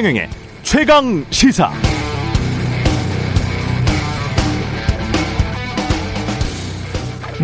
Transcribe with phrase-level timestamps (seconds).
[0.00, 0.30] 최경영의
[0.62, 1.70] 최강 시사.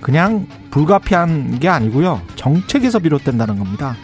[0.00, 2.20] 그냥 불가피한 게 아니고요.
[2.36, 3.96] 정책에서 비롯된다는 겁니다.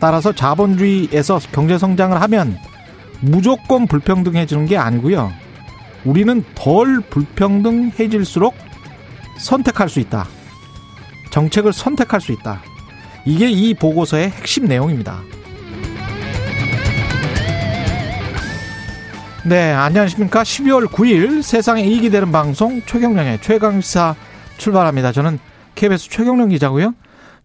[0.00, 2.56] 따라서 자본주의에서 경제 성장을 하면
[3.20, 5.32] 무조건 불평등해지는 게 아니고요.
[6.04, 8.54] 우리는 덜 불평등해질수록
[9.38, 10.26] 선택할 수 있다.
[11.34, 12.62] 정책을 선택할 수 있다.
[13.24, 15.20] 이게 이 보고서의 핵심 내용입니다.
[19.44, 20.44] 네, 안녕하십니까.
[20.44, 24.14] 12월 9일 세상에 이익이 되는 방송 최경령의 최강시사
[24.58, 25.10] 출발합니다.
[25.10, 25.40] 저는
[25.74, 26.94] KBS 최경령 기자고요.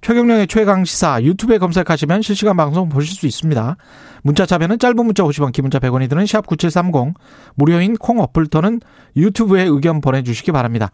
[0.02, 3.76] 최경령의 최강시사 유튜브에 검색하시면 실시간 방송 보실 수 있습니다.
[4.24, 7.14] 문자 참여는 짧은 문자 50원, 기문자 100원이 드는 샵 9730
[7.56, 8.80] 무료인 콩 어플 또는
[9.16, 10.92] 유튜브에 의견 보내주시기 바랍니다.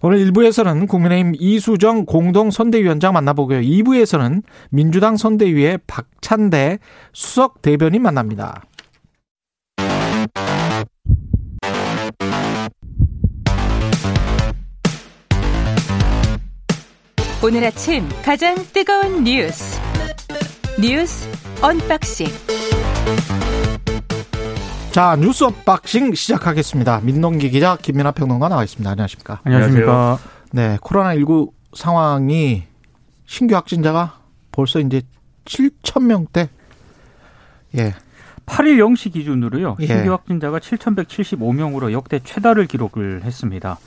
[0.00, 3.60] 오늘 1부에서는 국민의힘 이수정 공동 선대위원장 만나보고요.
[3.60, 6.78] 2부에서는 민주당 선대위의 박찬대
[7.12, 8.62] 수석 대변인 만납니다.
[17.44, 19.80] 오늘 아침 가장 뜨거운 뉴스
[20.80, 21.28] 뉴스
[21.62, 22.26] unboxing
[24.90, 27.00] 자 뉴스 unboxing 시작하겠습니다.
[27.02, 28.90] 민동기 기자 김민하 평론가 나와 있습니다.
[28.90, 29.40] 안녕하십니까?
[29.44, 30.18] 안녕하십니까?
[30.50, 32.64] 네 코로나 19 상황이
[33.26, 34.18] 신규 확진자가
[34.50, 35.02] 벌써 이제
[35.44, 36.50] 7천 명대.
[37.78, 37.94] 예.
[38.44, 39.76] 8일 0시 기준으로요.
[39.80, 39.86] 예.
[39.86, 43.78] 신규 확진자가 7,175명으로 역대 최다를 기록을 했습니다.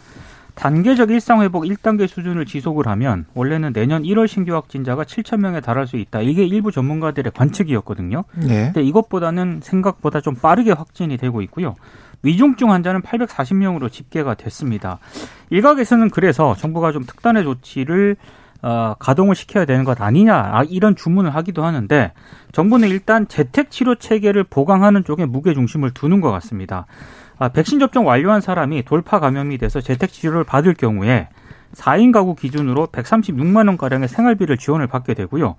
[0.55, 5.85] 단계적 일상 회복 1단계 수준을 지속을 하면 원래는 내년 1월 신규 확진자가 7천 명에 달할
[5.85, 6.21] 수 있다.
[6.21, 8.23] 이게 일부 전문가들의 관측이었거든요.
[8.35, 8.71] 네.
[8.73, 11.75] 근데 이것보다는 생각보다 좀 빠르게 확진이 되고 있고요.
[12.23, 14.99] 위중증 환자는 840명으로 집계가 됐습니다.
[15.49, 18.15] 일각에서는 그래서 정부가 좀 특단의 조치를
[18.61, 22.13] 어, 가동을 시켜야 되는 것 아니냐 아, 이런 주문을 하기도 하는데
[22.51, 26.87] 정부는 일단 재택 치료 체계를 보강하는 쪽에 무게 중심을 두는 것 같습니다.
[27.37, 31.27] 아, 백신 접종 완료한 사람이 돌파 감염이 돼서 재택 치료를 받을 경우에
[31.73, 35.55] 4인 가구 기준으로 136만 원 가량의 생활비를 지원을 받게 되고요.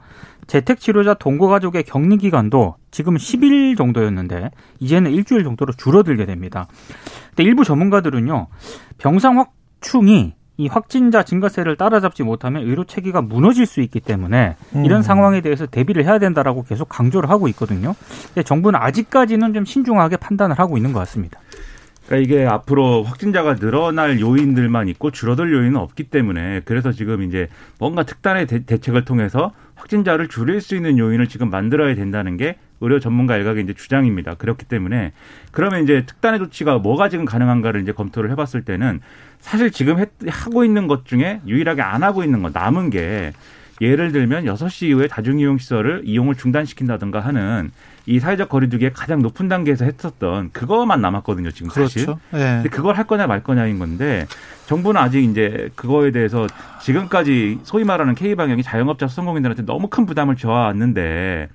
[0.46, 4.50] 재택 치료자 동거 가족의 격리 기간도 지금 10일 정도였는데
[4.80, 6.68] 이제는 일주일 정도로 줄어들게 됩니다.
[7.30, 8.46] 근데 일부 전문가들은요.
[8.98, 15.02] 병상 확충이 이 확진자 증가세를 따라잡지 못하면 의료 체계가 무너질 수 있기 때문에 이런 음.
[15.02, 17.94] 상황에 대해서 대비를 해야 된다라고 계속 강조를 하고 있거든요.
[18.28, 21.40] 근데 정부는 아직까지는 좀 신중하게 판단을 하고 있는 것 같습니다.
[22.06, 27.48] 그러니까 이게 앞으로 확진자가 늘어날 요인들만 있고 줄어들 요인은 없기 때문에 그래서 지금 이제
[27.78, 33.00] 뭔가 특단의 대, 대책을 통해서 확진자를 줄일 수 있는 요인을 지금 만들어야 된다는 게 의료
[33.00, 34.34] 전문가 일각의 이제 주장입니다.
[34.34, 35.12] 그렇기 때문에
[35.50, 39.00] 그러면 이제 특단의 조치가 뭐가 지금 가능한가를 이제 검토를 해봤을 때는
[39.46, 43.32] 사실 지금 했- 하고 있는 것 중에 유일하게 안 하고 있는 거 남은 게
[43.80, 47.70] 예를 들면 6시 이후에 다중이용 시설을 이용을 중단시킨다든가 하는
[48.06, 52.06] 이 사회적 거리두기의 가장 높은 단계에서 했었던 그거만 남았거든요, 지금 사실.
[52.06, 52.20] 그렇죠.
[52.34, 52.38] 예.
[52.38, 54.26] 근데 그걸 할 거냐 말 거냐인 건데
[54.66, 56.48] 정부는 아직 이제 그거에 대해서
[56.82, 61.48] 지금까지 소위 말하는 K 방역이 자영업자 소상공인들한테 너무 큰 부담을 줘왔는데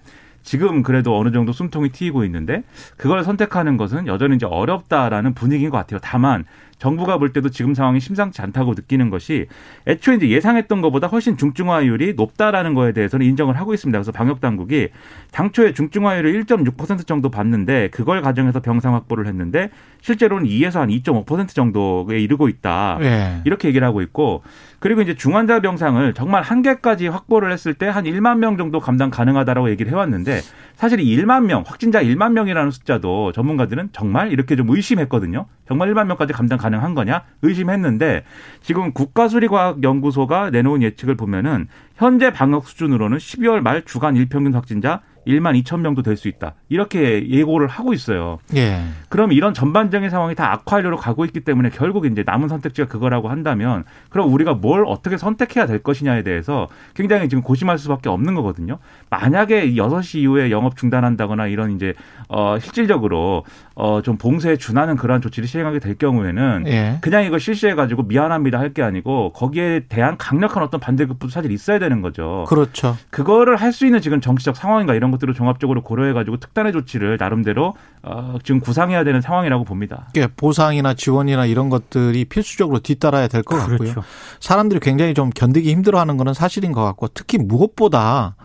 [0.43, 2.63] 지금 그래도 어느 정도 숨통이 트이고 있는데
[2.97, 5.99] 그걸 선택하는 것은 여전히 이제 어렵다라는 분위기인 것 같아요.
[6.01, 6.45] 다만
[6.81, 9.45] 정부가 볼 때도 지금 상황이 심상치 않다고 느끼는 것이
[9.85, 13.95] 애초에 이제 예상했던 것보다 훨씬 중증화율이 높다라는 거에 대해서는 인정을 하고 있습니다.
[13.99, 14.89] 그래서 방역 당국이
[15.31, 19.69] 당초에 중증화율을 1.6% 정도 봤는데 그걸 가정해서 병상 확보를 했는데
[20.01, 22.97] 실제로는 2에서 한 2.5% 정도에 이르고 있다.
[23.01, 23.41] 예.
[23.45, 24.43] 이렇게 얘기를 하고 있고
[24.79, 29.09] 그리고 이제 중환자 병상을 정말 한 개까지 확보를 했을 때 한 1만 명 정도 감당
[29.09, 30.41] 가능하다라고 얘기를 해왔는데
[30.75, 35.45] 사실 이 1만 명 확진자 1만 명이라는 숫자도 전문가들은 정말 이렇게 좀 의심했거든요.
[35.67, 38.23] 정말 1만 명까지 감당 가능한 거냐 의심했는데
[38.61, 45.79] 지금 국가수리과학연구소가 내놓은 예측을 보면은 현재 방역 수준으로는 12월 말 주간 일평균 확진자 1만 2천
[45.81, 46.53] 명도 될 수 있다.
[46.69, 48.39] 이렇게 예고를 하고 있어요.
[48.55, 48.81] 예.
[49.09, 53.83] 그럼 이런 전반적인 상황이 다 악화하려고 가고 있기 때문에 결국 이제 남은 선택지가 그거라고 한다면
[54.09, 58.77] 그럼 우리가 뭘 어떻게 선택해야 될 것이냐에 대해서 굉장히 지금 고심할 수밖에 없는 거거든요.
[59.09, 61.93] 만약에 6시 이후에 영업 중단한다거나 이런 이제
[62.27, 63.43] 어 실질적으로
[63.75, 66.97] 어좀 봉쇄에 준하는 그러한 조치를 시행하게 될 경우에는 예.
[67.01, 71.77] 그냥 이걸 실시해 가지고 미안합니다 할 게 아니고 거기에 대한 강력한 어떤 반대급부도 사실 있어야
[71.77, 72.45] 되는 거죠.
[72.47, 72.95] 그렇죠.
[73.09, 77.73] 그거를 할 수 있는 지금 정치적 상황인가 이런 것들을 종합적으로 고려해가지고 특단의 조치를 나름대로
[78.03, 80.07] 어, 지금 구상해야 되는 상황이라고 봅니다.
[80.15, 83.77] 이게 보상이나 지원이나 이런 것들이 필수적으로 뒤따라야 될것 같고요.
[83.77, 84.03] 그렇죠.
[84.39, 88.35] 사람들이 굉장히 좀 견디기 힘들어하는 거는 사실인 것 같고 특히 무엇보다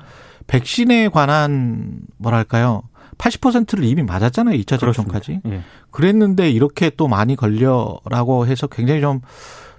[0.46, 2.82] 백신에 관한 뭐랄까요
[3.18, 5.62] 80%를 이미 맞았잖아요 2차 접종까지 예.
[5.90, 9.20] 그랬는데 이렇게 또 많이 걸려라고 해서 굉장히 좀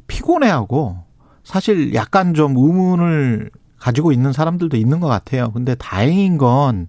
[0.08, 1.04] 피곤해하고
[1.44, 5.52] 사실 약간 좀 의문을 가지고 있는 사람들도 있는 것 같아요.
[5.52, 6.88] 근데 다행인 건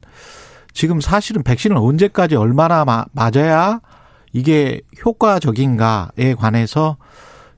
[0.72, 3.80] 지금 사실은 백신을 언제까지 얼마나 마- 맞아야
[4.32, 6.96] 이게 효과적인가에 관해서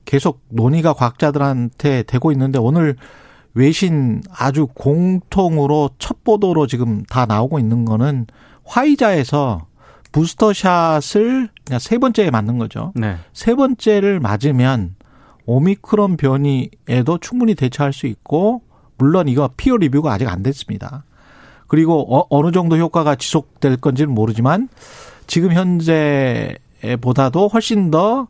[0.05, 2.95] 계속 논의가 과학자들한테 되고 있는데 오늘
[3.53, 8.25] 외신 아주 공통으로 첫 보도로 지금 다 나오고 있는 거는
[8.63, 9.67] 화이자에서
[10.11, 12.91] 부스터샷을 그냥 세 번째에 맞는 거죠.
[12.95, 13.17] 네.
[13.33, 14.95] 세 번째를 맞으면
[15.45, 18.61] 오미크론 변이에도 충분히 대처할 수 있고
[19.01, 21.05] 물론 이거 피어 리뷰가 아직 안 됐습니다.
[21.65, 24.69] 그리고 어, 어느 정도 효과가 지속될 건지는 모르지만
[25.25, 28.27] 지금 현재보다도 훨씬 더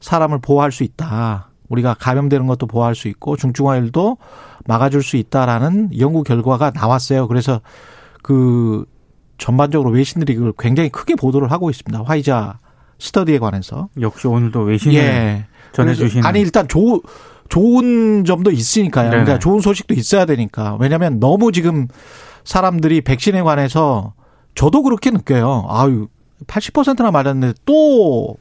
[0.00, 1.50] 사람을 보호할 수 있다.
[1.68, 4.16] 우리가 감염되는 것도 보호할 수 있고 중증화율도
[4.64, 7.28] 막아줄 수 있다라는 연구 결과가 나왔어요.
[7.28, 7.60] 그래서
[8.22, 8.86] 그
[9.36, 12.02] 전반적으로 외신들이 그걸 굉장히 크게 보도를 하고 있습니다.
[12.02, 12.60] 화이자
[12.98, 13.90] 스터디에 관해서.
[14.00, 15.46] 역시 오늘도 외신을 예.
[15.72, 17.02] 전해주신 그래서 아니 일단 조,
[17.54, 19.10] 좋은 점도 있으니까요.
[19.10, 20.76] 그러니까 좋은 소식도 있어야 되니까.
[20.80, 21.86] 왜냐하면 너무 지금
[22.42, 24.14] 사람들이 백신에 관해서
[24.56, 25.64] 저도 그렇게 느껴요.
[25.68, 26.08] 아유
[26.48, 28.36] 80%나 맞았는데 또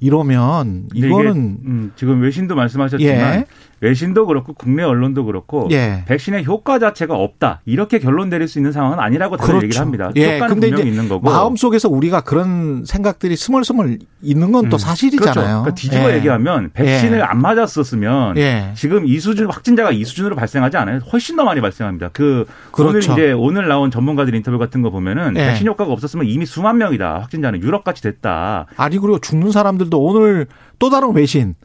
[0.00, 3.44] 이러면 이거는 음, 지금 외신도 말씀하셨지만 예.
[3.82, 6.04] 외신도 그렇고 국내 언론도 그렇고 예.
[6.06, 9.66] 백신의 효과 자체가 없다 이렇게 결론 내릴 수 있는 상황은 아니라고 다들 그렇죠.
[9.66, 10.10] 얘기를 합니다.
[10.14, 14.78] 예, 효과는 근데 분명히 있는 거고 마음 속에서 우리가 그런 생각들이 스멀스멀 있는 건또 음,
[14.78, 15.32] 사실이잖아요.
[15.32, 15.48] 그렇죠.
[15.48, 16.16] 그러니까 뒤집어 예.
[16.16, 17.22] 얘기하면 백신을 예.
[17.22, 18.70] 안 맞았었으면 예.
[18.76, 21.00] 지금 이 수준 확진자가 이 수준으로 발생하지 않아요.
[21.12, 22.10] 훨씬 더 많이 발생합니다.
[22.12, 22.46] 그
[22.78, 23.12] 오늘 그렇죠.
[23.14, 25.46] 이제 오늘 나온 전문가들 인터뷰 같은 거 보면은 예.
[25.46, 28.66] 백신 효과가 없었으면 이미 수만 명이다 확진자는 유럽 같이 됐다.
[28.76, 30.46] 아니 그리고 죽는 사람들도 오늘
[30.78, 31.56] 또 다른 외신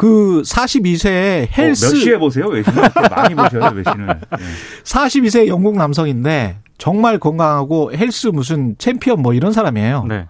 [0.00, 4.08] 그 42세 헬스 어, 몇 시에 보세요 외신을 많이 보셔요 외신을.
[4.32, 4.82] 예.
[4.82, 10.06] 42세 영국 남성인데 정말 건강하고 헬스 무슨 챔피언 뭐 이런 사람이에요.
[10.08, 10.26] 네.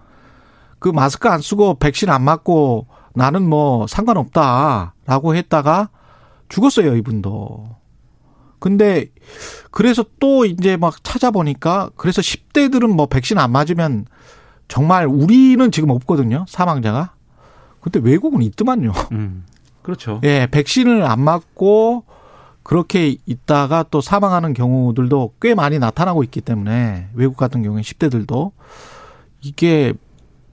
[0.79, 5.87] 그 마스크 안 쓰고 백신 안 맞고 나는 뭐 상관없다라고 했다가
[6.49, 7.69] 죽었어요, 이분도.
[8.59, 9.05] 근데
[9.71, 14.05] 그래서 또 이제 막 찾아보니까 그래서 10대들은 뭐 백신 안 맞으면
[14.67, 17.13] 정말 우리는 지금 없거든요, 사망자가.
[17.79, 18.91] 근데 외국은 있더만요.
[19.13, 19.45] 음.
[19.81, 20.21] 그렇죠.
[20.23, 22.03] 예, 백신을 안 맞고
[22.63, 28.51] 그렇게 있다가 또 사망하는 경우들도 꽤 많이 나타나고 있기 때문에 외국 같은 경우에 10대들도
[29.41, 29.93] 이게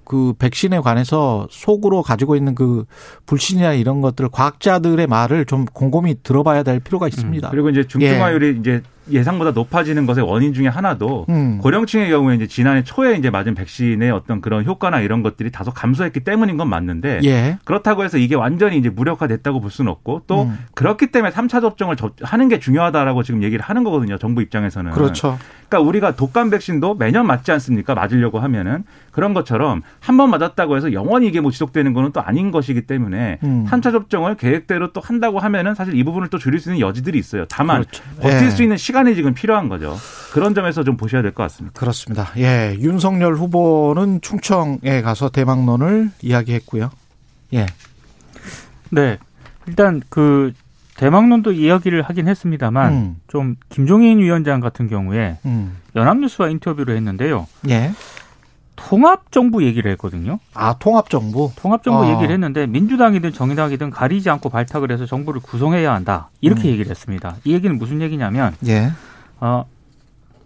[0.05, 2.87] 그 백신에 관해서 속으로 가지고 있는 그
[3.27, 7.51] 불신이나 이런 것들 과학자들의 말을 좀 곰곰이 들어봐야 될 필요가 있습니다.
[7.51, 11.59] 그리고 이제 중증화율이 이제 예상보다 높아지는 것의 원인 중에 하나도 음.
[11.59, 16.21] 고령층의 경우에 이제 지난해 초에 이제 맞은 백신의 어떤 그런 효과나 이런 것들이 다소 감소했기
[16.21, 17.59] 때문인 건 맞는데 예.
[17.65, 20.59] 그렇다고 해서 이게 완전히 이제 무력화됐다고 볼 수는 없고 또 음.
[20.75, 24.19] 그렇기 때문에 3차 접종을 접- 하는 게 중요하다라고 지금 얘기를 하는 거거든요.
[24.19, 24.93] 정부 입장에서는.
[24.93, 25.39] 그렇죠.
[25.69, 27.95] 그러니까 우리가 독감 백신도 매년 맞지 않습니까?
[27.95, 32.51] 맞으려고 하면은 그런 것처럼 한 번 맞았다고 해서 영원히 이게 뭐 지속되는 거는 또 아닌
[32.51, 33.67] 것이기 때문에 음.
[33.69, 37.45] 3차 접종을 계획대로 또 한다고 하면은 사실 이 부분을 또 줄일 수 있는 여지들이 있어요.
[37.49, 38.03] 다만 그렇죠.
[38.21, 38.51] 버틸 예.
[38.51, 39.97] 수 있는 시간 이 지금 필요한 거죠.
[40.33, 41.79] 그런 점에서 좀 보셔야 될 것 같습니다.
[41.79, 42.31] 그렇습니다.
[42.39, 42.75] 예.
[42.81, 46.91] 윤석열 후보는 충청에 가서 대망론을 이야기했고요.
[47.55, 47.67] 예.
[48.91, 49.19] 네.
[49.67, 50.53] 일단 그
[50.97, 53.17] 대망론도 이야기를 하긴 했습니다만 음.
[53.29, 55.77] 좀 김종인 위원장 같은 경우에 음.
[55.95, 57.47] 연합뉴스와 인터뷰를 했는데요.
[57.69, 57.93] 예.
[58.79, 60.39] 통합 정부 얘기를 했거든요.
[60.55, 61.51] 아 통합 정부.
[61.57, 62.11] 통합 정부 아.
[62.11, 66.31] 얘기를 했는데 민주당이든 정의당이든 가리지 않고 발탁을 해서 정부를 구성해야 한다.
[66.41, 66.73] 이렇게 음.
[66.73, 67.37] 얘기를 했습니다.
[67.45, 68.93] 이 얘기는 무슨 얘기냐면 예.
[69.41, 69.67] 어,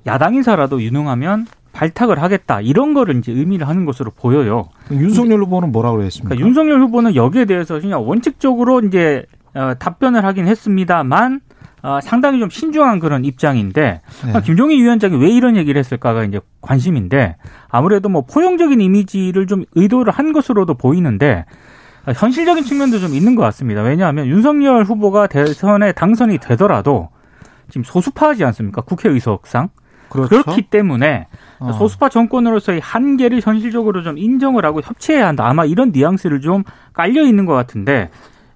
[0.06, 2.60] 야당 인사라도 유능하면 발탁을 하겠다.
[2.60, 4.68] 이런 거를 이제 의미를 하는 것으로 보여요.
[4.90, 6.30] 윤석열 후보는 뭐라고 했습니까?
[6.30, 9.24] 그러니까 윤석열 후보는 여기에 대해서 그냥 원칙적으로 이제
[9.54, 11.40] 어, 답변을 하긴 했습니다만
[11.82, 14.40] 어, 상당히 좀 신중한 그런 입장인데 네.
[14.42, 17.36] 김종인 위원장이 왜 이런 얘기를 했을까가 이제 관심인데
[17.68, 21.44] 아무래도 뭐 포용적인 이미지를 좀 의도를 한 것으로도 보이는데
[22.06, 23.82] 어, 현실적인 측면도 좀 있는 것 같습니다.
[23.82, 27.10] 왜냐하면 윤석열 후보가 대선에 당선이 되더라도
[27.68, 28.82] 지금 소수파하지 않습니까?
[28.82, 29.70] 국회의석상.
[30.08, 30.42] 그렇죠.
[30.42, 31.26] 그렇기 때문에
[31.58, 31.72] 어.
[31.72, 35.48] 소수파 정권으로서의 한계를 현실적으로 좀 인정을 하고 협치해야 한다.
[35.48, 38.10] 아마 이런 뉘앙스를 좀 깔려 있는 것 같은데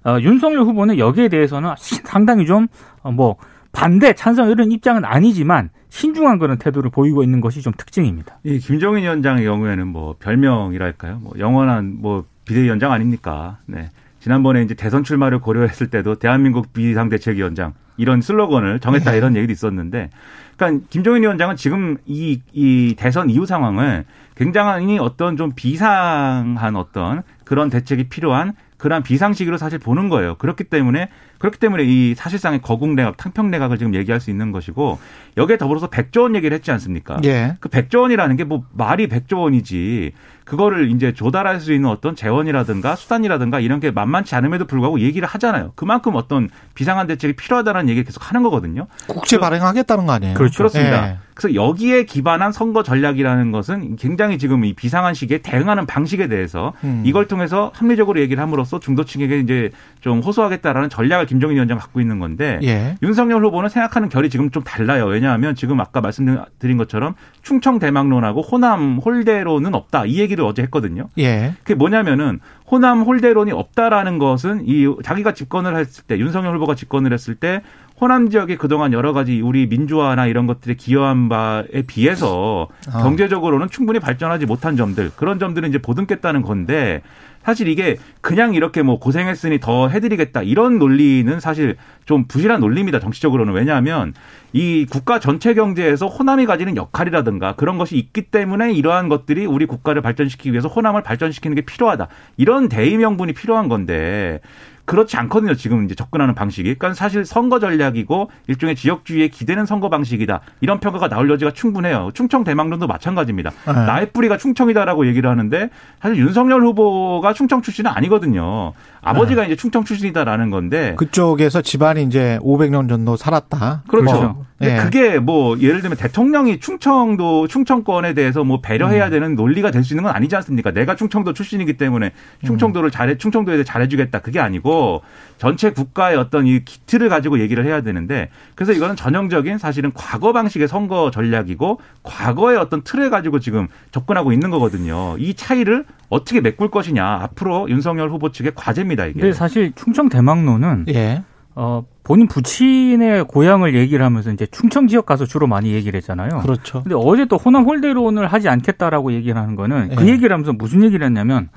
[0.07, 2.67] 어, 윤석열 후보는 여기에 대해서는 상당히 좀
[3.13, 3.37] 뭐
[3.71, 8.39] 반대 찬성 이런 입장은 아니지만 신중한 그런 태도를 보이고 있는 것이 좀 특징입니다.
[8.43, 11.19] 이 김종인 위원장의 경우에는 뭐 별명이랄까요?
[11.19, 13.59] 뭐 영원한 뭐 비대위원장 아닙니까?
[13.65, 13.89] 네.
[14.19, 19.17] 지난번에 이제 대선 출마를 고려했을 때도 대한민국 비상대책위원장 이런 슬로건을 정했다 네.
[19.17, 20.09] 이런 얘기도 있었는데,
[20.55, 27.69] 그러니까 김종인 위원장은 지금 이, 이 대선 이후 상황을 굉장히 어떤 좀 비상한 어떤 그런
[27.69, 30.35] 대책이 필요한 그러한 비상식으로 사실 보는 거예요.
[30.35, 34.97] 그렇기 때문에 그렇기 때문에 이 사실상의 거국내각, 탕평내각을 지금 얘기할 수 있는 것이고
[35.37, 37.19] 여기에 더불어서 백조 원 얘기를 했지 않습니까?
[37.23, 37.55] 예.
[37.59, 40.13] 그 백조 원이라는 게 뭐 말이 백조 원이지
[40.45, 45.73] 그거를 이제 조달할 수 있는 어떤 재원이라든가 수단이라든가 이런 게 만만치 않음에도 불구하고 얘기를 하잖아요.
[45.75, 48.87] 그만큼 어떤 비상한 대책이 필요하다는 얘기를 계속 하는 거거든요.
[49.07, 50.35] 국제 발행하겠다는 거 아니에요?
[50.35, 50.59] 그렇죠.
[50.59, 51.09] 그렇습니다.
[51.09, 51.17] 예.
[51.33, 57.03] 그래서 여기에 기반한 선거 전략이라는 것은 굉장히 지금 이 비상한 시기에 대응하는 방식에 대해서 음.
[57.05, 62.59] 이걸 통해서 합리적으로 얘기를 함으로써 중도층에게 이제 좀 호소하겠다라는 전략을 김정인 위원장 갖고 있는 건데
[62.63, 62.97] 예.
[63.03, 65.05] 윤석열 후보는 생각하는 결이 지금 좀 달라요.
[65.05, 70.05] 왜냐하면 지금 아까 말씀드린 것처럼 충청 대망론하고 호남 홀대론은 없다.
[70.05, 71.09] 이 얘기를 어제 했거든요.
[71.19, 71.53] 예.
[71.59, 77.35] 그게 뭐냐면은 호남 홀대론이 없다라는 것은 이 자기가 집권을 했을 때 윤석열 후보가 집권을 했을
[77.35, 77.61] 때
[77.99, 83.01] 호남 지역에 그동안 여러 가지 우리 민주화나 이런 것들에 기여한 바에 비해서 아.
[83.01, 87.01] 경제적으로는 충분히 발전하지 못한 점들 그런 점들은 이제 보듬겠다는 건데
[87.41, 93.53] 사실 이게 그냥 이렇게 뭐 고생했으니 더 해드리겠다 이런 논리는 사실 좀 부실한 논리입니다 정치적으로는
[93.53, 94.13] 왜냐하면
[94.53, 100.01] 이 국가 전체 경제에서 호남이 가지는 역할이라든가 그런 것이 있기 때문에 이러한 것들이 우리 국가를
[100.01, 104.39] 발전시키기 위해서 호남을 발전시키는 게 필요하다 이런 대의 명분이 필요한 건데
[104.87, 105.53] 그렇지 않거든요.
[105.53, 106.75] 지금 이제 접근하는 방식이.
[106.75, 110.39] 그러니까 사실 선거 전략이고 일종의 지역주의에 기대는 선거 방식이다.
[110.61, 112.11] 이런 평가가 나올 여지가 충분해요.
[112.13, 113.49] 충청 대망론도 마찬가지입니다.
[113.49, 113.73] 네.
[113.73, 115.69] 나의 뿌리가 충청이다라고 얘기를 하는데
[116.01, 118.71] 사실 윤석열 후보가 충청 출신은 아니거든요.
[119.09, 123.83] 아버지가 이제 충청 출신이다라는 건데 그쪽에서 집안이 이제 500년 정도 살았다.
[123.87, 124.11] 그렇죠.
[124.13, 124.77] 뭐, 예.
[124.77, 130.03] 그게 뭐 예를 들면 대통령이 충청도 충청권에 대해서 뭐 배려해야 되는 논리가 될 수 있는
[130.03, 130.71] 건 아니지 않습니까?
[130.71, 132.11] 내가 충청도 출신이기 때문에
[132.45, 135.01] 충청도를 잘해 충청도에 대해 잘해주겠다 그게 아니고
[135.37, 140.67] 전체 국가의 어떤 이 기틀을 가지고 얘기를 해야 되는데 그래서 이거는 전형적인 사실은 과거 방식의
[140.67, 145.15] 선거 전략이고 과거의 어떤 틀을 가지고 지금 접근하고 있는 거거든요.
[145.19, 149.19] 이 차이를 어떻게 메꿀 것이냐 앞으로 윤석열 후보 측의 과제입니다 이게.
[149.19, 151.23] 근데 사실 충청 대망론은 예.
[151.55, 156.39] 어, 본인 부친의 고향을 얘기를 하면서 이제 충청 지역 가서 주로 많이 얘기를 했잖아요.
[156.41, 156.83] 그렇죠.
[156.83, 160.11] 근데 어제 또 호남 홀대론을 하지 않겠다라고 얘기를 하는 거는 그 예.
[160.11, 161.49] 얘기를 하면서 무슨 얘기를 했냐면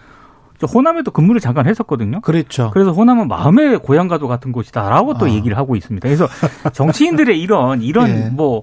[0.60, 2.20] 저 호남에도 근무를 잠깐 했었거든요.
[2.20, 2.70] 그렇죠.
[2.72, 5.30] 그래서 호남은 마음의 고향과도 같은 곳이다라고 또 아.
[5.30, 6.06] 얘기를 하고 있습니다.
[6.06, 6.28] 그래서
[6.72, 8.28] 정치인들의 이런 이런 예.
[8.30, 8.62] 뭐,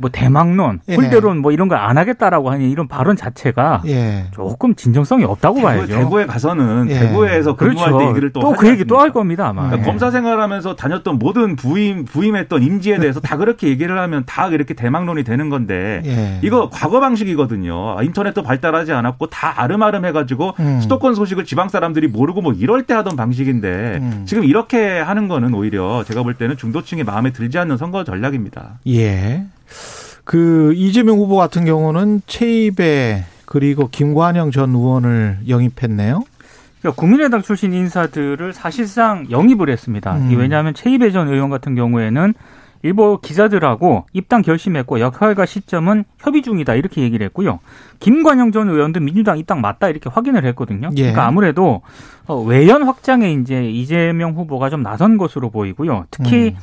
[0.00, 0.94] 뭐 대망론, 예.
[0.94, 4.26] 홀대론 뭐 이런 걸 안 하겠다라고 하는 이런 발언 자체가 예.
[4.32, 5.86] 조금 진정성이 없다고 대구, 봐야죠.
[5.86, 6.98] 대구에 가서는 예.
[6.98, 7.98] 대구에서 근무할 그렇죠.
[7.98, 9.12] 때 얘기를 또 또 그 얘기 또 할?
[9.12, 9.62] 겁니다 아마.
[9.66, 9.90] 그러니까 예.
[9.90, 15.24] 검사 생활하면서 다녔던 모든 부임 부임했던 임지에 대해서 다 그렇게 얘기를 하면 다 이렇게 대망론이
[15.24, 16.40] 되는 건데 예.
[16.42, 18.02] 이거 과거 방식이거든요.
[18.02, 20.80] 인터넷도 발달하지 않았고 다 아름아름 해가지고 음.
[20.80, 24.24] 수도권 소식을 지방 사람들이 모르고 뭐 이럴 때 하던 방식인데 음.
[24.26, 28.78] 지금 이렇게 하는 거는 오히려 제가 볼 때는 중도층의 마음에 들지 않는 선거 전략입니다.
[28.88, 29.44] 예.
[30.24, 36.22] 그 이재명 후보 같은 경우는 최입에 그리고 김관영 전 의원을 영입했네요.
[36.80, 40.16] 그러니까 국민의당 출신 인사들을 사실상 영입을 했습니다.
[40.16, 40.36] 음.
[40.36, 42.34] 왜냐하면 최이배 전 의원 같은 경우에는
[42.82, 47.58] 일부 기자들하고 입당 결심했고 역할과 시점은 협의 중이다 이렇게 얘기를 했고요.
[47.98, 50.90] 김관영 전 의원도 민주당 입당 맞다 이렇게 확인을 했거든요.
[50.96, 51.00] 예.
[51.02, 51.82] 그러니까 아무래도
[52.26, 56.04] 어, 외연 확장에 이제 이재명 후보가 좀 나선 것으로 보이고요.
[56.10, 56.56] 특히 음.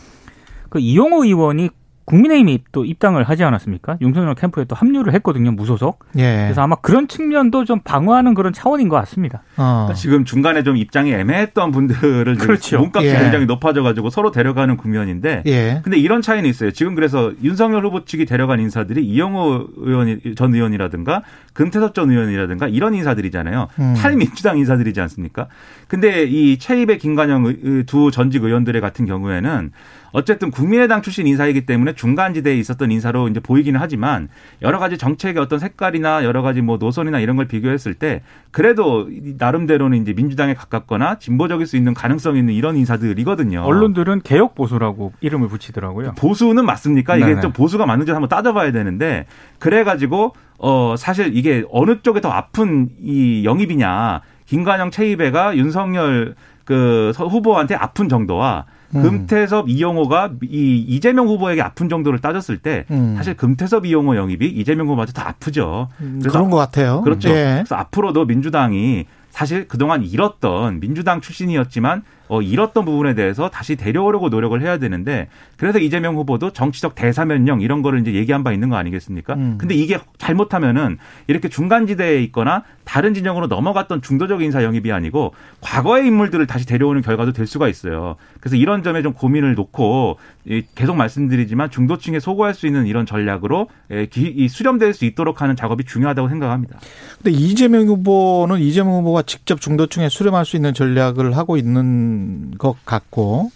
[0.69, 1.69] 그 이용호 의원이
[2.05, 3.97] 국민의힘이 또 입당을 하지 않았습니까?
[3.99, 6.05] 윤석열 캠프에 또 합류를 했거든요, 무소속.
[6.17, 6.43] 예.
[6.45, 9.41] 그래서 아마 그런 측면도 좀 방어하는 그런 차원인 것 같습니다.
[9.57, 9.85] 어.
[9.87, 12.77] 그러니까 지금 중간에 좀 입장이 애매했던 분들을 그렇죠.
[12.79, 13.17] 몸값이 예.
[13.17, 15.81] 굉장히 높아져가지고 서로 데려가는 국면인데 예.
[15.83, 16.69] 근데 이런 차이는 있어요.
[16.71, 22.93] 지금 그래서 윤석열 후보 측이 데려간 인사들이 이영호 의원 전 의원이라든가 금태섭 전 의원이라든가 이런
[22.93, 23.67] 인사들이잖아요.
[23.79, 23.93] 음.
[23.97, 25.47] 탈민주당 인사들이지 않습니까?
[25.87, 29.71] 근데 이 최입의 김관영 의- 두 전직 의원들의 같은 경우에는
[30.15, 34.29] 어쨌든 국민의당 출신 인사이기 때문에 중간지대에 있었던 인사로 이제 보이기는 하지만
[34.61, 39.35] 여러 가지 정책의 어떤 색깔이나 여러 가지 뭐 노선이나 이런 걸 비교했을 때 그래도 이
[39.37, 43.59] 나름대로는 이제 민주당에 가깝거나 진보적일 수 있는 가능성 있는 이런 인사들이거든요.
[43.63, 46.13] 언론들은 개혁 보수라고 이름을 붙이더라고요.
[46.17, 47.17] 보수는 맞습니까?
[47.17, 47.41] 이게 네네.
[47.41, 49.25] 좀 보수가 맞는지 한번 따져봐야 되는데
[49.59, 57.27] 그래가지고 어 사실 이게 어느 쪽에 더 아픈 이 영입이냐 김관영 최이배가 윤석열 그 서-
[57.27, 58.65] 후보한테 아픈 정도와
[58.95, 59.01] 음.
[59.01, 63.15] 금태섭 이용호가 이 이재명 후보에게 아픈 정도를 따졌을 때 음.
[63.17, 65.89] 사실 금태섭 이용호 영입이 이재명 후보한테 더 아프죠.
[65.97, 67.01] 그래서 그런 것 같아요.
[67.01, 67.29] 그렇죠.
[67.29, 67.55] 예.
[67.57, 74.59] 그래서 앞으로도 민주당이 사실 그동안 잃었던 민주당 출신이었지만 어, 잃었던 부분에 대해서 다시 데려오려고 노력을
[74.61, 75.27] 해야 되는데
[75.57, 79.33] 그래서 이재명 후보도 정치적 대사면령 이런 거를 이제 얘기한 바 있는 거 아니겠습니까?
[79.35, 79.57] 음.
[79.57, 86.45] 근데 이게 잘못하면은 이렇게 중간지대에 있거나 다른 진영으로 넘어갔던 중도적 인사 영입이 아니고 과거의 인물들을
[86.47, 88.15] 다시 데려오는 결과도 될 수가 있어요.
[88.39, 93.67] 그래서 이런 점에 좀 고민을 놓고 이 계속 말씀드리지만 중도층에 소구할 수 있는 이런 전략으로
[93.91, 94.07] 예,
[94.47, 96.79] 수렴될 수 있도록 하는 작업이 중요하다고 생각합니다.
[97.17, 102.14] 근데 이재명 후보는 이재명 후보가 직접 중도층에 수렴할 수 있는 전략을 하고 있는
[102.57, 103.51] 것 같고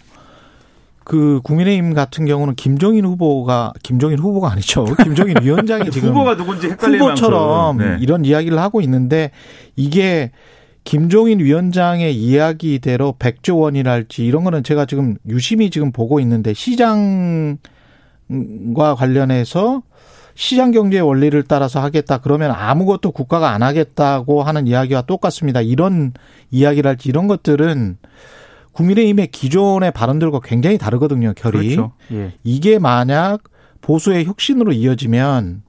[1.04, 4.84] 그 국민의힘 같은 경우는 김종인 후보가 김종인 후보가 아니죠.
[5.02, 7.78] 김종인 위원장이 지금 후보가 누군지 헷갈릴 후보처럼.
[7.78, 7.96] 네.
[8.00, 9.32] 이런 이야기를 하고 있는데
[9.74, 10.30] 이게
[10.84, 17.58] 김종인 위원장의 이야기대로 백조 원이랄지 이런 거는 제가 지금 유심히 지금 보고 있는데 시장과
[18.96, 19.82] 관련해서
[20.34, 25.60] 시장 경제의 원리를 따라서 하겠다 그러면 아무것도 국가가 안 하겠다고 하는 이야기와 똑같습니다.
[25.60, 26.12] 이런
[26.50, 27.98] 이야기랄지 이런 것들은
[28.72, 31.32] 국민의힘의 기존의 발언들과 굉장히 다르거든요.
[31.36, 31.74] 결이.
[31.74, 31.92] 그렇죠.
[32.12, 32.34] 예.
[32.44, 33.42] 이게 만약
[33.80, 35.62] 보수의 혁신으로 이어지면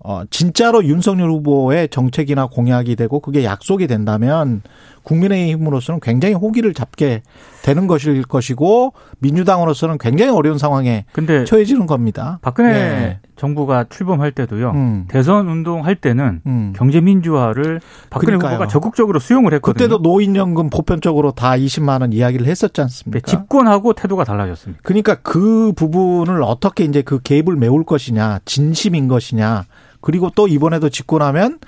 [0.00, 4.62] 어 진짜로 윤석열 후보의 정책이나 공약이 되고 그게 약속이 된다면
[5.08, 7.22] 국민의힘으로서는 굉장히 호기를 잡게
[7.62, 12.38] 되는 것일 것이고 민주당으로서는 굉장히 어려운 상황에 근데 처해지는 겁니다.
[12.42, 13.18] 박근혜 예.
[13.36, 14.72] 정부가 출범할 때도요.
[14.72, 15.04] 음.
[15.08, 16.72] 대선 운동할 때는 음.
[16.76, 18.54] 경제 민주화를 박근혜 그러니까요.
[18.54, 19.72] 후보가 적극적으로 수용을 했거든요.
[19.72, 23.26] 그때도 노인연금 보편적으로 다 20만 원 이야기를 했었지 네, 않습니까?
[23.26, 24.82] 집권하고 태도가 달라졌습니다.
[24.84, 29.64] 그러니까 그 부분을 어떻게 이제 그 갭을 메울 것이냐, 진심인 것이냐,
[30.00, 31.58] 그리고 또 이번에도 집권하면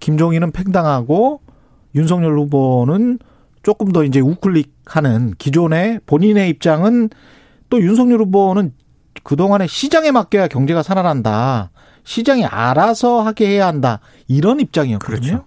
[0.00, 1.40] 김종인은 팽당하고
[1.98, 3.18] 윤석열 후보는
[3.62, 7.10] 조금 더 이제 우클릭하는 기존의 본인의 입장은
[7.68, 8.72] 또 윤석열 후보는
[9.24, 11.70] 그동안에 시장에 맡겨야 경제가 살아난다.
[12.04, 14.00] 시장이 알아서 하게 해야 한다.
[14.28, 15.20] 이런 입장이었거든요.
[15.20, 15.44] 그렇죠.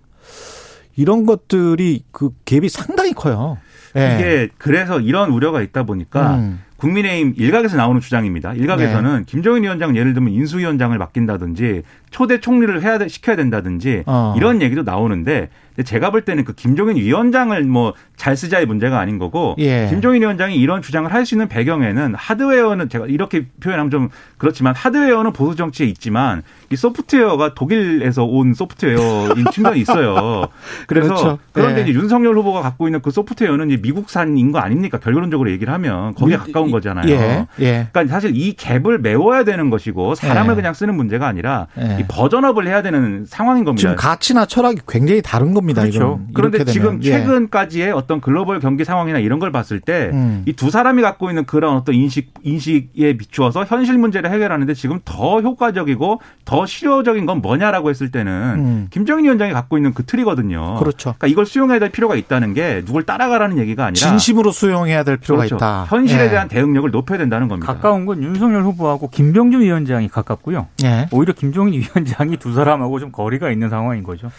[0.95, 3.57] 이런 것들이 그 갭이 상당히 커요.
[3.95, 4.15] 예.
[4.15, 6.61] 이게 그래서 이런 우려가 있다 보니까 음.
[6.77, 8.53] 국민의힘 일각에서 나오는 주장입니다.
[8.53, 14.35] 일각에서는 김종인 위원장 예를 들면 인수위원장을 맡긴다든지 초대 총리를 해야 돼- 시켜야 된다든지 어.
[14.37, 19.17] 이런 얘기도 나오는데 근데 제가 볼 때는 그 김종인 위원장을 뭐 잘 쓰자의 문제가 아닌
[19.17, 19.87] 거고 예.
[19.89, 25.33] 김종인 위원장이 이런 주장을 할 수 있는 배경에는 하드웨어는 제가 이렇게 표현하면 좀 그렇지만 하드웨어는
[25.33, 30.49] 보수 정치에 있지만 이 소프트웨어가 독일에서 온 소프트웨어인 측면이 있어요.
[30.85, 31.39] 그래서 그렇죠.
[31.51, 31.83] 그런데 예.
[31.83, 34.99] 이제 윤석열 후보가 갖고 있는 그 소프트웨어는 이제 미국산인 거 아닙니까?
[34.99, 37.09] 결론적으로 얘기를 하면 거기에 미- 가까운 거잖아요.
[37.09, 37.47] 예.
[37.59, 37.87] 예.
[37.91, 40.55] 그러니까 사실 이 갭을 메워야 되는 것이고 사람을 예.
[40.57, 41.97] 그냥 쓰는 문제가 아니라 예.
[42.01, 43.81] 이 버전업을 해야 되는 상황인 겁니다.
[43.81, 45.81] 지금 가치나 철학이 굉장히 다른 겁니다.
[45.81, 45.97] 그렇죠.
[45.99, 46.27] 이건.
[46.33, 47.03] 그런데 이렇게 지금 되면.
[47.03, 47.11] 예.
[47.11, 50.11] 최근까지의 어떤 글로벌 경기 상황이나 이런 걸 봤을 때
[50.45, 50.69] 이두 음.
[50.69, 56.65] 사람이 갖고 있는 그런 어떤 인식 인식에 비추어서 현실 문제를 해결하는데 지금 더 효과적이고 더
[56.65, 58.87] 실효적인 건 뭐냐라고 했을 때는 음.
[58.89, 60.75] 김정인 위원장이 갖고 있는 그 틀이거든요.
[60.79, 61.13] 그렇죠.
[61.17, 65.43] 그러니까 이걸 수용해야 될 필요가 있다는 게 누굴 따라가라는 얘기가 아니라 진심으로 수용해야 될 필요가
[65.43, 65.55] 그렇죠.
[65.55, 65.85] 있다.
[65.89, 66.29] 현실에 예.
[66.29, 67.71] 대한 대응력을 높여야 된다는 겁니다.
[67.73, 70.67] 가까운 건 윤석열 후보하고 김병준 위원장이 가깝고요.
[70.83, 71.07] 예.
[71.11, 74.31] 오히려 김종인 위원장이 두 사람하고 좀 거리가 있는 상황인 거죠.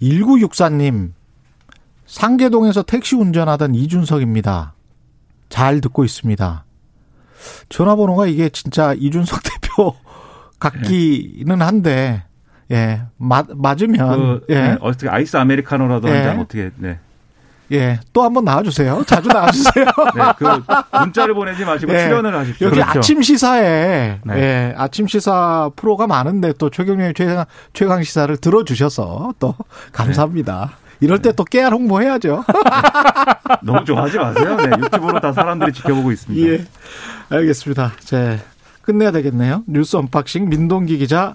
[0.00, 1.12] 1964님
[2.06, 4.74] 상계동에서 택시 운전하던 이준석입니다.
[5.48, 6.64] 잘 듣고 있습니다.
[7.68, 9.94] 전화번호가 이게 진짜 이준석 대표
[10.58, 12.24] 같기는 한데
[12.70, 16.12] 예 맞, 맞으면 그, 예 네, 어떻게 아이스 아메리카노라도 예.
[16.12, 16.98] 한잔 어떻게 네.
[17.72, 18.00] 예.
[18.12, 19.04] 또 한번 나와주세요.
[19.06, 19.84] 자주 나와주세요.
[20.16, 22.04] 네, 그 문자를 보내지 마시고 예.
[22.04, 22.66] 출연을 하십시오.
[22.68, 22.98] 여기 그렇죠.
[22.98, 24.34] 아침 시사에 네.
[24.36, 29.54] 예, 아침 시사 프로가 많은데 또 최경련의 최강, 최강 시사를 들어주셔서 또
[29.92, 30.72] 감사합니다.
[31.00, 32.44] 이럴 때 또 깨알 홍보해야죠.
[33.62, 34.56] 너무 좋아하지 마세요.
[34.56, 36.48] 네, 유튜브로 다 사람들이 지켜보고 있습니다.
[36.50, 36.64] 예.
[37.30, 37.92] 알겠습니다.
[38.00, 38.40] 제
[38.82, 39.62] 끝내야 되겠네요.
[39.66, 41.34] 뉴스 unboxing 민동기 기자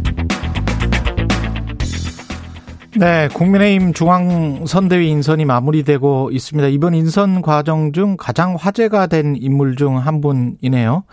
[3.01, 6.67] 네, 국민의힘 중앙선대위 인선이 마무리되고 있습니다.
[6.67, 11.03] 이번 인선 과정 중 가장 화제가 된 인물 중 한 분이네요.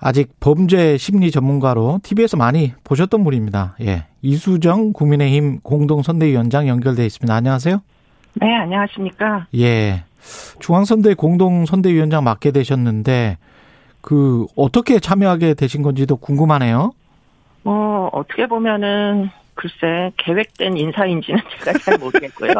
[0.00, 3.76] 아직 범죄 심리 전문가로 TV에서 많이 보셨던 분입니다.
[3.80, 4.06] 예.
[4.22, 7.32] 이수정 국민의힘 공동선대위원장 연결돼 있습니다.
[7.32, 7.80] 안녕하세요.
[8.34, 9.46] 네, 안녕하십니까.
[9.56, 10.02] 예.
[10.58, 13.38] 중앙선대 공동선대위원장 맡게 되셨는데
[14.00, 16.90] 그 어떻게 참여하게 되신 건지도 궁금하네요.
[17.62, 19.30] 뭐 어떻게 보면은
[19.60, 22.52] 글쎄 계획된 인사인지는 제가 잘 모르겠고요.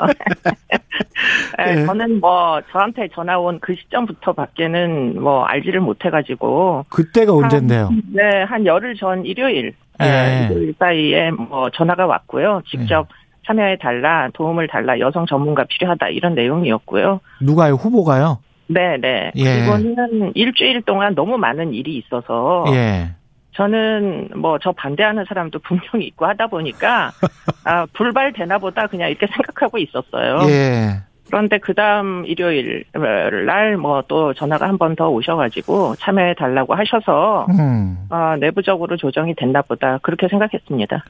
[1.56, 1.86] 네, 네.
[1.86, 7.90] 저는 뭐 저한테 전화 온 그 시점부터 밖에는 뭐 알지를 못해가지고 그때가 언젠데요?
[8.12, 10.06] 네, 한 열흘 전 일요일, 예.
[10.06, 10.46] 예.
[10.50, 12.62] 일요일 사이에 뭐 전화가 왔고요.
[12.70, 13.08] 직접
[13.46, 17.20] 참여해 달라, 도움을 달라, 여성 전문가 필요하다 이런 내용이었고요.
[17.40, 17.74] 누가요?
[17.74, 18.38] 후보가요?
[18.66, 19.32] 네, 네.
[19.36, 19.44] 예.
[19.44, 23.14] 그리고는 일주일 동안 너무 많은 일이 있어서 예.
[23.52, 27.10] 저는 뭐 저 반대하는 사람도 분명히 있고 하다 보니까
[27.64, 30.38] 아 불발 되나 보다 그냥 이렇게 생각하고 있었어요.
[30.48, 31.02] 예.
[31.28, 37.46] 그런데 그 다음 일요일 날 뭐 또 전화가 한 번 더 오셔가지고 참여해 달라고 하셔서
[37.50, 38.06] 음.
[38.10, 41.04] 어, 내부적으로 조정이 됐나 보다 그렇게 생각했습니다.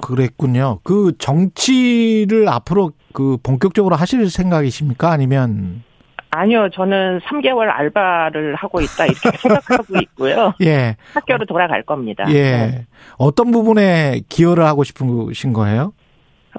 [0.00, 0.78] 그랬군요.
[0.84, 5.10] 그 정치를 앞으로 그 본격적으로 하실 생각이십니까?
[5.10, 5.82] 아니면
[6.30, 10.54] 아니요, 저는 3개월 알바를 하고 있다 이렇게 생각하고 있고요.
[10.62, 10.96] 예.
[11.14, 12.24] 학교로 돌아갈 겁니다.
[12.30, 12.86] 예.
[13.16, 15.92] 어떤 부분에 기여를 하고 싶으신 거예요?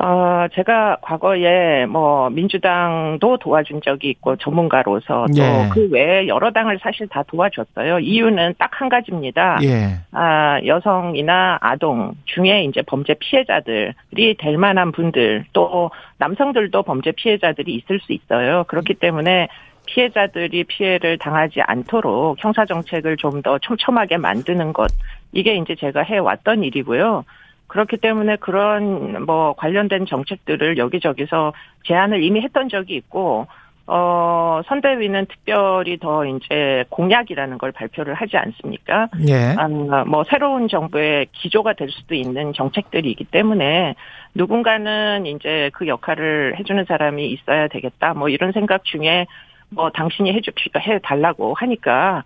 [0.01, 5.69] 어, 제가 과거에 뭐 민주당도 도와준 적이 있고 전문가로서 또 예.
[5.73, 7.99] 그 외에 여러 당을 사실 다 도와줬어요.
[7.99, 9.59] 이유는 딱 한 가지입니다.
[9.63, 9.97] 예.
[10.13, 17.99] 아, 여성이나 아동 중에 이제 범죄 피해자들이 될 만한 분들 또 남성들도 범죄 피해자들이 있을
[17.99, 18.63] 수 있어요.
[18.69, 19.49] 그렇기 때문에
[19.85, 24.89] 피해자들이 피해를 당하지 않도록 형사 정책을 좀 더 촘촘하게 만드는 것
[25.33, 27.25] 이게 이제 제가 해왔던 일이고요.
[27.69, 31.53] 그렇기 때문에 그런 뭐 관련된 정책들을 여기저기서
[31.85, 33.47] 제안을 이미 했던 적이 있고
[33.87, 39.07] 어 선대위는 특별히 더 이제 공약이라는 걸 발표를 하지 않습니까?
[39.27, 39.55] 예.
[39.57, 43.95] 아, 뭐 새로운 정부의 기조가 될 수도 있는 정책들이기 때문에
[44.35, 48.13] 누군가는 이제 그 역할을 해주는 사람이 있어야 되겠다.
[48.13, 49.25] 뭐 이런 생각 중에
[49.69, 52.23] 뭐 당신이 해주 해 달라고 하니까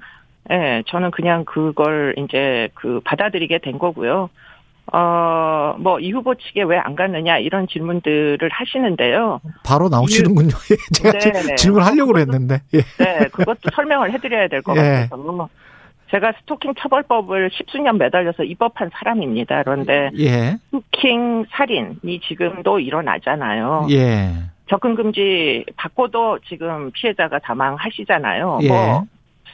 [0.51, 4.29] 예, 저는 그냥 그걸 이제 그 받아들이게 된 거고요.
[4.91, 9.39] 어, 뭐, 이 후보 측에 왜 안 갔느냐, 이런 질문들을 하시는데요.
[9.65, 10.50] 바로 나오시는군요.
[10.72, 10.76] 예.
[10.93, 11.56] 제가 네, 지- 네.
[11.56, 12.62] 질문하려고 그랬는데.
[12.74, 12.80] 예.
[13.04, 15.08] 네, 그것도 설명을 해드려야 될것 예.
[15.10, 15.50] 같아서.
[16.12, 19.63] 제가 스토킹 처벌법을 십수년 매달려서 입법한 사람입니다.
[19.63, 20.58] 그런데 예.
[20.65, 23.88] 스토킹 살인이 지금도 일어나잖아요.
[23.91, 24.32] 예.
[24.69, 28.60] 접근 금지 받고도 지금 피해자가 사망하시잖아요.
[28.63, 28.67] 예.
[28.67, 29.06] 뭐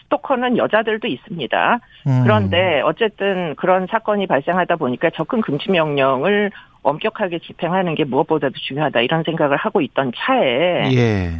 [0.09, 1.79] 스토커는 여자들도 있습니다.
[2.07, 2.21] 음.
[2.23, 9.23] 그런데 어쨌든 그런 사건이 발생하다 보니까 접근 금지 명령을 엄격하게 집행하는 게 무엇보다도 중요하다 이런
[9.23, 11.31] 생각을 하고 있던 차에 예.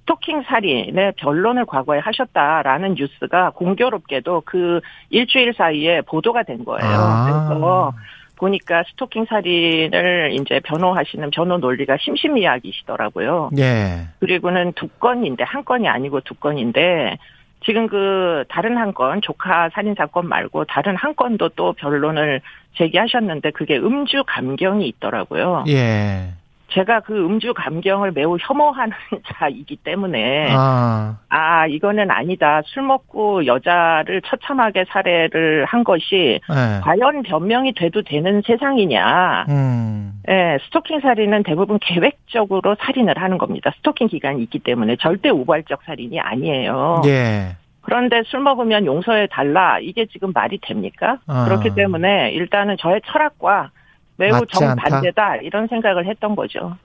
[0.00, 6.90] 스토킹 살인의 변론을 과거에 하셨다라는 뉴스가 공교롭게도 그 일주일 사이에 보도가 된 거예요.
[6.90, 7.48] 아.
[7.48, 7.92] 그래서
[8.36, 13.50] 보니까 스토킹 살인을 이제 변호하시는 변호 논리가 심심이야기시더라고요.
[13.58, 14.06] 예.
[14.20, 17.18] 그리고는 두 건인데 한 건이 아니고 두 건인데
[17.64, 22.40] 지금 그 다른 한 건 조카 살인 사건 말고 다른 한 건도 또 변론을
[22.76, 25.64] 제기하셨는데 그게 음주 감경이 있더라고요.
[25.68, 26.32] 예.
[26.70, 28.94] 제가 그 음주 감경을 매우 혐오하는
[29.34, 31.16] 자이기 때문에 아.
[31.28, 32.62] 아 이거는 아니다.
[32.66, 36.80] 술 먹고 여자를 처참하게 살해를 한 것이 예.
[36.82, 39.46] 과연 변명이 돼도 되는 세상이냐.
[39.48, 40.12] 음.
[40.28, 43.72] 예, 스토킹 살인은 대부분 계획적으로 살인을 하는 겁니다.
[43.78, 47.02] 스토킹 기간이 있기 때문에 절대 우발적 살인이 아니에요.
[47.06, 47.56] 예.
[47.80, 49.78] 그런데 술 먹으면 용서해 달라.
[49.78, 51.18] 이게 지금 말이 됩니까?
[51.26, 51.46] 아.
[51.46, 53.70] 그렇기 때문에 일단은 저의 철학과
[54.18, 54.82] 매우 맞지 않다.
[54.88, 56.76] 정반대다 이런 생각을 했던 거죠.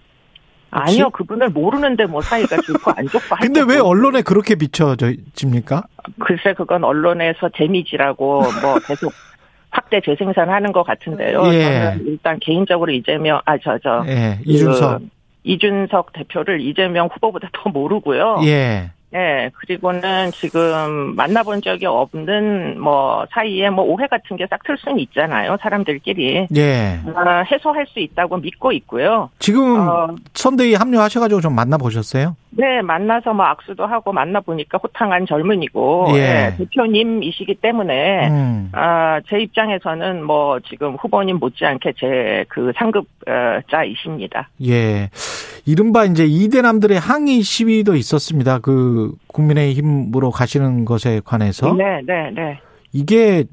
[0.75, 0.97] 혹시?
[0.97, 5.83] 아니요, 그분을 모르는데 뭐 사이가 좋고 안 좋고 할 근데 게왜 뭐- 언론에 그렇게 비춰집니까?
[6.19, 9.11] 글쎄 그건 언론에서 데미지라고 뭐 계속
[9.71, 11.43] 확대 재생산하는 것 같은데요.
[11.53, 11.97] 예.
[12.05, 14.39] 일단 개인적으로 이재명 아저저 예.
[14.45, 14.99] 이준석.
[14.99, 15.07] 그
[15.43, 18.41] 이준석 대표를 이재명 후보보다 더 모르고요.
[18.43, 18.91] 예.
[19.15, 24.99] 예, 그리고는 지금 만나본 적이 없는 뭐 사이에 뭐 오해 같은 게 싹 틀 수는
[24.99, 25.57] 있잖아요.
[25.61, 26.47] 사람들끼리.
[26.55, 26.99] 예.
[27.05, 29.29] 어, 해소할 수 있다고 믿고 있고요.
[29.39, 32.35] 지금 어, 선대위 합류하셔가지고 좀 만나보셨어요?
[32.51, 36.19] 네, 만나서 뭐 악수도 하고 만나 보니까 호탕한 젊은이고, 예.
[36.19, 38.69] 예, 대표님이시기 때문에, 음.
[38.73, 44.49] 아, 제 입장에서는 뭐 지금 후보님 못지않게 제 그 상급자이십니다.
[44.67, 45.09] 예.
[45.65, 48.59] 이른바 이제 이대남들의 항의 시위도 있었습니다.
[48.59, 51.73] 그 국민의힘으로 가시는 것에 관해서.
[51.73, 52.59] 네, 네, 네.
[52.91, 53.45] 이게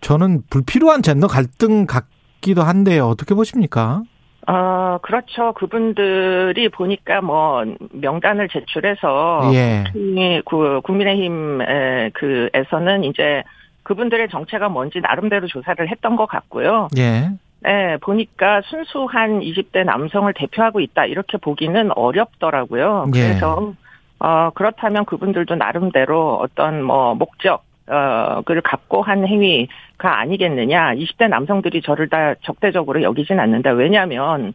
[0.00, 4.02] 저는 불필요한 젠더 갈등 같기도 한데 어떻게 보십니까?
[4.46, 5.52] 어, 그렇죠.
[5.54, 9.84] 그분들이 보니까 뭐 명단을 제출해서 예.
[9.94, 13.42] 이그 국민의힘 에, 그에서는 이제
[13.84, 16.88] 그분들의 정체가 뭔지 나름대로 조사를 했던 것 같고요.
[16.98, 17.30] 예.
[17.60, 23.06] 네, 보니까 순수한 20대 남성을 대표하고 있다 이렇게 보기는 어렵더라고요.
[23.14, 23.20] 예.
[23.20, 23.72] 그래서
[24.18, 30.94] 어 그렇다면 그분들도 나름대로 어떤 뭐 목적 어를 갖고 한 행위가 아니겠느냐.
[30.94, 33.70] 20대 남성들이 저를 다 적대적으로 여기진 않는다.
[33.72, 34.54] 왜냐하면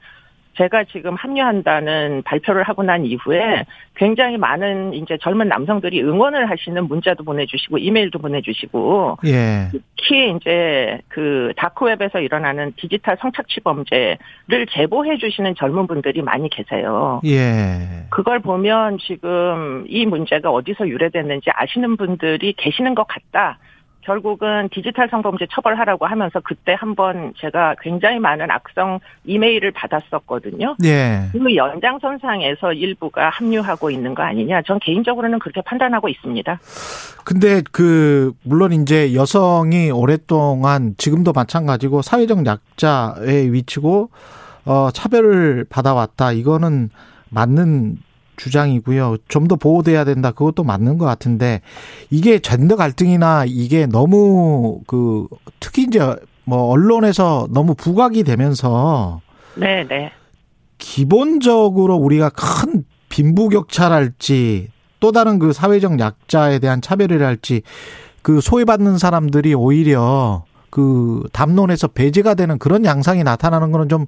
[0.60, 7.24] 제가 지금 합류한다는 발표를 하고 난 이후에 굉장히 많은 이제 젊은 남성들이 응원을 하시는 문자도
[7.24, 9.70] 보내주시고 이메일도 보내주시고 예.
[9.72, 17.22] 특히 이제 그 다크웹에서 일어나는 디지털 성착취 범죄를 제보해 주시는 젊은 분들이 많이 계세요.
[17.26, 18.06] 예.
[18.10, 23.60] 그걸 보면 지금 이 문제가 어디서 유래됐는지 아시는 분들이 계시는 것 같다.
[24.10, 30.78] 결국은 디지털 성범죄 처벌하라고 하면서 그때 한번 제가 굉장히 많은 악성 이메일을 받았었거든요.
[30.84, 31.30] 예.
[31.32, 34.64] 그 연장선상에서 일부가 합류하고 있는 거 아니냐.
[34.64, 36.60] 전 개인적으로는 그렇게 판단하고 있습니다.
[37.24, 44.10] 근데 그 물론 이제 여성이 오랫동안 지금도 마찬가지고 사회적 약자의 위치고
[44.66, 46.32] 어 차별을 받아왔다.
[46.32, 46.90] 이거는
[47.30, 47.98] 맞는
[48.40, 49.18] 주장이고요.
[49.28, 50.32] 좀 더 보호돼야 된다.
[50.32, 51.62] 그것도 맞는 것 같은데
[52.12, 55.28] 이게 젠더 갈등이나 이게 너무 그
[55.60, 56.00] 특히 이제
[56.46, 59.22] 뭐 언론에서 너무 부각이 되면서
[59.56, 60.12] 네, 네.
[60.78, 67.64] 기본적으로 우리가 큰 빈부격차랄지 또 다른 그 사회적 약자에 대한 차별이랄지
[68.22, 74.06] 그 소외받는 사람들이 오히려 그 담론에서 배제가 되는 그런 양상이 나타나는 거는 좀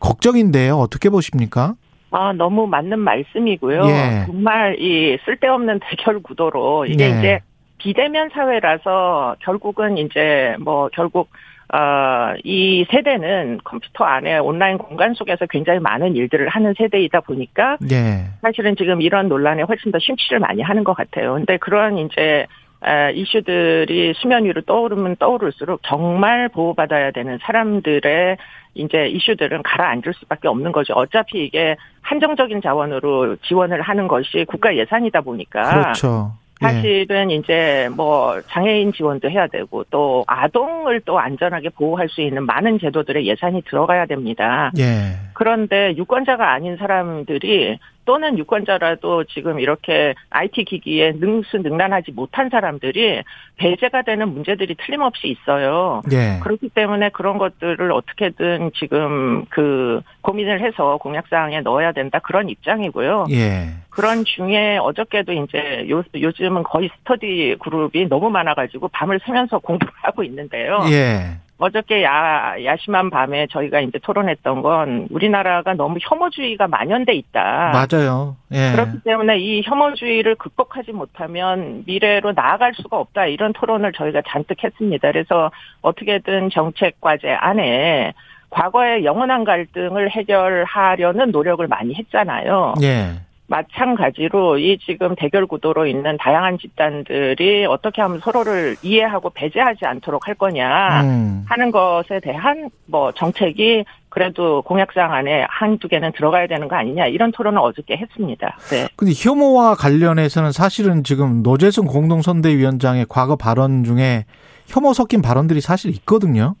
[0.00, 0.78] 걱정인데요.
[0.78, 1.74] 어떻게 보십니까?
[2.10, 3.82] 아, 너무 맞는 말씀이고요.
[3.86, 4.26] 예.
[4.26, 7.18] 정말 이 쓸데없는 대결 구도로 이게 예.
[7.18, 7.40] 이제
[7.78, 11.30] 비대면 사회라서 결국은 이제 뭐 결국
[11.72, 18.24] 어, 이 세대는 컴퓨터 안에 온라인 공간 속에서 굉장히 많은 일들을 하는 세대이다 보니까 예.
[18.40, 21.34] 사실은 지금 이런 논란에 훨씬 더 심취를 많이 하는 것 같아요.
[21.34, 22.46] 근데 그런 이제
[22.86, 28.38] 에, 이슈들이 수면 위로 떠오르면 떠오를수록 정말 보호받아야 되는 사람들의
[28.74, 30.94] 이제 이슈들은 가라앉을 수밖에 없는 거죠.
[30.94, 36.32] 어차피 이게 한정적인 자원으로 지원을 하는 것이 국가 예산이다 보니까 그렇죠.
[36.62, 36.66] 예.
[36.66, 42.80] 사실은 이제 뭐 장애인 지원도 해야 되고 또 아동을 또 안전하게 보호할 수 있는 많은
[42.80, 44.72] 제도들의 예산이 들어가야 됩니다.
[44.78, 45.12] 예.
[45.34, 47.78] 그런데 유권자가 아닌 사람들이
[48.08, 53.22] 또는 유권자라도 지금 이렇게 IT 기기에 능수능란하지 못한 사람들이
[53.58, 56.00] 배제가 되는 문제들이 틀림없이 있어요.
[56.10, 56.40] 예.
[56.42, 63.26] 그렇기 때문에 그런 것들을 어떻게든 지금 그 고민을 해서 공약 사항에 넣어야 된다 그런 입장이고요.
[63.30, 63.74] 예.
[63.90, 70.24] 그런 중에 어저께도 이제 요, 요즘은 거의 스터디 그룹이 너무 많아가지고 밤을 새면서 공부를 하고
[70.24, 70.78] 있는데요.
[70.90, 71.36] 예.
[71.58, 77.72] 어저께 야, 야심한 밤에 저희가 이제 토론했던 건 우리나라가 너무 혐오주의가 만연돼 있다.
[77.72, 78.36] 맞아요.
[78.52, 78.70] 예.
[78.72, 83.26] 그렇기 때문에 이 혐오주의를 극복하지 못하면 미래로 나아갈 수가 없다.
[83.26, 85.10] 이런 토론을 저희가 잔뜩 했습니다.
[85.10, 85.50] 그래서
[85.82, 88.12] 어떻게든 정책 과제 안에
[88.50, 92.74] 과거의 영원한 갈등을 해결하려는 노력을 많이 했잖아요.
[92.82, 93.14] 예.
[93.48, 100.34] 마찬가지로 이 지금 대결 구도로 있는 다양한 집단들이 어떻게 하면 서로를 이해하고 배제하지 않도록 할
[100.34, 101.44] 거냐 음.
[101.48, 107.32] 하는 것에 대한 뭐 정책이 그래도 공약사항 안에 한두 개는 들어가야 되는 거 아니냐 이런
[107.32, 108.56] 토론을 어저께 했습니다.
[108.70, 108.86] 네.
[108.96, 114.26] 근데 혐오와 관련해서는 사실은 지금 노재승 공동선대위원장의 과거 발언 중에
[114.66, 116.54] 혐오 섞인 발언들이 사실 있거든요.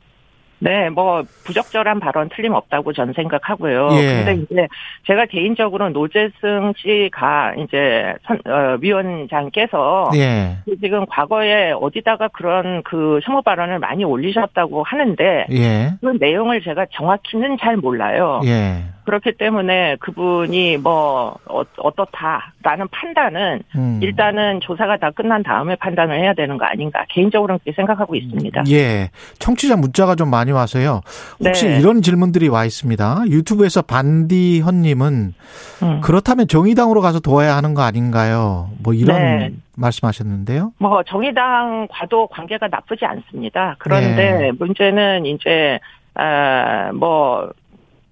[0.60, 3.88] 네, 뭐 부적절한 발언 틀림없다고 저는 생각하고요.
[3.92, 4.24] 예.
[4.24, 4.68] 근데 이제
[5.06, 10.58] 제가 개인적으로 노재승 씨가 이제 선, 어, 위원장께서 예.
[10.80, 15.92] 지금 과거에 어디다가 그런 그 혐오 발언을 많이 올리셨다고 하는데 예.
[16.00, 18.40] 그 내용을 제가 정확히는 잘 몰라요.
[18.44, 18.82] 예.
[19.08, 24.00] 그렇기 때문에 그분이 뭐 어, 어떻다라는 판단은 음.
[24.02, 28.64] 일단은 조사가 다 끝난 다음에 판단을 해야 되는 거 아닌가 개인적으로는 그렇게 생각하고 있습니다.
[28.70, 29.08] 예.
[29.38, 31.02] 청취자 문자가 좀 많이 많이 와서요.
[31.44, 31.78] 혹시 네.
[31.78, 33.24] 이런 질문들이 와 있습니다.
[33.28, 35.34] 유튜브에서 반디헌님은
[35.82, 36.00] 음.
[36.00, 38.70] 그렇다면 정의당으로 가서 도와야 하는 거 아닌가요?
[38.82, 39.52] 뭐 이런 네.
[39.76, 40.72] 말씀하셨는데요.
[40.78, 43.76] 뭐 정의당과도 관계가 나쁘지 않습니다.
[43.78, 44.52] 그런데 네.
[44.58, 45.78] 문제는 이제
[46.14, 47.50] 아뭐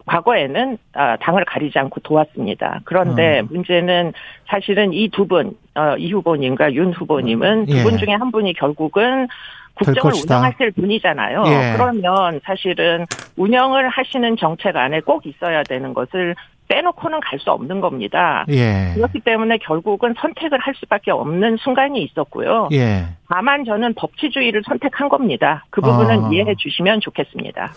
[0.07, 2.81] 과거에는 아, 당을 가리지 않고 도왔습니다.
[2.85, 3.49] 그런데 음.
[3.51, 4.13] 문제는
[4.49, 7.73] 사실은 이 두 분, 어, 이 후보님과 윤 후보님은 예.
[7.83, 9.27] 두분 중에 한 분이 결국은 될
[9.77, 10.13] 국정을.
[10.15, 11.45] 운영하실 분이잖아요.
[11.47, 11.73] 예.
[11.77, 16.35] 그러면 사실은 운영을 하시는 정책 안에 꼭 있어야 되는 것을
[16.69, 18.45] 빼놓고는 갈 수 없는 겁니다.
[18.49, 18.91] 예.
[18.97, 22.71] 그렇기 때문에 결국은 선택을 할 수밖에 없는 순간이 있었고요.
[22.73, 23.05] 예.
[23.29, 25.65] 다만 저는 법치주의를 선택한 겁니다.
[25.71, 26.29] 그 부분은 아.
[26.33, 27.73] 이해해 주시면 좋겠습니다.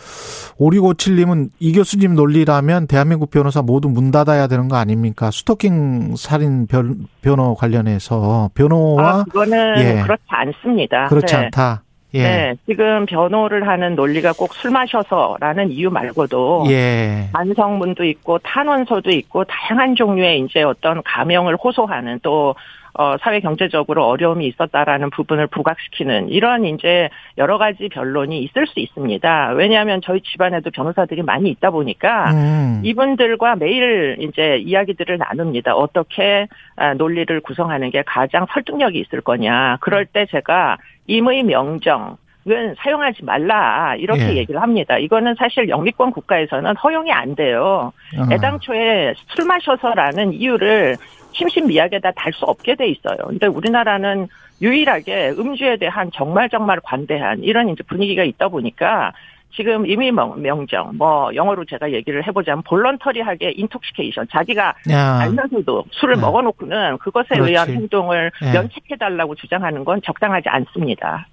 [0.57, 5.29] 오리고칠님은 이 교수님 논리라면 대한민국 변호사 모두 문 닫아야 되는 거 아닙니까?
[5.31, 10.01] 스토킹 살인 변, 변호 관련해서 변호와 아, 그거는 예.
[10.01, 11.07] 그렇지 않습니다.
[11.07, 11.43] 그렇지 네.
[11.45, 11.83] 않다.
[12.15, 12.23] 예.
[12.23, 17.29] 네, 지금 변호를 하는 논리가 꼭 술 마셔서라는 이유 말고도 예.
[17.33, 22.55] 반성문도 있고 탄원서도 있고 다양한 종류의 이제 어떤 감형을 호소하는 또
[22.93, 29.51] 어, 사회 경제적으로 어려움이 있었다라는 부분을 부각시키는 이런 이제 여러 가지 변론이 있을 수 있습니다.
[29.51, 32.81] 왜냐하면 저희 집안에도 변호사들이 많이 있다 보니까 음.
[32.83, 35.75] 이분들과 매일 이제 이야기들을 나눕니다.
[35.75, 39.77] 어떻게 아, 논리를 구성하는 게 가장 설득력이 있을 거냐.
[39.81, 42.17] 그럴 때 제가 임의 명정
[42.49, 44.35] 은 사용하지 말라 이렇게 예.
[44.37, 44.97] 얘기를 합니다.
[44.97, 47.91] 이거는 사실 영미권 국가에서는 허용이 안 돼요.
[48.17, 48.23] 어.
[48.33, 50.95] 애당초에 술 마셔서라는 이유를
[51.33, 53.17] 심신미약에다 달 수 없게 돼 있어요.
[53.27, 54.27] 근데 우리나라는
[54.61, 59.13] 유일하게 음주에 대한 정말 정말 관대한 이런 이제 분위기가 있다 보니까
[59.51, 65.19] 지금 명- 명정 뭐 영어로 제가 얘기를 해보자면 볼런터리하게 인톡시케이션 자기가 야.
[65.21, 66.21] 알면서도 술을 네.
[66.21, 67.51] 먹어놓고는 그것에 그렇지.
[67.51, 68.53] 의한 행동을 네.
[68.53, 71.27] 면책해달라고 주장하는 건 적당하지 않습니다.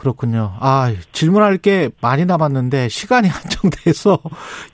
[0.00, 0.54] 그렇군요.
[0.60, 4.18] 아, 질문할 게 많이 남았는데 시간이 한정돼서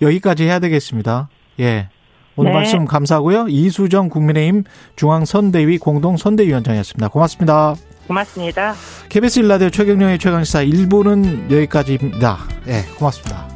[0.00, 1.28] 여기까지 해야 되겠습니다.
[1.58, 1.88] 예.
[2.36, 2.58] 오늘 네.
[2.58, 3.46] 말씀 감사하고요.
[3.48, 7.08] 이수정 국민의힘 중앙선대위 공동선대위원장이었습니다.
[7.08, 7.74] 고맙습니다.
[8.06, 8.74] 고맙습니다.
[9.08, 12.38] KBS 일라디오 최경영의 최강시사 1부는 여기까지입니다.
[12.68, 13.55] 예, 고맙습니다.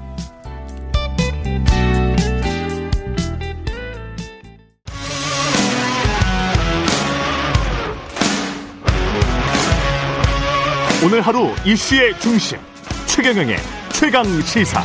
[11.03, 12.59] 오늘 하루 이슈의 중심
[13.07, 13.57] 최경영의
[13.95, 14.83] 최강 시사.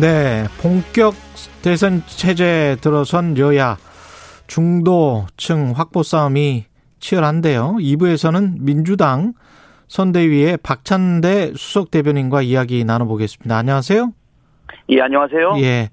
[0.00, 1.14] 네, 본격
[1.60, 3.76] 대선 체제 들어선 여야
[4.46, 6.64] 중도층 확보 싸움이
[6.98, 7.76] 치열한데요.
[7.80, 9.34] 2부에서는 민주당
[9.88, 13.54] 선대위의 박찬대 수석 대변인과 이야기 나눠보겠습니다.
[13.54, 14.12] 안녕하세요.
[14.88, 15.56] 예, 안녕하세요.
[15.58, 15.90] 예.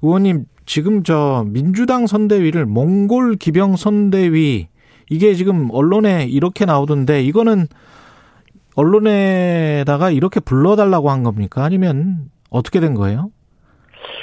[0.00, 4.68] 의원님, 지금 저 민주당 선대위를 몽골 기병 선대위
[5.10, 7.66] 이게 지금 언론에 이렇게 나오던데 이거는
[8.74, 11.64] 언론에다가 이렇게 불러달라고 한 겁니까?
[11.64, 13.30] 아니면 어떻게 된 거예요?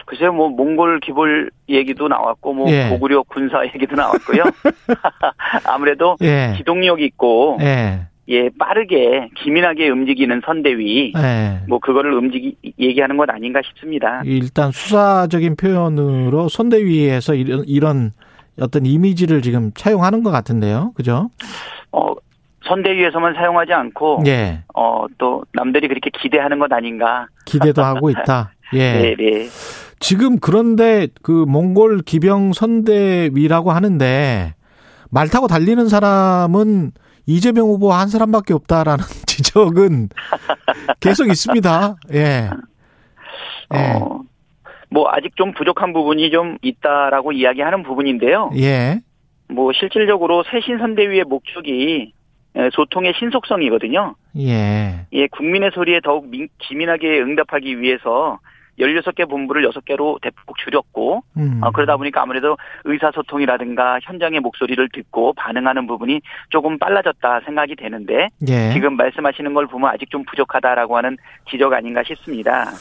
[0.06, 2.90] 글쎄요, 뭐 몽골 기볼 얘기도 나왔고, 뭐 예.
[2.90, 4.44] 고구려 군사 얘기도 나왔고요.
[5.68, 6.54] 아무래도 예.
[6.58, 8.08] 기동력 있고, 예.
[8.28, 11.60] 예, 빠르게 기민하게 움직이는 선대위, 예.
[11.68, 14.22] 뭐 그거를 움직이 얘기하는 것 아닌가 싶습니다.
[14.26, 18.12] 일단 수사적인 표현으로 선대위에서 이런, 이런
[18.60, 20.94] 어떤 이미지를 지금 차용하는 것 같은데요.
[20.96, 21.30] 그죠?
[21.92, 22.14] 어,
[22.68, 24.64] 선대위에서만 사용하지 않고, 예.
[24.74, 27.28] 어, 또 남들이 그렇게 기대하는 것 아닌가.
[27.46, 28.52] 기대도 하고 있다.
[28.74, 28.94] 예.
[28.94, 29.48] 네, 네.
[30.00, 34.56] 지금 그런데 그 몽골 기병 선대위라고 하는데
[35.10, 36.92] 말 타고 달리는 사람은
[37.26, 40.10] 이재명 후보 한 사람밖에 없다라는 지적은
[41.00, 41.96] 계속 있습니다.
[42.14, 42.50] 예.
[43.74, 44.00] 예.
[44.86, 48.52] 어, 뭐 아직 좀 부족한 부분이 좀 있다라고 이야기하는 부분인데요.
[48.58, 49.00] 예.
[49.50, 52.14] 뭐 실질적으로 쇄신 선대위의 목적이
[52.56, 54.16] 에, 소통의 신속성이거든요.
[54.40, 55.06] 예.
[55.14, 58.40] 예, 국민의 소리에 더욱 민- 기민하게 응답하기 위해서
[58.80, 61.60] 16개 본부를 6개로 대폭 줄였고 음.
[61.62, 68.72] 어, 그러다 보니까 아무래도 의사소통이라든가 현장의 목소리를 듣고 반응하는 부분이 조금 빨라졌다 생각이 되는데 예.
[68.74, 71.18] 지금 말씀하시는 걸 보면 아직 좀 부족하다라고 하는
[71.50, 72.72] 지적 아닌가 싶습니다.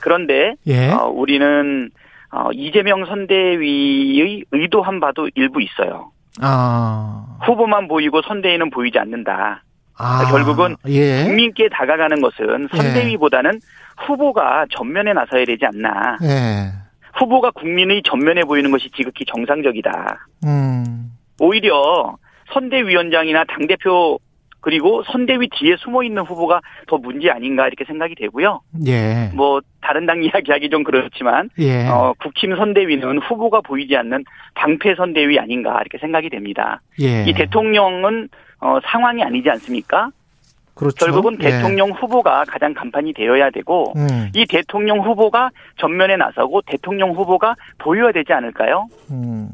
[0.00, 0.90] 그런데 예.
[0.90, 1.90] 어, 우리는
[2.32, 6.12] 어, 이재명 선대위의 의도한 바도 일부 있어요.
[6.40, 7.38] 아.
[7.42, 9.64] 후보만 보이고 선대위는 보이지 않는다.
[9.98, 10.30] 아.
[10.30, 11.24] 결국은 예.
[11.24, 13.60] 국민께 다가가는 것은 선대위보다는
[14.06, 16.18] 후보가 전면에 나서야 되지 않나.
[16.22, 16.72] 예.
[17.18, 20.26] 후보가 국민의 전면에 보이는 것이 지극히 정상적이다.
[20.44, 21.12] 음.
[21.40, 22.16] 오히려
[22.52, 24.18] 선대위원장이나 당대표
[24.60, 28.60] 그리고 선대위 뒤에 숨어 있는 후보가 더 문제 아닌가 이렇게 생각이 되고요.
[28.86, 29.30] 예.
[29.34, 31.86] 뭐 다른 당 이야기하기 좀 그렇지만 예.
[31.88, 34.24] 어, 국힘 선대위는 후보가 보이지 않는
[34.54, 36.82] 방패 선대위 아닌가 이렇게 생각이 됩니다.
[37.00, 37.24] 예.
[37.24, 38.28] 이 대통령은
[38.60, 40.10] 어, 상황이 아니지 않습니까?
[40.80, 41.04] 그렇죠.
[41.04, 41.50] 결국은 예.
[41.50, 48.12] 대통령 후보가 가장 간판이 되어야 되고 음, 이 대통령 후보가 전면에 나서고 대통령 후보가 보여야
[48.12, 48.88] 되지 않을까요?
[49.10, 49.50] 음.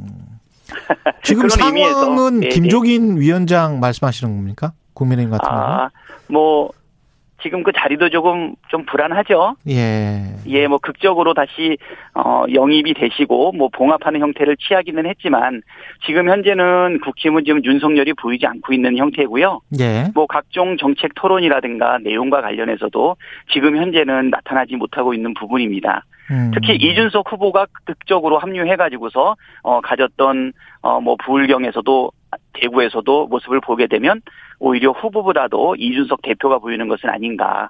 [1.25, 4.73] 지금 그런 의미에서, 상황은 네, 김종인 위원장 말씀하시는 겁니까?
[4.95, 5.61] 국민의힘 같은 경우.
[5.61, 5.91] 아,
[6.29, 6.71] 뭐
[7.47, 9.55] 지금 그 자리도 조금 좀 불안하죠.
[9.69, 10.21] 예.
[10.49, 11.79] 예, 뭐 극적으로 다시
[12.13, 15.63] 어 영입이 되시고 뭐 봉합하는 형태를 취하기는 했지만
[16.05, 19.61] 지금 현재는 국힘은 지금 윤석열이 보이지 않고 있는 형태고요.
[19.79, 20.07] 예.
[20.13, 23.15] 뭐 각종 정책 토론이라든가 내용과 관련해서도
[23.53, 26.05] 지금 현재는 나타나지 못하고 있는 부분입니다.
[26.33, 26.51] 음.
[26.53, 32.11] 특히 이준석 후보가 극적으로 합류해가지고서 어 가졌던 어뭐 부울경에서도
[32.61, 34.23] 대구에서도 모습을 보게 되면
[34.59, 37.69] 오히려 후보보다도 이준석 대표가 보이는 것은 아닌가.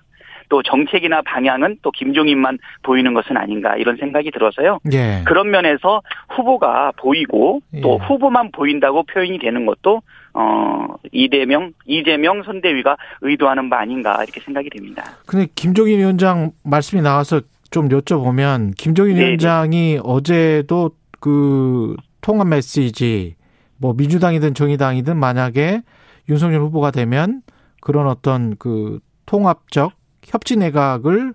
[0.48, 4.78] 또 정책이나 방향은 또 김종인만 보이는 것은 아닌가 이런 생각이 들어서요.
[4.92, 5.22] 예.
[5.24, 8.06] 그런 면에서 후보가 보이고 또 예.
[8.06, 10.02] 후보만 보인다고 표현이 되는 것도
[10.34, 15.04] 어 이대명 이재명 선대위가 의도하는 바 아닌가 이렇게 생각이 됩니다.
[15.26, 19.26] 근데 김종인 위원장 말씀이 나와서 좀 여쭤보면 김종인 네네.
[19.26, 23.34] 위원장이 어제도 그 통합 메시지
[23.78, 25.82] 뭐 민주당이든 정의당이든 만약에
[26.28, 27.42] 윤석열 후보가 되면
[27.80, 29.92] 그런 어떤 그 통합적
[30.24, 31.34] 협치 내각을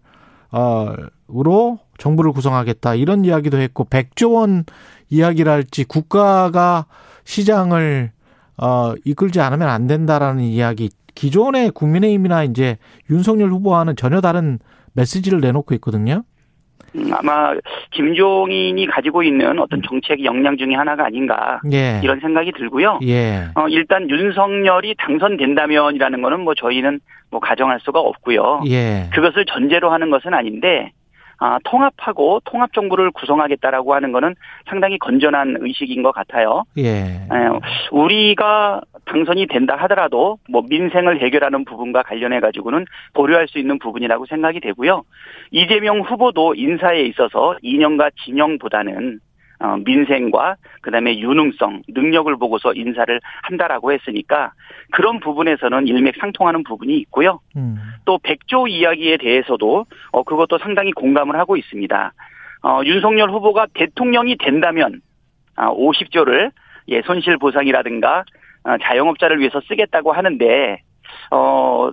[0.50, 4.66] 어으로 정부를 구성하겠다 이런 이야기도 했고 100조 원
[5.10, 6.86] 이야기를 할지 국가가
[7.24, 8.12] 시장을
[8.58, 12.78] 어 이끌지 않으면 안 된다라는 이야기 기존의 국민의힘이나 이제
[13.10, 14.60] 윤석열 후보와는 전혀 다른
[14.94, 16.24] 메시지를 내놓고 있거든요.
[16.96, 17.54] 음, 아마
[17.92, 22.00] 김종인이 가지고 있는 어떤 정책 역량 중에 하나가 아닌가 예.
[22.04, 23.00] 이런 생각이 들고요.
[23.04, 23.46] 예.
[23.56, 28.64] 어, 일단 윤석열이 당선된다면이라는 거는 뭐 저희는 뭐 가정할 수가 없고요.
[28.68, 29.10] 예.
[29.14, 30.92] 그것을 전제로 하는 것은 아닌데
[31.44, 34.36] 아, 통합하고 통합 정부를 구성하겠다라고 하는 거는
[34.70, 36.66] 상당히 건전한 의식인 것 같아요.
[36.78, 36.86] 예.
[36.86, 37.28] 에,
[37.92, 42.86] 우리가 당선이 된다 하더라도 뭐 민생을 해결하는 부분과 관련해 가지고는
[43.16, 45.02] 고려할 수 있는 부분이라고 생각이 되고요.
[45.50, 49.20] 이재명 후보도 인사에 있어서 이념과 진영보다는
[49.62, 54.54] 어, 민생과 그다음에 유능성, 능력을 보고서 인사를 한다라고 했으니까
[54.92, 57.40] 그런 부분에서는 일맥상통하는 부분이 있고요.
[57.56, 57.78] 음.
[58.06, 62.14] 또 백조 이야기에 대해서도 어 그것도 상당히 공감을 하고 있습니다.
[62.64, 65.02] 어 윤석열 후보가 대통령이 된다면
[65.56, 66.52] 아 50조를
[66.90, 68.24] 예 손실 보상이라든가
[68.64, 70.82] 어, 자영업자를 위해서 쓰겠다고 하는데
[71.32, 71.92] 어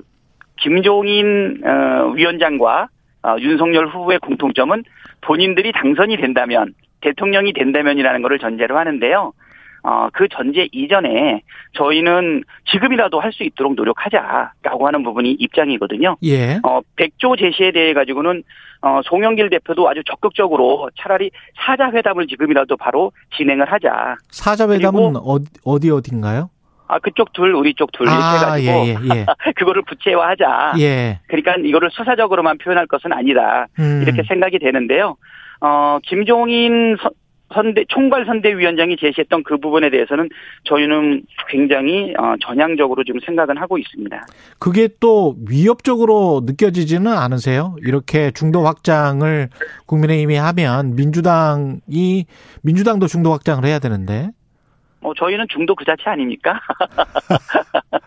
[0.57, 2.88] 김종인 어, 위원장과
[3.22, 4.84] 어, 윤석열 후보의 공통점은
[5.20, 9.32] 본인들이 당선이 된다면 대통령이 된다면이라는 것을 전제로 하는데요.
[9.83, 11.43] 어, 그 전제 이전에
[11.74, 16.16] 저희는 지금이라도 할 수 있도록 노력하자라고 하는 부분이 입장이거든요.
[16.24, 16.59] 예.
[16.64, 18.43] 어, 100조 제시에 대해 가지고는
[18.81, 21.31] 어, 송영길 대표도 아주 적극적으로 차라리
[21.64, 24.16] 사자회담을 지금이라도 바로 진행을 하자.
[24.31, 26.51] 사자회담은 어디 어디 어딘가요?
[26.91, 28.72] 아, 그쪽 둘, 우리 쪽 둘, 이렇게 아, 해가지고.
[28.72, 29.26] 예, 예,
[29.57, 30.72] 그거를 구체화하자.
[30.79, 30.83] 예.
[30.83, 31.20] 예.
[31.29, 33.66] 그러니까 이거를 수사적으로만 표현할 것은 아니다.
[33.79, 34.01] 음.
[34.03, 35.16] 이렇게 생각이 되는데요.
[35.61, 36.97] 어, 김종인
[37.53, 40.28] 선- 선대, 총괄 선대위원장이 제시했던 그 부분에 대해서는
[40.64, 44.26] 저희는 굉장히 어, 전향적으로 지금 생각은 하고 있습니다.
[44.59, 47.74] 그게 또 위협적으로 느껴지지는 않으세요?
[47.84, 49.49] 이렇게 중도 확장을
[49.86, 52.26] 국민의힘이 하면 민주당이
[52.62, 54.30] 민주당도 중도 확장을 해야 되는데.
[55.01, 56.61] 뭐 저희는 중도 그 자체 아닙니까?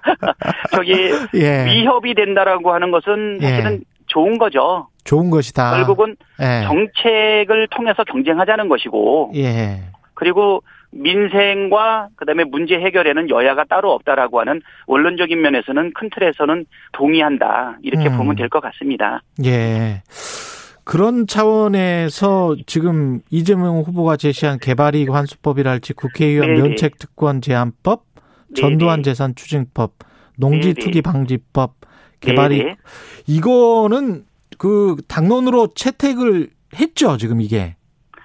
[0.75, 0.93] 저기
[1.35, 1.65] 예.
[1.65, 3.47] 위협이 된다라고 하는 것은 예.
[3.47, 4.87] 사실은 좋은 거죠.
[5.03, 5.71] 좋은 것이다.
[5.71, 6.63] 결국은 예.
[6.65, 9.81] 정책을 통해서 경쟁하자는 것이고 예.
[10.13, 18.09] 그리고 민생과 그다음에 문제 해결에는 여야가 따로 없다라고 하는 원론적인 면에서는 큰 틀에서는 동의한다 이렇게
[18.09, 18.17] 음.
[18.17, 19.21] 보면 될 것 같습니다.
[19.45, 20.03] 예.
[20.83, 26.53] 그런 차원에서 지금 이재명 후보가 제시한 개발이익 환수법이랄지 국회의원.
[26.55, 28.03] 면책특권 제한법.
[28.53, 29.93] 전두환 재산 추징법,
[30.37, 30.73] 농지.
[30.73, 31.75] 투기 방지법,
[32.21, 32.75] 개발이익 네네.
[33.27, 34.23] 이거는
[34.57, 36.49] 그 당론으로 채택을
[36.79, 37.75] 했죠, 지금 이게.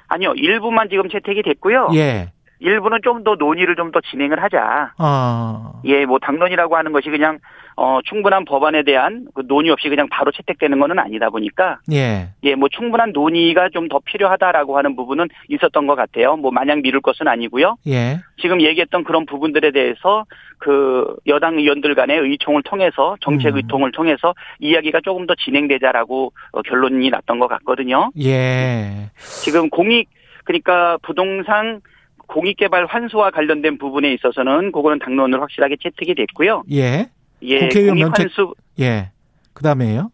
[0.09, 1.89] 아니요 일부만 지금 채택이 됐고요.
[1.95, 2.33] 예.
[2.61, 4.93] 일부는 좀 더 논의를 좀 더 진행을 하자.
[4.99, 5.73] 아.
[5.85, 7.39] 예, 뭐 당론이라고 하는 것이 그냥
[7.77, 12.29] 어 충분한 법안에 대한 그 논의 없이 그냥 바로 채택되는 것은 아니다 보니까 예.
[12.43, 16.37] 예, 뭐 충분한 논의가 좀 더 필요하다라고 하는 부분은 있었던 것 같아요.
[16.37, 17.77] 뭐 마냥 미룰 것은 아니고요.
[17.87, 18.19] 예.
[18.41, 20.25] 지금 얘기했던 그런 부분들에 대해서
[20.59, 23.57] 그 여당 의원들 간의 의총을 통해서 정책 음.
[23.59, 28.11] 의통을 통해서 이야기가 조금 더 진행되자라고 어, 결론이 났던 것 같거든요.
[28.21, 29.11] 예.
[29.45, 30.09] 지금 공익
[30.45, 31.81] 그러니까 부동산
[32.29, 36.65] 공익개발 환수와 관련된 부분에 있어서는 그거는 당론으로 확실하게 채택이 됐고요.
[36.73, 37.09] 예.
[37.43, 39.11] 예, 국회의원 면책- 공익환수 예.
[39.55, 40.11] 그다음에요.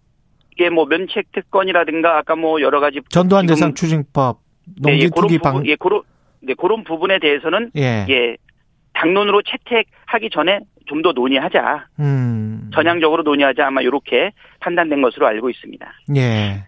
[0.53, 4.41] 이게 뭐 면책 특권이라든가 아까 뭐 여러 가지 전두환 재산 추징법,
[4.83, 6.03] 네, 예, 농지 투기 부분, 방 예, 그런
[6.41, 8.05] 네, 그런 부분에 대해서는 예.
[8.09, 8.37] 예
[8.95, 11.87] 당론으로 채택하기 전에 좀 더 논의하자.
[12.01, 12.70] 음.
[12.75, 15.87] 전향적으로 논의하자 아마 이렇게 판단된 것으로 알고 있습니다.
[16.16, 16.64] 예.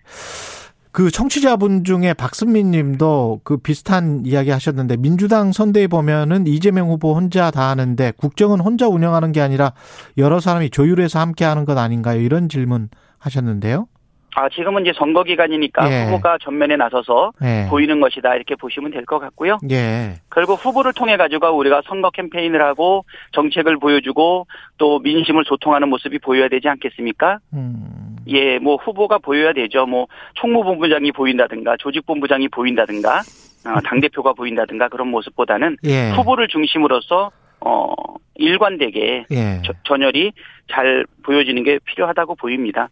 [0.94, 7.50] 그 청취자분 중에 박승민 님도 그 비슷한 이야기 하셨는데 민주당 선대에 보면은 이재명 후보 혼자
[7.50, 9.72] 다 하는데 국정은 혼자 운영하는 게 아니라
[10.18, 12.20] 여러 사람이 조율해서 함께 하는 것 아닌가요?
[12.20, 13.88] 이런 질문 하셨는데요.
[14.36, 16.04] 아, 지금은 이제 선거 기간이니까 예.
[16.04, 17.66] 후보가 전면에 나서서 예.
[17.68, 19.58] 보이는 것이다 이렇게 보시면 될 것 같고요.
[19.72, 20.14] 예.
[20.32, 24.46] 결국 후보를 통해 가지고 우리가 선거 캠페인을 하고 정책을 보여주고
[24.78, 27.38] 또 민심을 소통하는 모습이 보여야 되지 않겠습니까?
[27.52, 28.13] 음.
[28.28, 29.86] 예, 뭐 후보가 보여야 되죠.
[29.86, 33.18] 뭐 총무본부장이 보인다든가 조직본부장이 보인다든가
[33.66, 36.10] 어, 당 대표가 보인다든가 그런 모습보다는 예.
[36.12, 37.92] 후보를 중심으로서 어
[38.34, 39.62] 일관되게 예.
[39.64, 40.32] 저- 전열이
[40.70, 42.88] 잘 보여지는 게 필요하다고 보입니다.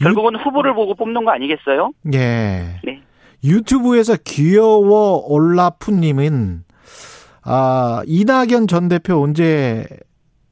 [0.00, 1.92] 결국은 후보를 보고 뽑는 거 아니겠어요?
[2.12, 2.78] 예.
[2.84, 3.00] 네.
[3.44, 6.64] 유튜브에서 귀여워 올라프님은
[7.44, 9.86] 아 이낙연 전 대표 언제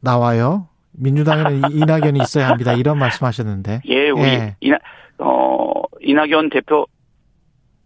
[0.01, 0.69] 나와요?
[0.93, 2.73] 민주당에는 이- 이낙연이 있어야 합니다.
[2.73, 3.81] 이런 말씀하셨는데.
[3.87, 4.57] 예, 우리 예.
[4.61, 4.79] 이나
[5.19, 6.87] 어 이낙연 대표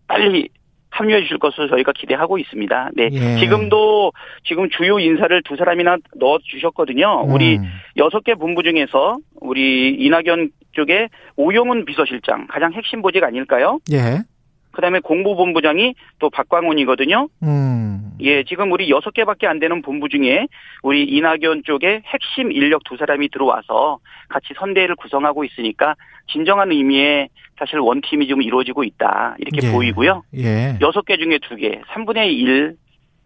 [0.09, 0.49] 빨리
[0.91, 2.91] 합류해 주실 것을 저희가 기대하고 있습니다.
[2.95, 3.09] 네.
[3.13, 3.37] 예.
[3.41, 4.13] 지금도
[4.45, 7.25] 지금 주요 인사를 두 사람이나 넣어 주셨거든요.
[7.27, 7.65] 우리 음.
[7.97, 13.81] 여섯 개 본부 중에서 우리 이낙연 쪽에 오영훈 비서실장 가장 핵심 보직 아닐까요?
[13.93, 14.23] 예.
[14.75, 17.29] 그다음에 공보본부장이 또 박광훈이거든요.
[17.43, 18.13] 음.
[18.21, 20.47] 예, 지금 우리 여섯 개밖에 안 되는 본부 중에
[20.83, 23.99] 우리 이낙연 쪽에 핵심 인력 두 사람이 들어와서
[24.29, 25.95] 같이 선대를 구성하고 있으니까
[26.31, 29.37] 진정한 의미의 사실 원팀이 좀 이루어지고 있다.
[29.39, 29.73] 이렇게 예.
[29.73, 30.23] 보이고요.
[30.37, 30.79] 예.
[30.81, 32.77] 여섯 개 중에 두 개, 3분의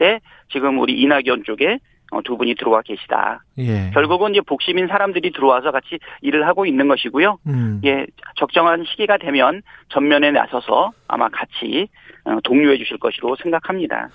[0.00, 0.20] 1에
[0.50, 1.78] 지금 우리 이낙연 쪽에 어,
[2.24, 3.42] 두 분이 들어와 계시다.
[3.58, 3.90] 예.
[3.92, 7.38] 결국은 이제 복심인 사람들이 들어와서 같이 일을 하고 있는 것이고요.
[7.46, 7.80] 음.
[7.84, 8.06] 예,
[8.36, 11.88] 적정한 시기가 되면 전면에 나서서 아마 같이
[12.24, 14.08] 어, 독려해 주실 것으로 생각합니다.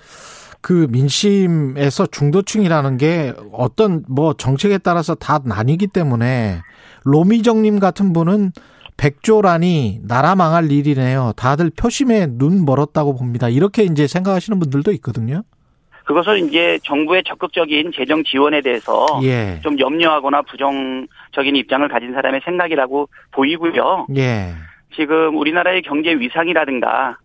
[0.60, 6.60] 그 민심에서 중도층이라는 게 어떤 뭐 정책에 따라서 다 나뉘기 때문에
[7.04, 8.52] 로미정님 같은 분은
[8.96, 11.32] 백조라니 나라 망할 일이네요.
[11.36, 13.48] 다들 표심에 눈 멀었다고 봅니다.
[13.48, 15.42] 이렇게 이제 생각하시는 분들도 있거든요.
[16.04, 19.58] 그것은 이제 정부의 적극적인 재정 지원에 대해서 예.
[19.62, 24.06] 좀 염려하거나 부정적인 입장을 가진 사람의 생각이라고 보이고요.
[24.16, 24.52] 예.
[24.94, 27.16] 지금 우리나라의 경제 위상이라든가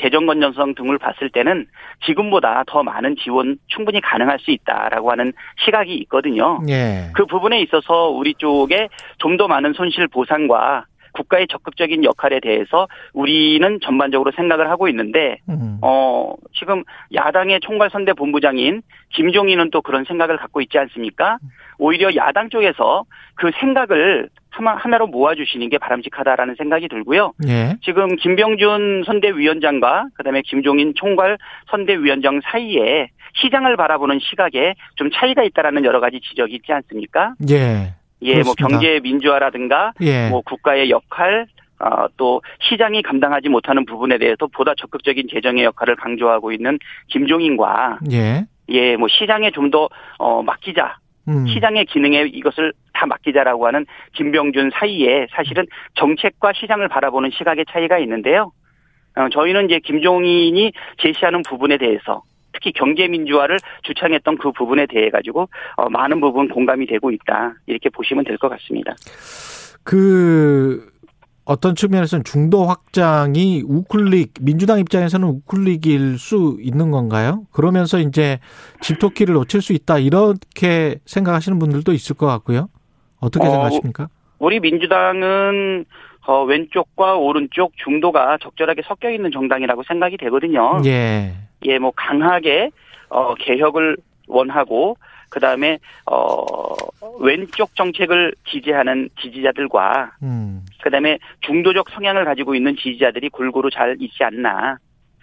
[0.00, 1.66] 재정 건전성 등을 봤을 때는
[2.06, 5.32] 지금보다 더 많은 지원 충분히 가능할 수 있다라고 하는
[5.64, 6.60] 시각이 있거든요.
[6.68, 7.10] 예.
[7.14, 10.84] 그 부분에 있어서 우리 쪽에 좀 더 많은 손실 보상과
[11.18, 15.78] 국가의 적극적인 역할에 대해서 우리는 전반적으로 생각을 하고 있는데 음.
[15.82, 21.38] 어, 지금 야당의 총괄 선대 본부장인 김종인은 또 그런 생각을 갖고 있지 않습니까?
[21.78, 23.04] 오히려 야당 쪽에서
[23.34, 27.32] 그 생각을 하나, 하나로 모아주시는 게 바람직하다라는 생각이 들고요.
[27.46, 27.76] 예.
[27.82, 31.38] 지금 김병준 선대위원장과 그다음에 김종인 총괄
[31.70, 37.34] 선대위원장 사이에 시장을 바라보는 시각에 좀 차이가 있다라는 여러 가지 지적이 있지 않습니까?
[37.50, 37.94] 예.
[38.22, 38.68] 예, 뭐 그렇습니다.
[38.68, 40.28] 경제 민주화라든가 예.
[40.28, 41.46] 뭐 국가의 역할
[41.80, 48.46] 어, 또 시장이 감당하지 못하는 부분에 대해서 보다 적극적인 재정의 역할을 강조하고 있는 김종인과 예.
[48.70, 49.88] 예, 뭐 시장에 좀 더
[50.18, 50.96] 어, 맡기자.
[51.28, 51.46] 음.
[51.46, 58.50] 시장의 기능에 이것을 다 맡기자라고 하는 김병준 사이에 사실은 정책과 시장을 바라보는 시각의 차이가 있는데요.
[59.14, 62.22] 어, 저희는 이제 김종인이 제시하는 부분에 대해서
[62.58, 67.88] 특히 경제 민주화를 주창했던 그 부분에 대해 가지고 어, 많은 부분 공감이 되고 있다 이렇게
[67.88, 68.94] 보시면 될 것 같습니다.
[69.82, 70.86] 그
[71.44, 77.46] 어떤 측면에서는 중도 확장이 우클릭 민주당 입장에서는 우클릭일 수 있는 건가요?
[77.52, 78.38] 그러면서 이제
[78.82, 82.68] 집토끼를 놓칠 수 있다 이렇게 생각하시는 분들도 있을 것 같고요.
[83.18, 84.08] 어떻게 어, 생각하십니까?
[84.38, 85.84] 우리 민주당은
[86.28, 90.78] 어, 왼쪽과 오른쪽 중도가 적절하게 섞여 있는 정당이라고 생각이 되거든요.
[90.84, 91.32] 예.
[91.64, 92.68] 예, 뭐 강하게
[93.08, 94.98] 어, 개혁을 원하고
[95.30, 96.74] 그 다음에 어,
[97.20, 100.66] 왼쪽 정책을 지지하는 지지자들과 음.
[100.82, 104.76] 그 다음에 중도적 성향을 가지고 있는 지지자들이 골고루 잘 있지 않나.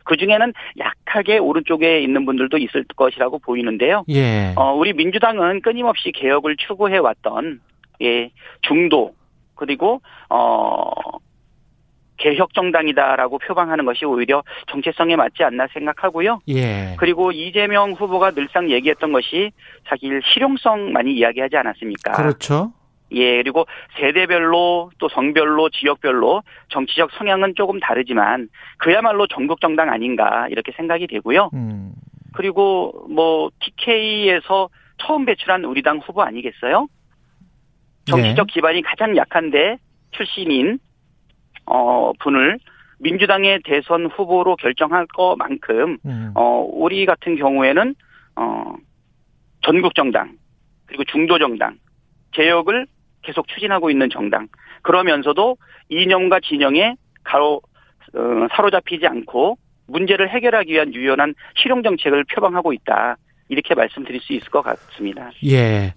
[0.06, 4.06] 그 중에는 약하게 오른쪽에 있는 분들도 있을 것이라고 보이는데요.
[4.10, 4.54] 예.
[4.56, 7.62] 어, 우리 민주당은 끊임없이 개혁을 추구해 왔던
[8.02, 8.32] 예,
[8.64, 9.14] 중도
[9.56, 10.92] 그리고 어
[12.18, 16.40] 개혁 정당이다라고 표방하는 것이 오히려 정체성에 맞지 않나 생각하고요.
[16.48, 16.96] 예.
[16.98, 19.52] 그리고 이재명 후보가 늘상 얘기했던 것이
[19.88, 22.14] 자기 실용성 많이 이야기하지 않았습니까?
[22.14, 22.72] 그렇죠.
[23.12, 23.66] 예, 그리고
[24.00, 31.52] 세대별로 또 성별로 지역별로 정치적 성향은 조금 다르지만 그야말로 전국 정당 아닌가 이렇게 생각이 되고요.
[31.54, 31.94] 음.
[32.34, 36.88] 그리고 뭐 TK에서 처음 배출한 우리 당 후보 아니겠어요?
[38.06, 39.78] 정치적 기반이 가장 약한데
[40.12, 40.80] 출신인
[41.66, 42.60] 어 분을
[43.00, 46.32] 민주당의 대선 후보로 결정할 것만큼 음.
[46.36, 47.96] 어 우리 같은 경우에는
[48.36, 48.76] 어
[49.62, 50.38] 전국 정당
[50.86, 51.78] 그리고 중도 정당,
[52.32, 52.88] 개혁을
[53.22, 54.48] 계속 추진하고 있는 정당.
[54.82, 55.58] 그러면서도
[55.90, 57.62] 이념과 진영에 가로
[58.14, 63.18] 어, 사로잡히지 않고 문제를 해결하기 위한 유연한 실용 정책을 표방하고 있다.
[63.50, 65.32] 이렇게 말씀드릴 수 있을 것 같습니다.
[65.46, 65.94] 예.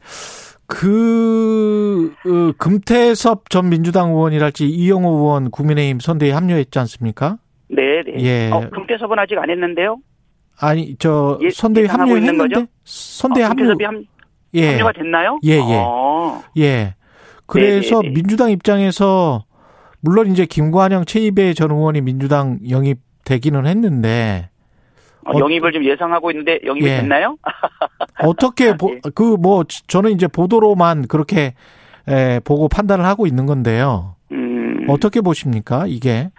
[0.68, 7.38] 그, 어, 금태섭 전 민주당 의원이랄지 이영호 의원 국민의힘 선대에 합류했지 않습니까?
[7.70, 8.22] 네, 네.
[8.22, 8.50] 예.
[8.52, 9.96] 어, 금태섭은 아직 안 했는데요.
[10.60, 11.48] 아니, 저, 예,
[11.86, 12.54] 있는 합류했는데?
[12.54, 12.66] 거죠?
[12.84, 13.94] 선대에 어, 합류, 금태섭이 합,
[14.54, 14.70] 예.
[14.72, 15.38] 합류가 됐나요?
[15.44, 15.76] 예, 예.
[15.78, 16.94] 어, 예.
[17.46, 18.14] 그래서 네, 네, 네.
[18.14, 19.46] 민주당 입장에서,
[20.00, 24.50] 물론 이제 김관영 최이배 전 의원이 민주당 영입되기는 했는데,
[25.28, 26.96] 어, 어, 영입을 좀 예상하고 있는데 영입이 예.
[26.96, 27.36] 됐나요?
[28.24, 29.00] 어떻게, 아, 보, 예.
[29.14, 31.54] 그, 뭐, 저는 이제 보도로만 그렇게,
[32.08, 34.16] 에, 보고 판단을 하고 있는 건데요.
[34.32, 36.30] 음, 어떻게 보십니까, 이게?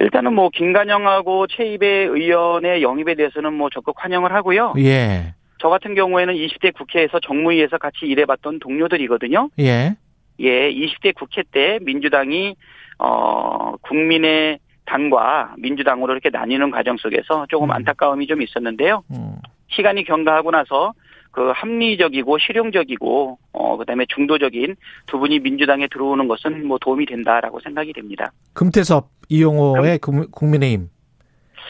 [0.00, 4.74] 일단은 뭐 김관영하고 최이배 의원의 영입에 대해서는 뭐 적극 환영을 하고요.
[4.78, 9.50] 예, 저 같은 경우에는 20대 국회에서 정무위에서 같이 일해봤던 동료들이거든요.
[9.58, 9.96] 예,
[10.40, 12.54] 예, 20대 국회 때 민주당이
[12.98, 14.58] 어 국민의
[14.88, 17.72] 당과 민주당으로 이렇게 나뉘는 과정 속에서 조금 음.
[17.72, 19.04] 안타까움이 좀 있었는데요.
[19.10, 19.36] 음,
[19.68, 20.94] 시간이 경과하고 나서
[21.30, 24.76] 그 합리적이고 실용적이고 어 그다음에 중도적인
[25.06, 28.32] 두 분이 민주당에 들어오는 것은 뭐 도움이 된다라고 생각이 됩니다.
[28.54, 30.88] 금태섭, 이용호의 국- 국민의힘.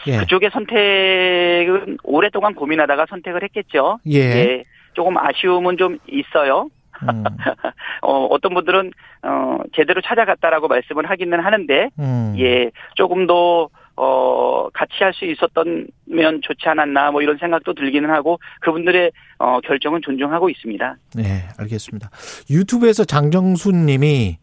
[0.07, 3.99] 예, 그쪽의 선택은 오랫동안 고민하다가 선택을 했겠죠.
[4.09, 4.63] 예, 예,
[4.93, 6.69] 조금 아쉬움은 좀 있어요.
[7.03, 7.23] 음,
[8.01, 8.91] 어, 어떤 분들은
[9.23, 12.35] 어 제대로 찾아갔다라고 말씀을 하기는 하는데 음.
[12.37, 18.39] 예, 조금 더, 어, 같이 할 수 있었던면 좋지 않았나, 뭐 이런 생각도 들기는 하고,
[18.61, 20.95] 그분들의, 어, 결정은 존중하고 있습니다.
[21.15, 22.09] 네, 알겠습니다.
[22.49, 24.37] 유튜브에서 장정순 님이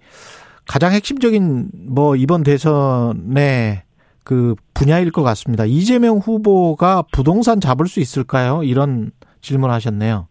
[0.66, 3.82] 가장 핵심적인 뭐 이번 대선의
[4.24, 5.64] 그 분야일 것 같습니다.
[5.64, 8.62] 이재명 후보가 부동산 잡을 수 있을까요?
[8.64, 10.26] 이런 질문 하셨네요.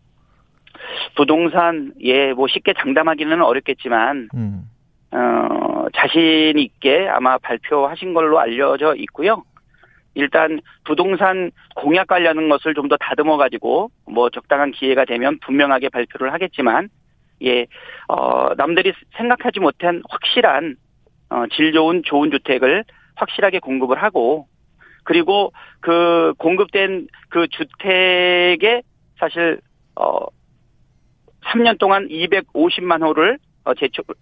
[1.15, 4.69] 부동산, 예, 뭐 쉽게 장담하기는 어렵겠지만, 음,
[5.11, 9.43] 어, 자신 있게 아마 발표하신 걸로 알려져 있고요.
[10.15, 16.31] 일단 부동산 공약 관련한 것을 좀 더 다듬어 가지고 뭐 적당한 기회가 되면 분명하게 발표를
[16.33, 16.89] 하겠지만
[17.43, 17.65] 예,
[18.07, 20.75] 어, 남들이 생각하지 못한 확실한
[21.29, 22.85] 어, 질 좋은 좋은 주택을
[23.15, 24.47] 확실하게 공급을 하고
[25.03, 25.51] 그리고
[25.81, 28.81] 그 공급된 그 주택에
[29.19, 29.59] 사실
[29.95, 30.19] 어
[31.51, 33.73] 3년 동안 250만 호를 어,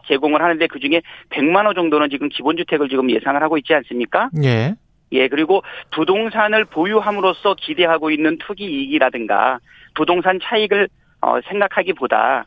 [0.07, 4.29] 제공을 하는데 그 중에 100만 호 정도는 지금 기본주택을 지금 예상을 하고 있지 않습니까?
[4.43, 4.75] 예,
[5.11, 9.59] 예, 그리고 부동산을 보유함으로써 기대하고 있는 투기 이익이라든가
[9.95, 10.87] 부동산 차익을
[11.21, 12.45] 어, 생각하기보다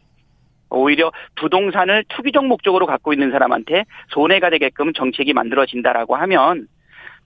[0.70, 6.66] 오히려 부동산을 투기적 목적으로 갖고 있는 사람한테 손해가 되게끔 정책이 만들어진다라고 하면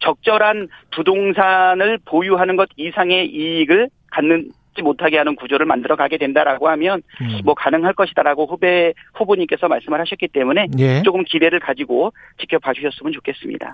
[0.00, 7.02] 적절한 부동산을 보유하는 것 이상의 이익을 갖는 지 못하게 하는 구조를 만들어 가게 된다라고 하면
[7.20, 11.02] 음, 뭐 가능할 것이다라고 후배 후보님께서 말씀을 하셨기 때문에 예.
[11.02, 13.72] 조금 기대를 가지고 지켜봐 주셨으면 좋겠습니다.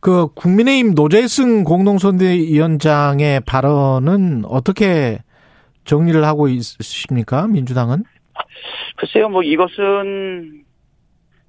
[0.00, 5.18] 그 국민의힘 노재승 공동선대위원장의 발언은 어떻게
[5.84, 7.46] 정리를 하고 있으십니까?
[7.48, 8.04] 민주당은?
[8.96, 10.62] 글쎄요, 뭐 이것은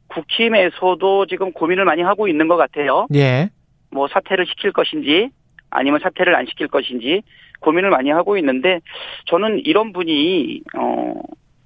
[0.08, 3.08] 국힘에서도 지금 고민을 많이 하고 있는 것 같아요.
[3.14, 3.50] 예,
[3.92, 5.30] 뭐 사퇴를 시킬 것인지
[5.70, 7.22] 아니면 사퇴를 안 시킬 것인지
[7.66, 8.80] 고민을 많이 하고 있는데
[9.26, 11.14] 저는 이런 분이 어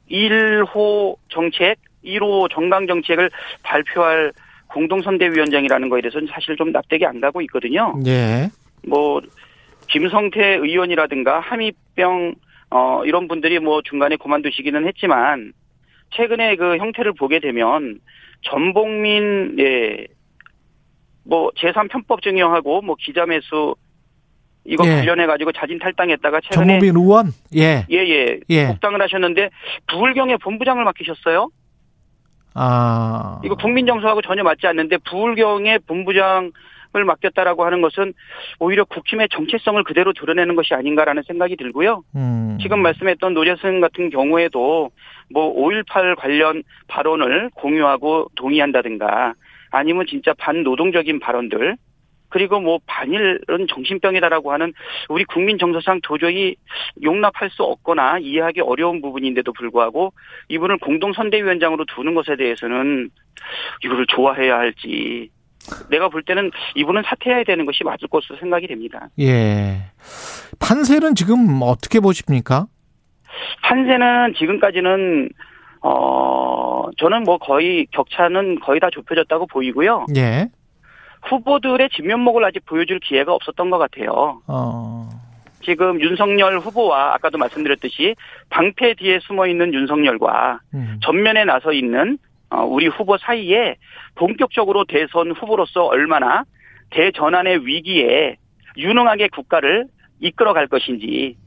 [0.09, 3.29] 1호 정책, 1호 정강 정책을
[3.61, 4.31] 발표할
[4.67, 7.93] 공동선대위원장이라는 거에 대해서는 사실 좀 납득이 안 가고 있거든요.
[8.05, 8.49] 예,
[8.87, 9.21] 뭐
[9.87, 12.35] 김성태 의원이라든가 함익병
[12.71, 15.53] 어 이런 분들이 뭐 중간에 그만두시기는 했지만
[16.11, 17.99] 최근에 그 형태를 보게 되면
[18.41, 23.75] 전복민 예뭐 제3 편법 증여하고 뭐 기자 매수
[24.65, 24.95] 이거 예.
[24.97, 27.31] 관련해 가지고 자진 탈당했다가 최근에 정무빈 의원?
[27.55, 28.67] 예, 예 예 예.
[28.67, 29.49] 복당을 하셨는데
[29.87, 31.49] 부울경의 본부장을 맡기셨어요.
[32.55, 36.51] 아, 이거 국민 정서하고 전혀 맞지 않는데 부울경의 본부장을
[37.05, 38.13] 맡겼다라고 하는 것은
[38.59, 42.03] 오히려 국힘의 정체성을 그대로 드러내는 것이 아닌가라는 생각이 들고요.
[42.15, 44.91] 음, 지금 말씀했던 노재승 같은 경우에도
[45.31, 49.35] 뭐 5.18 관련 발언을 공유하고 동의한다든가
[49.71, 51.77] 아니면 진짜 반노동적인 발언들
[52.29, 54.73] 그리고 뭐 반일은 정신병이다라고 하는
[55.09, 56.55] 우리 국민 정서상 도저히
[57.03, 60.13] 용납할 수 없거나 이해하기 어려운 부분인데도 불구하고
[60.47, 63.09] 이분을 공동 선대위원장으로 두는 것에 대해서는
[63.83, 65.29] 이거를 좋아해야 할지
[65.89, 69.09] 내가 볼 때는 이분은 사퇴해야 되는 것이 맞을 것으로 생각이 됩니다.
[69.19, 69.81] 예.
[70.59, 72.67] 판세는 지금 어떻게 보십니까?
[73.63, 75.29] 판세는 지금까지는
[75.81, 80.07] 어 저는 뭐 거의 격차는 거의 다 좁혀졌다고 보이고요.
[80.17, 80.49] 예.
[81.23, 84.41] 후보들의 진면목을 아직 보여줄 기회가 없었던 것 같아요.
[84.47, 85.09] 어,
[85.61, 88.15] 지금 윤석열 후보와 아까도 말씀드렸듯이
[88.49, 90.99] 방패 뒤에 숨어 있는 윤석열과 음.
[91.03, 92.17] 전면에 나서 있는
[92.49, 93.75] 어, 우리 후보 사이에
[94.15, 96.43] 본격적으로 대선 후보로서 얼마나
[96.89, 98.37] 대전환의 위기에
[98.77, 99.85] 유능하게 국가를
[100.19, 101.37] 이끌어갈 것인지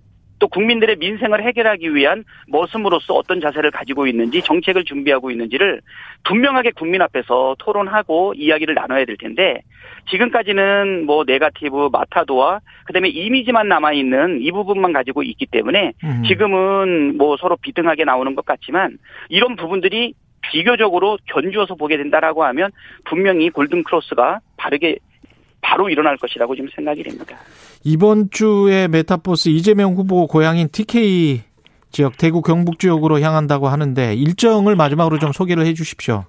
[0.43, 5.81] 또 국민들의 민생을 해결하기 위한 머슴으로서 어떤 자세를 가지고 있는지 정책을 준비하고 있는지를
[6.25, 9.63] 분명하게 국민 앞에서 토론하고 이야기를 나눠야 될 텐데
[10.11, 16.25] 지금까지는 뭐 네가티브 마타도어 그다음에 이미지만 남아 있는 이 부분만 가지고 있기 때문에 음.
[16.27, 22.73] 지금은 뭐 서로 비등하게 나오는 것 같지만 이런 부분들이 비교적으로 견주어서 보게 된다라고 하면
[23.05, 24.97] 분명히 골든 크로스가 바르게
[25.61, 27.37] 바로 일어날 것이라고 지금 생각이 됩니다.
[27.85, 31.43] 이번 주에 매타버스 이재명 후보 고향인 TK
[31.91, 36.25] 지역 대구 경북 지역으로 향한다고 하는데 일정을 마지막으로 좀 소개를 해 주십시오.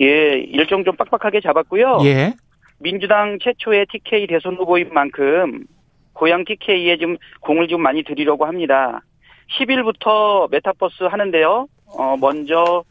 [0.00, 2.00] 예, 일정 좀 빡빡하게 잡았고요.
[2.04, 2.34] 예.
[2.78, 5.64] 민주당 최초의 TK 대선 후보인 만큼
[6.12, 9.02] 고향 TK에 지금 공을 좀 많이 들이려고 합니다.
[9.58, 11.68] 10일부터 메타버스 하는데요.
[11.86, 12.82] 어, 먼저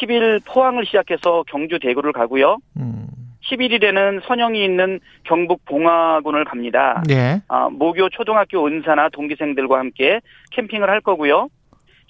[0.00, 2.58] 10일 포항을 시작해서 경주 대구를 가고요.
[2.76, 3.06] 음.
[3.52, 7.02] 11일에는 선영이 있는 경북 봉화군을 갑니다.
[7.10, 7.42] 예.
[7.48, 10.20] 아, 모교 초등학교 은사나 동기생들과 함께
[10.52, 11.48] 캠핑을 할 거고요.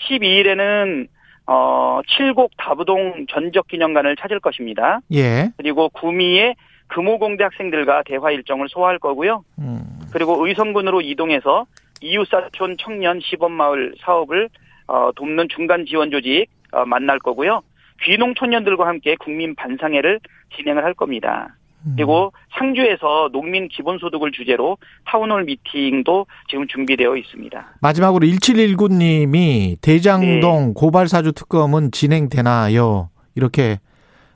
[0.09, 1.09] 12일에는
[1.47, 5.01] 어, 칠곡 다부동 전적 기념관을 찾을 것입니다.
[5.13, 5.51] 예.
[5.57, 6.55] 그리고 구미의
[6.89, 9.45] 금호공대 학생들과 대화 일정을 소화할 거고요.
[9.59, 9.83] 음.
[10.13, 11.67] 그리고 의성군으로 이동해서
[12.01, 14.49] 이웃사촌 청년 시범마을 사업을
[14.87, 17.63] 어, 돕는 중간 지원 조직 어, 만날 거고요.
[18.03, 20.21] 귀농 청년들과 함께 국민 반상회를
[20.57, 21.57] 진행을 할 겁니다.
[21.97, 27.75] 그리고 상주에서 농민 기본소득을 주제로 town hall meeting도 지금 준비되어 있습니다.
[27.81, 30.73] 마지막으로 1719님이 대장동 네.
[30.77, 33.11] 고발사주 특검은 진행되나요?
[33.35, 33.81] 이렇게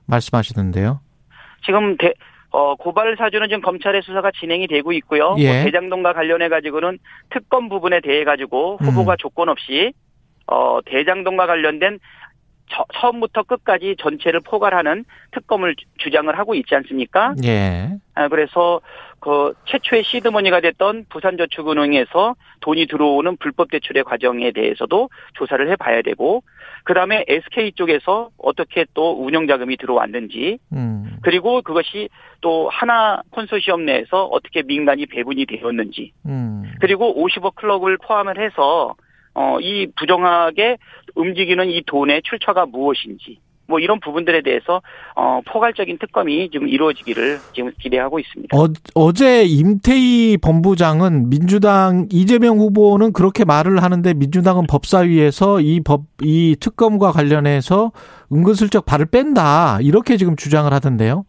[0.07, 1.01] 말씀하시는데요.
[1.65, 2.15] 지금 대,
[2.51, 5.37] 어, 고발 사주는 지금 검찰의 수사가 진행이 되고 있고요.
[5.39, 5.53] 예.
[5.53, 6.99] 뭐 대장동과 관련해 가지고는
[7.31, 9.17] 특검 부분에 대해 가지고 후보가 음.
[9.19, 9.93] 조건 없이
[10.47, 11.99] 어, 대장동과 관련된
[12.69, 17.35] 처, 처음부터 끝까지 전체를 포괄하는 특검을 주- 주장을 하고 있지 않습니까?
[17.45, 17.91] 예.
[18.15, 18.81] 아, 그래서
[19.21, 26.43] 그 최초의 시드머니가 됐던 부산저축은행에서 돈이 들어오는 불법 대출의 과정에 대해서도 조사를 해봐야 되고
[26.85, 31.17] 그 다음에 SK 쪽에서 어떻게 또 운영 자금이 들어왔는지 음.
[31.23, 32.09] 그리고 그것이
[32.41, 36.65] 또 하나 콘소시엄 내에서 어떻게 민간이 배분이 되었는지 음.
[36.81, 38.95] 그리고 50억 클럽을 포함을 해서
[39.39, 40.79] 어, 이 부정하게
[41.15, 44.81] 움직이는 이 돈의 출처가 무엇인지 뭐 이런 부분들에 대해서
[45.15, 48.57] 어, 포괄적인 특검이 지금 이루어지기를 지금 기대하고 있습니다.
[48.57, 56.57] 어, 어제 임태희 본부장은 민주당 이재명 후보는 그렇게 말을 하는데 민주당은 법사위에서 이 법, 이
[56.59, 57.93] 특검과 관련해서
[58.33, 59.81] 은근슬쩍 발을 뺀다.
[59.83, 61.27] 이렇게 지금 주장을 하던데요.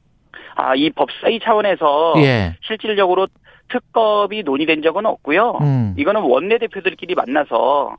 [0.55, 2.55] 아, 이 법사위 차원에서 예.
[2.61, 3.27] 실질적으로
[3.69, 5.57] 특검이 논의된 적은 없고요.
[5.61, 5.93] 음.
[5.97, 7.97] 이거는 원내대표들끼리 만나서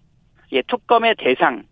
[0.52, 1.64] 예, 특검의 대상,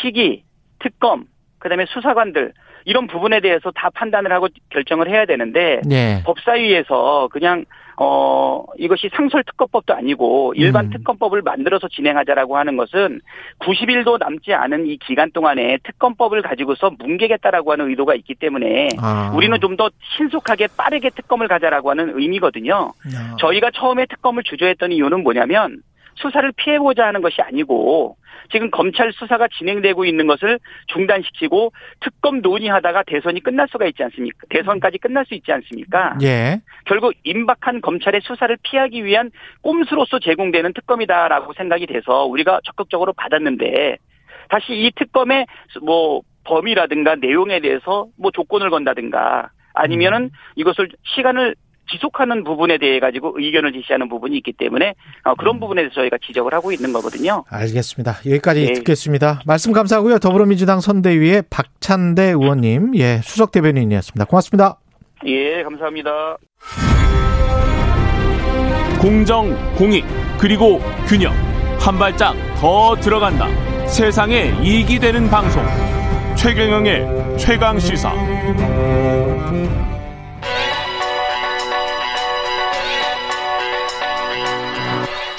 [0.00, 0.44] 시기,
[0.78, 1.26] 특검,
[1.58, 2.52] 그다음에 수사관들
[2.84, 6.22] 이런 부분에 대해서 다 판단을 하고 결정을 해야 되는데 예.
[6.24, 7.64] 법사위에서 그냥
[7.96, 10.90] 어 이것이 상설 특검법도 아니고 일반 음.
[10.90, 13.20] 특검법을 만들어서 진행하자라고 하는 것은
[13.60, 19.32] 90일도 남지 않은 이 기간 동안에 특검법을 가지고서 뭉개겠다라고 하는 의도가 있기 때문에 아.
[19.34, 22.92] 우리는 좀 더 신속하게 빠르게 특검을 가자라고 하는 의미거든요.
[23.14, 23.36] 야.
[23.40, 25.82] 저희가 처음에 특검을 주저했던 이유는 뭐냐면
[26.16, 28.16] 수사를 피해보자 하는 것이 아니고
[28.52, 30.58] 지금 검찰 수사가 진행되고 있는 것을
[30.88, 34.46] 중단시키고 특검 논의하다가 대선이 끝날 수가 있지 않습니까?
[34.50, 36.16] 대선까지 끝날 수 있지 않습니까?
[36.22, 36.60] 예.
[36.84, 39.30] 결국 임박한 검찰의 수사를 피하기 위한
[39.62, 43.96] 꼼수로서 제공되는 특검이다라고 생각이 돼서 우리가 적극적으로 받았는데
[44.48, 45.46] 다시 이 특검의
[45.82, 51.56] 뭐 범위라든가 내용에 대해서 뭐 조건을 건다든가 아니면은 이것을 시간을
[51.90, 56.52] 지속하는 부분에 대해 가지고 의견을 제시하는 부분이 있기 때문에 어, 그런 부분에 대해서 저희가 지적을
[56.54, 57.44] 하고 있는 거거든요.
[57.48, 58.18] 알겠습니다.
[58.26, 58.72] 여기까지 예.
[58.74, 59.40] 듣겠습니다.
[59.46, 60.18] 말씀 감사하고요.
[60.18, 64.24] 더불어민주당 선대위의 박찬대 의원님, 예, 수석 대변인이었습니다.
[64.24, 64.78] 고맙습니다.
[65.26, 66.36] 예, 감사합니다.
[69.00, 70.04] 공정, 공익,
[70.38, 71.32] 그리고 균형.
[71.78, 73.48] 한 발짝 더 들어간다.
[73.86, 75.62] 세상에 이익이 되는 방송.
[76.36, 78.12] 최경영의 최강 시사.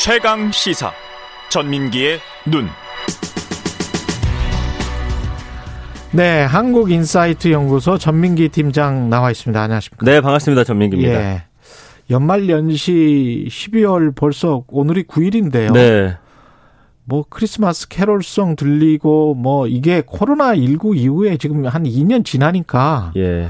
[0.05, 0.91] 최강 시사.
[1.49, 2.67] 전민기의 눈.
[6.11, 9.59] 네, 한국인사이트 연구소 전민기 팀장 나와 있습니다.
[9.59, 10.05] 안녕하십니까?
[10.05, 10.63] 네, 반갑습니다.
[10.63, 11.11] 전민기입니다.
[11.11, 11.43] 예.
[12.11, 15.73] 연말 연시 12월 벌써 오늘이 9일인데요.
[15.73, 16.15] 네.
[17.03, 23.49] 뭐 크리스마스 캐롤송 들리고 뭐 이게 코로나 19 이후에 지금 한 2년 지나니까 예.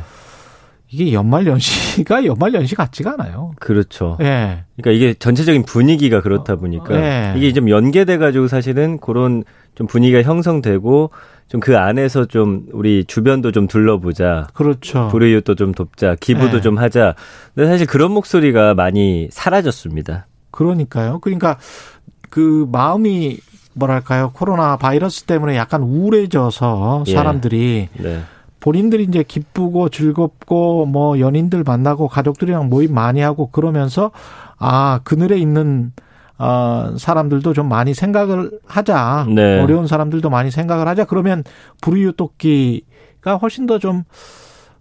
[0.95, 3.51] 이게 연말 연시가 연말 연시 같지가 않아요.
[3.59, 4.17] 그렇죠.
[4.21, 4.63] 예.
[4.77, 7.33] 그러니까 이게 전체적인 분위기가 그렇다 보니까 예.
[7.37, 9.43] 이게 좀 연계돼 가지고 사실은 그런
[9.75, 11.11] 좀 분위기가 형성되고
[11.47, 14.47] 좀 그 안에서 좀 우리 주변도 좀 둘러보자.
[14.53, 15.09] 그렇죠.
[15.09, 16.15] 불의유도 좀 돕자.
[16.19, 16.61] 기부도 예.
[16.61, 17.15] 좀 하자.
[17.53, 20.27] 근데 사실 그런 목소리가 많이 사라졌습니다.
[20.51, 21.19] 그러니까요.
[21.19, 21.57] 그러니까
[22.29, 23.39] 그 마음이
[23.73, 27.13] 뭐랄까요 코로나 바이러스 때문에 약간 우울해져서 예.
[27.13, 28.21] 사람들이 네.
[28.65, 34.09] 본인들이 이제 기쁘고 즐겁고 뭐 연인들 만나고 가족들이랑 모임 많이 하고 그러면서
[34.57, 35.91] 아 그늘에 있는
[36.39, 39.61] 어 사람들도 좀 많이 생각을 하자 네.
[39.61, 41.43] 어려운 사람들도 많이 생각을 하자 그러면
[41.81, 44.03] 불이웃돕기가 훨씬 더 좀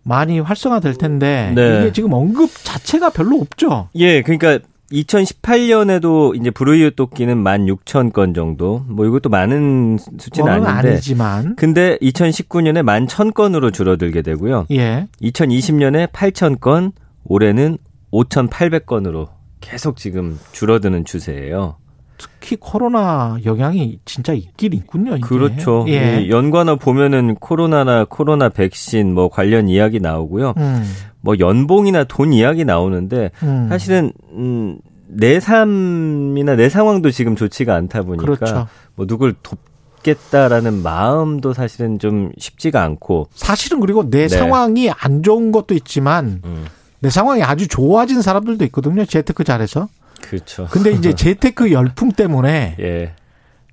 [0.02, 1.80] 많이 활성화될 텐데 네.
[1.80, 3.88] 이게 지금 언급 자체가 별로 없죠.
[3.96, 4.60] 예, 그러니까
[4.94, 8.84] 2018년에도 이제 불우이웃 돕기는 16,000건 정도.
[8.88, 10.88] 뭐 이것도 많은 수치는 그거는 아닌데.
[10.92, 14.66] 아니지만 근데 2019년에 11,000건으로 줄어들게 되고요.
[14.70, 16.92] 예 2020년에 8,000건,
[17.24, 17.78] 올해는
[18.12, 19.28] 5,800건으로
[19.60, 21.76] 계속 지금 줄어드는 추세예요.
[22.16, 25.16] 특히 코로나 영향이 진짜 있긴 있군요.
[25.16, 25.26] 이게.
[25.26, 25.84] 그렇죠.
[25.88, 26.22] 예.
[26.22, 30.54] 이 연관어 보면은 코로나나 코로나 백신 뭐 관련 이야기 나오고요.
[30.56, 30.84] 음,
[31.20, 33.68] 뭐 연봉이나 돈 이야기 나오는데 음.
[33.68, 38.68] 사실은 음, 내 삶이나 내 상황도 지금 좋지가 않다 보니까 그렇죠.
[38.94, 39.58] 뭐 누굴 돕
[40.02, 44.28] 겠다라는 마음도 사실은 좀 쉽지가 않고 사실은 그리고 내 네.
[44.28, 46.66] 상황이 안 좋은 것도 있지만 음,
[47.00, 49.04] 내 상황이 아주 좋아진 사람들도 있거든요.
[49.04, 49.88] 재테크 잘해서.
[50.24, 50.66] 그렇죠.
[50.70, 53.14] 근데 이제 재테크 열풍 때문에 예.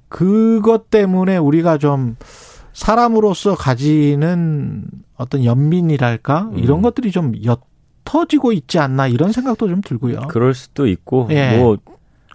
[0.10, 2.18] 그것 때문에 우리가 좀
[2.74, 4.86] 사람으로서 가지는
[5.16, 6.60] 어떤 연민이랄까 음.
[6.60, 7.34] 이런 것들이 좀
[8.06, 10.22] 옅어지고 있지 않나 이런 생각도 좀 들고요.
[10.28, 11.58] 그럴 수도 있고 예.
[11.58, 11.78] 뭐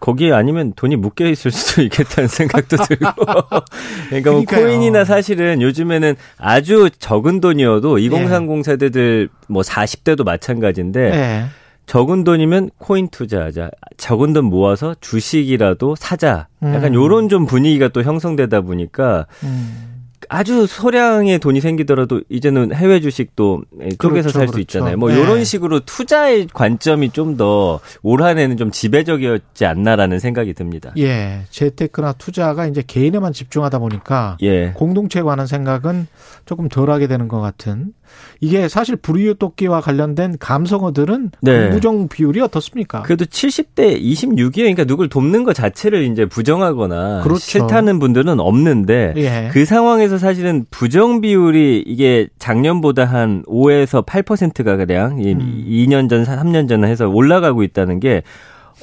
[0.00, 3.06] 거기에 아니면 돈이 묶여 있을 수도 있겠다는 생각도 들고.
[4.08, 4.66] 그러니까 뭐 그러니까요.
[4.66, 11.44] 코인이나 사실은 요즘에는 아주 적은 돈이어도 2030 세대들 뭐 40대도 마찬가지인데 예.
[11.86, 13.70] 적은 돈이면 코인 투자하자.
[13.96, 16.48] 적은 돈 모아서 주식이라도 사자.
[16.62, 16.94] 약간 음.
[16.94, 19.92] 요런 좀 분위기가 또 형성되다 보니까 음.
[20.28, 23.62] 아주 소량의 돈이 생기더라도 이제는 해외 주식도
[24.00, 24.58] 쪽에서 그렇죠, 살수 그렇죠.
[24.60, 24.96] 있잖아요.
[24.96, 25.18] 뭐 네.
[25.20, 30.92] 요런 식으로 투자의 관점이 좀 더 올 한해는 좀 지배적이었지 않나라는 생각이 듭니다.
[30.98, 31.42] 예.
[31.50, 34.72] 재테크나 투자가 이제 개인에만 집중하다 보니까 예.
[34.72, 36.08] 공동체에 관한 생각은
[36.44, 37.92] 조금 덜하게 되는 것 같은
[38.40, 41.70] 이게 사실 불이웃 돕기와 관련된 감성어들은 네.
[41.70, 43.02] 부정 비율이 어떻습니까?
[43.02, 44.52] 그래도 70대 26이에요.
[44.54, 47.40] 그러니까 누굴 돕는 것 자체를 이제 부정하거나 그렇죠.
[47.40, 49.48] 싫다는 분들은 없는데 예.
[49.52, 55.64] 그 상황에서 사실은 부정 비율이 이게 작년보다 한 5에서 8%가 그냥 이 음.
[55.66, 58.22] 2년 전, 3년 전 해서 올라가고 있다는 게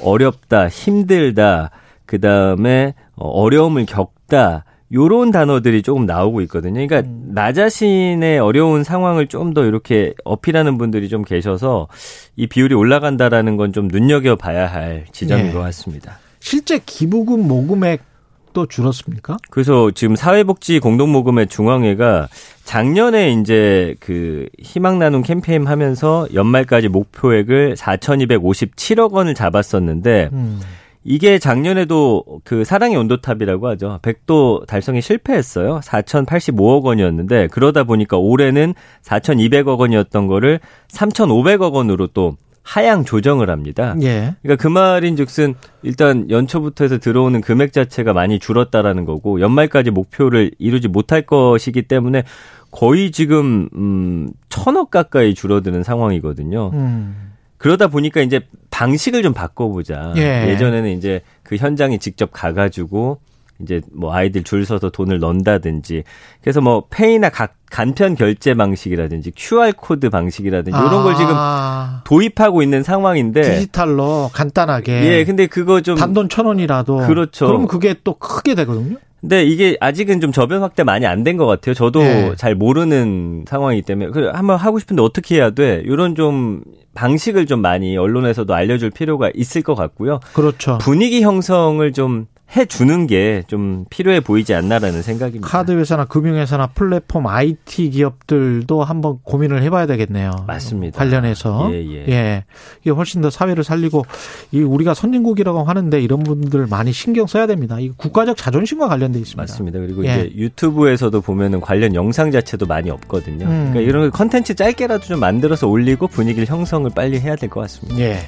[0.01, 1.71] 어렵다, 힘들다,
[2.05, 4.65] 그 다음에 어려움을 겪다.
[4.91, 6.73] 요런 단어들이 조금 나오고 있거든요.
[6.85, 7.31] 그러니까 음.
[7.33, 11.87] 나 자신의 어려운 상황을 좀 더 이렇게 어필하는 분들이 좀 계셔서
[12.35, 15.51] 이 비율이 올라간다라는 건 좀 눈여겨 봐야 할 지점인 예.
[15.51, 16.17] 것 같습니다.
[16.39, 19.37] 실제 기부금 모금액도 줄었습니까?
[19.49, 22.27] 그래서 지금 사회복지 공동모금회 중앙회가
[22.65, 30.59] 작년에 이제 그 희망 나눔 캠페인 하면서 연말까지 목표액을 4,257억 원을 잡았었는데 음.
[31.03, 33.99] 이게 작년에도 그 사랑의 온도탑이라고 하죠.
[34.01, 35.81] 100도 달성에 실패했어요.
[35.83, 38.73] 4,085억 원이었는데 그러다 보니까 올해는
[39.03, 43.95] 4,200억 원이었던 거를 3,500억 원으로 또 하향 조정을 합니다.
[44.01, 44.35] 예.
[44.41, 50.87] 그러니까 그 말인즉슨 일단 연초부터 해서 들어오는 금액 자체가 많이 줄었다라는 거고 연말까지 목표를 이루지
[50.87, 52.23] 못할 것이기 때문에
[52.71, 56.71] 거의 지금 음 천억 가까이 줄어드는 상황이거든요.
[56.73, 57.32] 음.
[57.63, 58.41] 그러다 보니까 이제
[58.71, 60.15] 방식을 좀 바꿔보자.
[60.17, 60.49] 예.
[60.49, 63.19] 예전에는 이제 그 현장에 직접 가가지고
[63.61, 66.03] 이제 뭐 아이들 줄 서서 돈을 넣는다든지
[66.41, 72.63] 그래서 뭐 pay나 각 간편 결제 방식이라든지 QR 코드 방식이라든지 이런 걸 지금 아, 도입하고
[72.63, 77.47] 있는 상황인데 디지털로 간단하게 예, 근데 그거 좀 단돈 천 원이라도 그렇죠.
[77.47, 78.97] 그럼 그게 또 크게 되거든요.
[79.23, 81.73] 근데 이게 아직은 좀 저변 확대 많이 안 된 것 같아요.
[81.73, 82.33] 저도 네.
[82.35, 85.81] 잘 모르는 상황이기 때문에 그래 한번 하고 싶은데 어떻게 해야 돼?
[85.85, 86.61] 이런 좀
[86.93, 90.19] 방식을 좀 많이 언론에서도 알려줄 필요가 있을 것 같고요.
[90.33, 90.77] 그렇죠.
[90.81, 92.25] 분위기 형성을 좀
[92.55, 95.47] 해주는 게 좀 필요해 보이지 않나라는 생각입니다.
[95.47, 100.31] 카드 회사나 금융 회사나 플랫폼 IT 기업들도 한번 고민을 해봐야 되겠네요.
[100.47, 100.97] 맞습니다.
[100.97, 102.43] 관련해서 예, 예.
[102.81, 104.05] 이게 훨씬 더 사회를 살리고
[104.51, 107.79] 이 우리가 선진국이라고 하는데 이런 분들 많이 신경 써야 됩니다.
[107.79, 109.41] 이 국가적 자존심과 관련돼 있습니다.
[109.41, 109.79] 맞습니다.
[109.79, 110.13] 그리고 예.
[110.27, 113.45] 이제 유튜브에서도 보면은 관련 영상 자체도 많이 없거든요.
[113.45, 113.69] 음.
[113.71, 117.99] 그러니까 이런 컨텐츠 짧게라도 좀 만들어서 올리고 분위기를 형성을 빨리 해야 될 것 같습니다.
[117.99, 118.19] 예.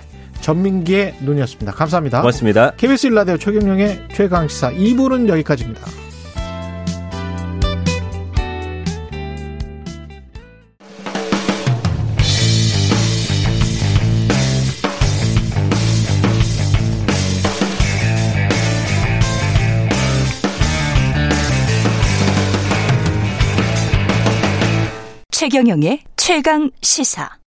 [0.42, 1.72] 전민기의 눈이었습니다.
[1.72, 2.22] 감사합니다.
[2.22, 2.72] 고맙습니다.
[2.78, 6.06] KBS 일라디오 최경령의 최강시사 2부는 여기까지입니다.
[25.32, 27.45] 최경영의 최강 시사.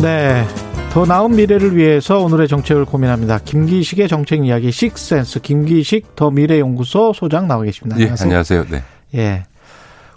[0.00, 0.46] 네.
[0.92, 3.38] 더 나은 미래를 위해서 오늘의 정책을 고민합니다.
[3.38, 8.00] 김기식의 정책 이야기 식센스 김기식 더 미래연구소 소장 나와 계십니다.
[8.00, 8.64] 예, 안녕하세요.
[8.70, 8.82] 네.
[9.14, 9.44] 예.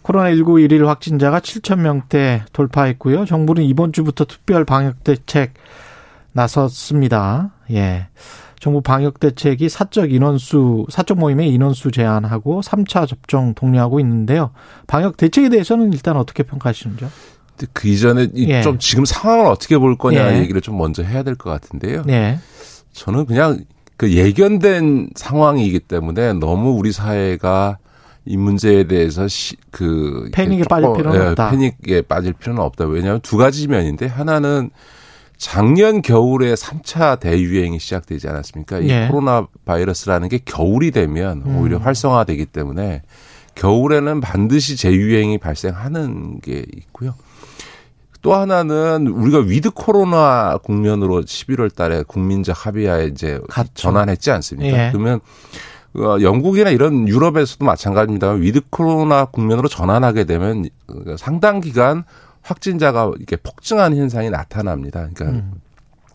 [0.04, 3.26] 코로나19 일일 확진자가 7천 명대 돌파했고요.
[3.26, 5.54] 정부는 이번 주부터 특별 방역 대책
[6.32, 7.52] 나섰습니다.
[7.72, 8.08] 예.
[8.60, 14.52] 정부 방역 대책이 사적 인원수, 사적 모임의 인원수 제한하고 3차 접종 독려하고 있는데요.
[14.88, 17.10] 방역 대책에 대해서는 일단 어떻게 평가하시는지요?
[17.74, 18.62] 그 이전에 예.
[18.62, 20.39] 좀 지금 상황을 어떻게 볼 거냐 예.
[20.39, 22.04] 얘기를 좀 먼저 해야 될 것 같은데요.
[22.10, 22.39] 예.
[22.93, 23.64] 저는 그냥
[23.97, 27.78] 그 예견된 상황이기 때문에 너무 우리 사회가
[28.26, 31.49] 이 문제에 대해서 시, 그 패닉에 빠질 필요는 예, 없다.
[31.51, 32.86] 패닉에 빠질 필요는 없다.
[32.86, 34.70] 왜냐하면 두 가지 면인데 하나는
[35.38, 38.80] 작년 겨울에 3차 대유행이 시작되지 않았습니까?
[38.80, 39.08] 이 예.
[39.12, 41.58] 코로나 바이러스라는 게 겨울이 되면 음.
[41.58, 43.01] 오히려 활성화되기 때문에
[43.56, 47.14] 겨울에는 반드시 재유행이 발생하는 게 있고요.
[48.24, 53.71] 또 하나는 우리가 with 코로나 국면으로 11월 달에 국민적 합의하에 이제 갔죠.
[53.76, 54.88] 전환했지 않습니까?
[54.88, 54.91] 예.
[54.91, 55.19] 그러면
[55.95, 62.05] 어, 영국이나 이런 유럽에서도 마찬가지입니다만 with 코로나 국면으로 전환하게 되면 어, 상당 기간
[62.41, 65.07] 확진자가 이렇게 폭증하는 현상이 나타납니다.
[65.13, 65.55] 그러니까 음.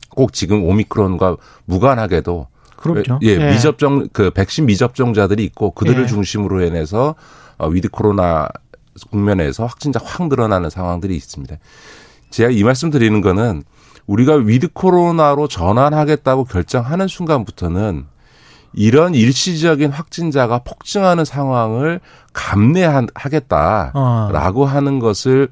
[0.08, 1.36] 꼭 지금 오미크론과
[1.66, 2.46] 무관하게도
[2.76, 3.18] 그렇죠.
[3.22, 6.06] 예, 미접종 그 백신 미접종자들이 있고 그들을 예.
[6.06, 7.16] 중심으로 해내서
[7.58, 8.48] 어, with 코로나
[9.06, 11.56] 국면에서 확진자 확 늘어나는 상황들이 있습니다.
[12.30, 13.62] 제가 이 말씀 드리는 거는
[14.06, 18.06] 우리가 with 코로나로 전환하겠다고 결정하는 순간부터는
[18.74, 22.00] 이런 일시적인 확진자가 폭증하는 상황을
[22.32, 24.66] 감내하겠다라고 어.
[24.66, 25.48] 하는 것을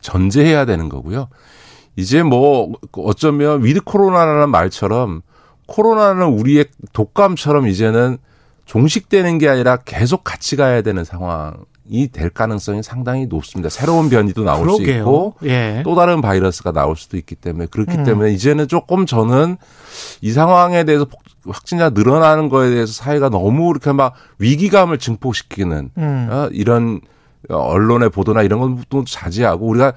[0.00, 1.28] 전제해야 되는 거고요.
[1.96, 5.22] 이제 뭐 어쩌면 with 코로나라는 말처럼
[5.66, 8.18] 코로나는 우리의 독감처럼 이제는
[8.64, 11.54] 종식되는 게 아니라 계속 같이 가야 되는 상황
[11.88, 13.68] 이될 가능성이 상당히 높습니다.
[13.68, 14.98] 새로운 변이도 나올 수 그러게요.
[15.00, 15.82] 있고 예.
[15.84, 18.04] 또 다른 바이러스가 나올 수도 있기 때문에 그렇기 음.
[18.04, 19.56] 때문에 이제는 조금 저는
[20.22, 26.28] 이 상황에 대해서 폭- 확진자 늘어나는 거에 대해서 사회가 너무 이렇게 막 위기감을 증폭시키는 음.
[26.30, 27.00] 어, 이런
[27.50, 29.92] 언론의 보도나 이런 것도 자제하고 우리가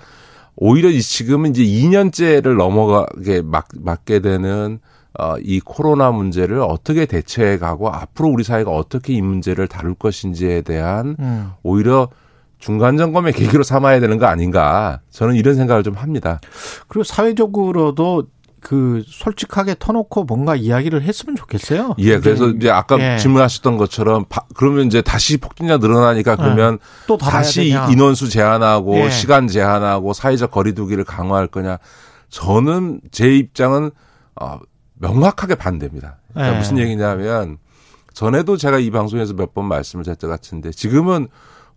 [0.58, 4.80] 오히려 이 지금은 이제 2년째를 넘어가게 막, 맞게 되는
[5.20, 10.62] 어, 이 코로나 문제를 어떻게 대처해 가고 앞으로 우리 사회가 어떻게 이 문제를 다룰 것인지에
[10.62, 11.52] 대한 음.
[11.64, 12.10] 오히려
[12.60, 16.40] 중간 점검의 계기로 삼아야 되는 거 아닌가 저는 이런 생각을 좀 합니다.
[16.88, 18.24] 그리고 사회적으로도
[18.60, 21.96] 그 솔직하게 터놓고 뭔가 이야기를 했으면 좋겠어요.
[22.00, 23.18] 예, 그래서 이제 아까 예.
[23.18, 27.88] 질문하셨던 것처럼 바- 그러면 이제 다시 폭진자 늘어나니까 그러면 또 달아야 다시 되냐.
[27.92, 29.10] 인원수 제한하고 예.
[29.12, 31.78] 시간 제한하고 사회적 거리두기를 강화할 거냐?
[32.30, 33.92] 저는 제 입장은
[34.42, 34.60] 어,
[35.00, 36.18] 명확하게 반대입니다.
[36.34, 36.58] 그러니까 예.
[36.60, 37.58] 무슨 얘기냐면
[38.14, 41.28] 전에도 제가 이 방송에서 몇 번 말씀을 드렸것 같은데 지금은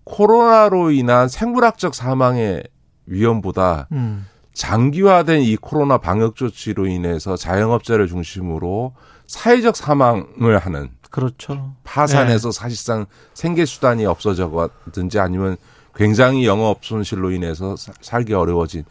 [0.05, 2.65] 코로나로 인한 생물학적 사망의
[3.07, 4.27] 위험보다 음.
[4.55, 8.95] 장기화된 이 코로나 방역 조치로 인해서 자영업자를 중심으로
[9.27, 11.75] 사회적 사망을 하는 그렇죠.
[11.85, 15.57] 파산해서 사실상 생계 수단이 없어져가든지 아니면
[15.95, 18.85] 굉장히 영업 손실로 인해서 사- 살기 어려워진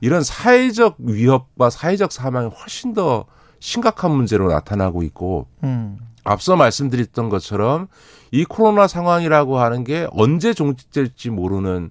[0.00, 3.24] 이런 사회적 위협과 사회적 사망이 훨씬 더
[3.68, 5.96] 심각한 문제로 나타나고 있고 음.
[6.22, 7.88] 앞서 말씀드렸던 것처럼
[8.30, 11.90] 이 코로나 상황이라고 하는 게 언제 종식될지 모르는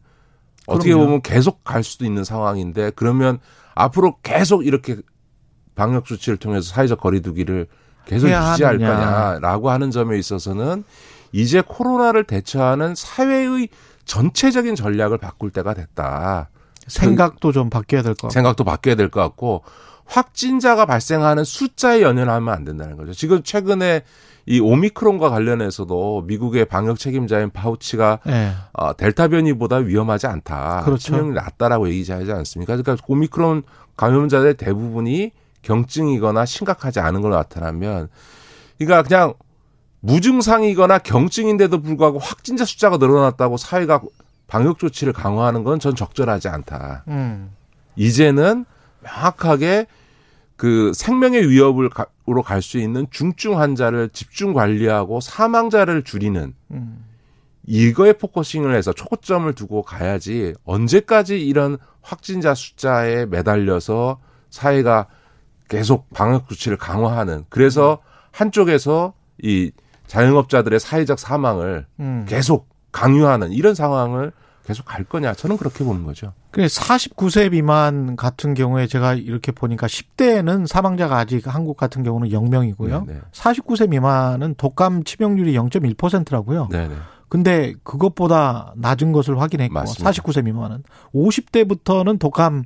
[0.67, 1.05] 어떻게 그럼요.
[1.07, 3.39] 보면 계속 갈 수도 있는 상황인데 그러면
[3.73, 4.97] 앞으로 계속 이렇게
[5.73, 7.65] 방역 조치를 통해서 사회적 거리두기를
[8.05, 8.95] 계속 유지할 하느냐.
[8.95, 10.83] 거냐라고 하는 점에 있어서는
[11.31, 13.67] 이제 코로나를 대처하는 사회의
[14.05, 16.49] 전체적인 전략을 바꿀 때가 됐다.
[16.85, 18.29] 생각도 좀 바뀌어야 될 것 같고.
[18.29, 19.63] 생각도 바뀌어야 될 것 같고
[20.05, 23.13] 확진자가 발생하는 숫자에 연연하면 안 된다는 거죠.
[23.13, 24.03] 지금 최근에
[24.45, 28.51] 이 오미크론과 관련해서도 미국의 방역 책임자인 파우치가 예.
[28.73, 30.81] 어, 델타 변이보다 위험하지 않다.
[30.83, 30.99] 그렇죠.
[31.03, 32.75] 치명률이 낮다라고 얘기하지 않습니까?
[32.75, 33.63] 그러니까 오미크론
[33.95, 35.31] 감염자들 대부분이
[35.61, 38.09] 경증이거나 심각하지 않은 걸로 나타나면
[38.77, 39.33] 그러니까 그냥
[40.01, 44.01] 무증상이거나 경증인데도 불구하고 확진자 숫자가 늘어났다고 사회가
[44.47, 47.05] 방역 조치를 강화하는 건 전 적절하지 않다.
[47.07, 47.51] 음.
[47.95, 48.65] 이제는
[49.03, 49.87] 명확하게
[50.55, 51.89] 그 생명의 위협을
[52.29, 57.05] 으로 갈 수 있는 중증 환자를 집중 관리하고 사망자를 줄이는 음.
[57.65, 65.07] 이거에 focusing을 해서 초점을 두고 가야지 언제까지 이런 확진자 숫자에 매달려서 사회가
[65.67, 67.99] 계속 방역 조치를 강화하는 그래서
[68.31, 69.71] 한쪽에서 이
[70.07, 72.25] 자영업자들의 사회적 사망을 음.
[72.25, 74.31] 계속 강요하는 이런 상황을
[74.65, 75.33] 계속 갈 거냐?
[75.33, 76.33] 저는 그렇게 보는 거죠.
[76.51, 83.05] 그 49세 미만 같은 경우에 제가 이렇게 보니까 10대는 사망자가 아직 한국 같은 경우는 0명이고요.
[83.07, 83.19] 네, 네.
[83.33, 86.69] 49세 미만은 독감 치명률이 0.1%라고요.
[86.71, 86.95] 네, 네.
[87.27, 90.11] 근데 그것보다 낮은 것을 확인했고 맞습니다.
[90.11, 90.83] 49세 미만은
[91.13, 92.63] 50대부터는 독감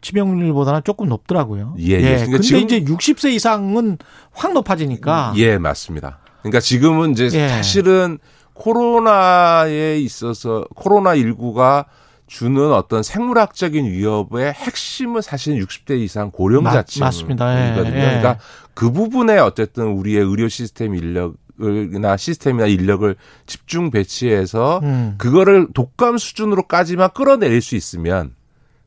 [0.00, 1.74] 치명률보다는 조금 높더라고요.
[1.78, 2.00] 예, 예.
[2.00, 3.98] 그러니까 근데 지금- 이제 60세 이상은
[4.32, 6.18] 확 높아지니까 예, 맞습니다.
[6.42, 7.48] 그러니까 지금은 이제 예.
[7.48, 8.18] 사실은
[8.56, 11.86] 코로나에 있어서 코로나 19가
[12.26, 17.04] 주는 어떤 생물학적인 위협의 핵심은 사실 60대 이상 맞- 고령자층이거든요.
[17.04, 17.60] 맞습니다.
[17.60, 17.84] 예, 예.
[17.84, 18.38] 그러니까
[18.74, 23.14] 그 부분에 어쨌든 우리의 의료 시스템 인력을나 시스템이나 인력을
[23.46, 25.14] 집중 배치해서 음.
[25.18, 28.34] 그거를 독감 수준으로까지만 끌어내릴 수 있으면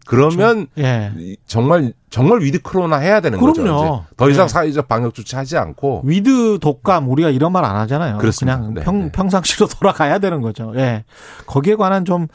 [0.06, 1.12] 그러면 예.
[1.18, 3.62] 이- 정말 정말 with 코로나 해야 되는 거죠.
[3.62, 4.04] 그럼요.
[4.06, 4.16] 이제.
[4.18, 4.47] 더 이상 예.
[4.47, 8.18] 사회적 방역 조치 하지 않고 with 독감 우리가 이런 말 안 하잖아요.
[8.18, 8.58] 그렇습니다.
[8.58, 9.12] 그냥 네, 평, 네.
[9.12, 10.74] 평상시로 돌아가야 되는 거죠.
[10.78, 11.04] 예.
[11.45, 12.28] 거기에 관한 좀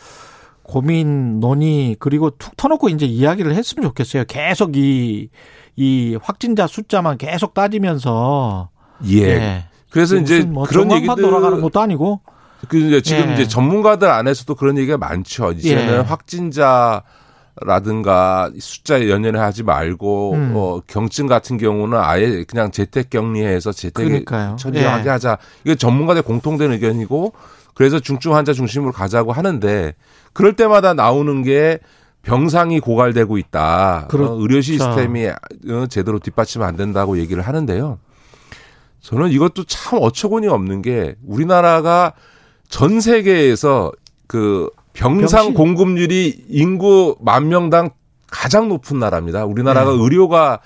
[0.62, 4.24] 고민, 논의, 그리고 툭 터놓고 이제 이야기를 했으면 좋겠어요.
[4.26, 5.28] 계속 이,
[5.76, 8.70] 이 확진자 숫자만 계속 따지면서.
[9.10, 9.64] 예.
[9.90, 12.20] 그래서 이제 뭐 그런 얘기들 돌아가는 것도 아니고.
[12.68, 13.34] 그 이제 지금 예.
[13.34, 15.52] 이제 전문가들 안에서도 그런 얘기가 많죠.
[15.52, 15.98] 이제는 예.
[15.98, 17.02] 확진자
[17.60, 20.52] 라든가 숫자에 연연하지 말고 음.
[20.56, 24.04] 어 경증 같은 경우는 아예 그냥 재택 격리해서 재택.
[24.56, 25.10] 처리하게 예.
[25.10, 25.38] 하자.
[25.64, 27.32] 이게 전문가들 공통된 의견이고
[27.74, 29.94] 그래서 중증 환자 중심으로 가자고 하는데
[30.32, 31.78] 그럴 때마다 나오는 게
[32.22, 34.06] 병상이 고갈되고 있다.
[34.08, 34.32] 그렇죠.
[34.32, 37.98] 어, 의료 시스템이 어, 제대로 뒷받침 안 된다고 얘기를 하는데요.
[39.00, 42.14] 저는 이것도 참 어처구니 없는 게 우리나라가
[42.68, 43.92] 전 세계에서
[44.26, 45.54] 그 병상 병실.
[45.54, 47.90] 공급률이 인구 만 명당
[48.30, 49.44] 가장 높은 나라입니다.
[49.44, 49.98] 우리나라가 네.
[50.00, 50.60] 의료가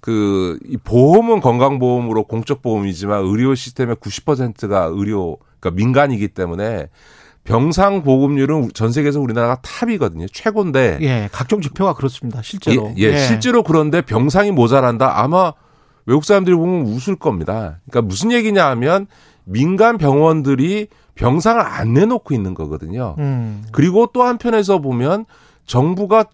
[0.00, 6.88] 그, 이 보험은 건강보험으로 공적 보험이지만 의료 시스템의 90%가 의료, 그러니까 민간이기 때문에
[7.44, 10.26] 병상 보급률은 전 세계에서 우리나라가 탑이거든요.
[10.28, 10.98] 최고인데.
[11.02, 11.28] 예.
[11.32, 12.40] 각종 지표가 그렇습니다.
[12.42, 12.92] 실제로.
[12.98, 15.20] 예, 예, 실제로 그런데 병상이 모자란다.
[15.22, 15.52] 아마
[16.06, 17.80] 외국 사람들이 보면 웃을 겁니다.
[17.88, 19.06] 그러니까 무슨 얘기냐 하면
[19.44, 23.16] 민간 병원들이 병상을 안 내놓고 있는 거거든요.
[23.18, 23.64] 음.
[23.72, 25.26] 그리고 또 한편에서 보면
[25.66, 26.24] 정부가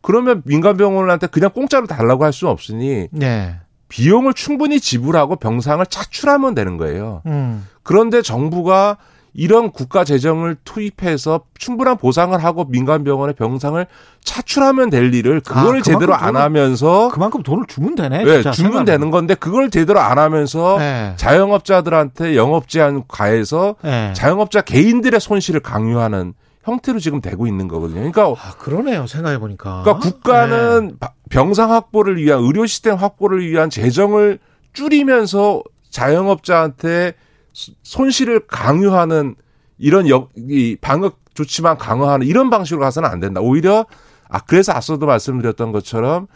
[0.00, 3.56] 그러면 민간 병원한테 그냥 공짜로 달라고 할 수는 없으니 네.
[3.88, 7.22] 비용을 충분히 지불하고 병상을 차출하면 되는 거예요.
[7.26, 7.66] 음.
[7.82, 8.98] 그런데 정부가
[9.40, 13.86] 이런 국가 재정을 투입해서 충분한 보상을 하고 민간 병원의 병상을
[14.24, 18.22] 차출하면 될 일을 그거를 아, 제대로 안 돈을- 하면서 그만큼 돈을 주면 되네.
[18.26, 18.84] 예, 진짜 주면 생각하면.
[18.84, 21.12] 되는 건데 그걸 제대로 안 하면서 네.
[21.16, 24.12] 자영업자들한테 영업 제한 가해서 예.
[24.16, 26.34] 자영업자 개인들의 손실을 강요하는
[26.64, 28.10] 형태로 지금 되고 있는 거거든요.
[28.10, 29.06] 그러니까 아, 그러네요.
[29.06, 29.82] 생각해 보니까.
[29.84, 34.40] 그러니까 국가는 바- 병상 확보를 위한 의료 시스템 확보를 위한 재정을
[34.72, 39.34] 줄이면서 자영업자한테 수- 손실을 강요하는
[39.78, 43.40] 이런 역, 이 방역 조치만 강화하는 이런 방식으로 가서는 안 된다.
[43.40, 43.86] 오히려
[44.28, 46.26] 아 그래서 앞서도 말씀드렸던 것처럼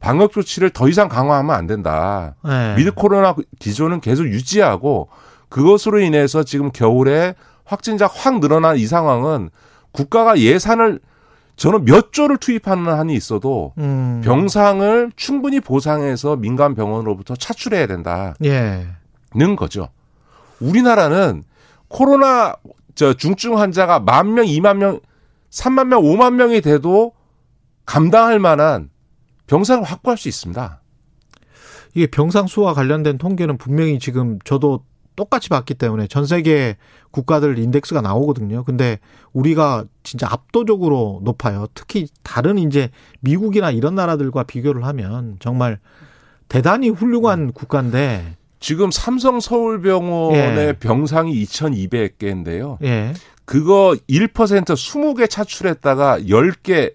[0.00, 2.34] 방역 조치를 더 이상 강화하면 안 된다.
[2.46, 2.74] 예.
[2.76, 5.08] 미드 코로나 기조는 계속 유지하고
[5.48, 9.50] 그것으로 인해서 지금 겨울에 확진자 확 늘어난 이 상황은
[9.92, 11.00] 국가가 예산을
[11.56, 14.20] 저는 몇 조를 투입하는 한이 있어도 음.
[14.24, 18.86] 병상을 충분히 보상해서 민간 병원으로부터 차출해야 된다는 예.
[19.56, 19.88] 거죠.
[20.60, 21.44] 우리나라는
[21.88, 22.54] 코로나
[22.94, 25.00] 저 중증 환자가 만 명, 이만 명,
[25.50, 27.12] 삼만 명, 오만 명이 돼도
[27.86, 28.90] 감당할 만한
[29.46, 30.82] 병상을 확보할 수 있습니다.
[31.94, 34.84] 이게 병상 수와 관련된 통계는 분명히 지금 저도
[35.16, 36.76] 똑같이 봤기 때문에 전 세계
[37.10, 38.62] 국가들 인덱스가 나오거든요.
[38.62, 39.00] 근데
[39.32, 41.66] 우리가 진짜 압도적으로 높아요.
[41.74, 42.90] 특히 다른 이제
[43.20, 45.80] 미국이나 이런 나라들과 비교를 하면 정말
[46.48, 50.72] 대단히 훌륭한 국가인데 지금 삼성 서울병원의 예.
[50.74, 52.78] 병상이 2,200개인데요.
[52.82, 53.14] 예.
[53.44, 56.92] 그거 1% 20개 차출했다가 10개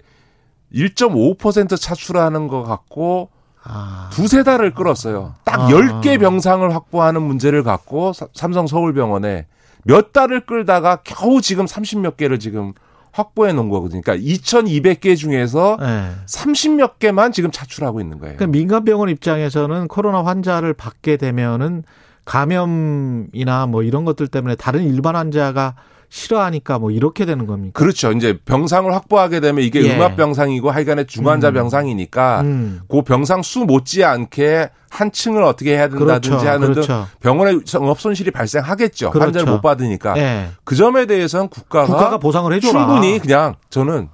[0.74, 3.30] 1.5% 차출하는 것 같고
[3.64, 4.10] 아.
[4.11, 5.35] 두세 달을 끌었어요.
[5.45, 5.68] 딱 아.
[5.69, 9.48] 10개 병상을 확보하는 문제를 갖고 사- 삼성 서울병원에
[9.85, 12.73] 몇 달을 끌다가 겨우 지금 30몇 개를 지금
[13.14, 14.02] 확보해 놓은 거거든요.
[14.02, 16.11] 그러니까 2,200개 중에서 예.
[16.26, 18.35] 30몇 개만 지금 차출하고 있는 거예요.
[18.35, 21.84] 그러니까 민간 병원 입장에서는 코로나 환자를 받게 되면은
[22.26, 25.76] 감염이나 뭐 이런 것들 때문에 다른 일반 환자가
[26.14, 27.80] 싫어하니까 뭐 이렇게 되는 겁니까?
[27.80, 28.11] 그렇죠.
[28.11, 29.95] 이제 병상을 확보하게 되면 이게 예.
[29.95, 31.53] 음압 병상이고 하여간에 중환자 음.
[31.56, 32.81] 병상이니까 음.
[32.88, 36.48] 그 병상 수 못지않게 한 층을 어떻게 해야 된다든지 그렇죠.
[36.48, 37.07] 하는 등 그렇죠.
[37.19, 39.10] 병원에 영업 손실이 발생하겠죠.
[39.10, 39.26] 그렇죠.
[39.26, 40.15] 환자를 못 받으니까.
[40.18, 40.49] 예.
[40.64, 42.85] 그 점에 대해서는 국가가, 국가가 보상을 해줘라.
[42.85, 44.10] 충분히 그냥 저는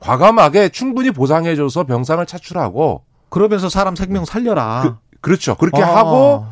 [0.00, 4.98] 과감하게 충분히 보상해줘서 병상을 차출하고 그러면서 사람 생명 살려라.
[5.22, 5.96] 그, 렇죠 그렇게 아.
[5.96, 6.44] 하고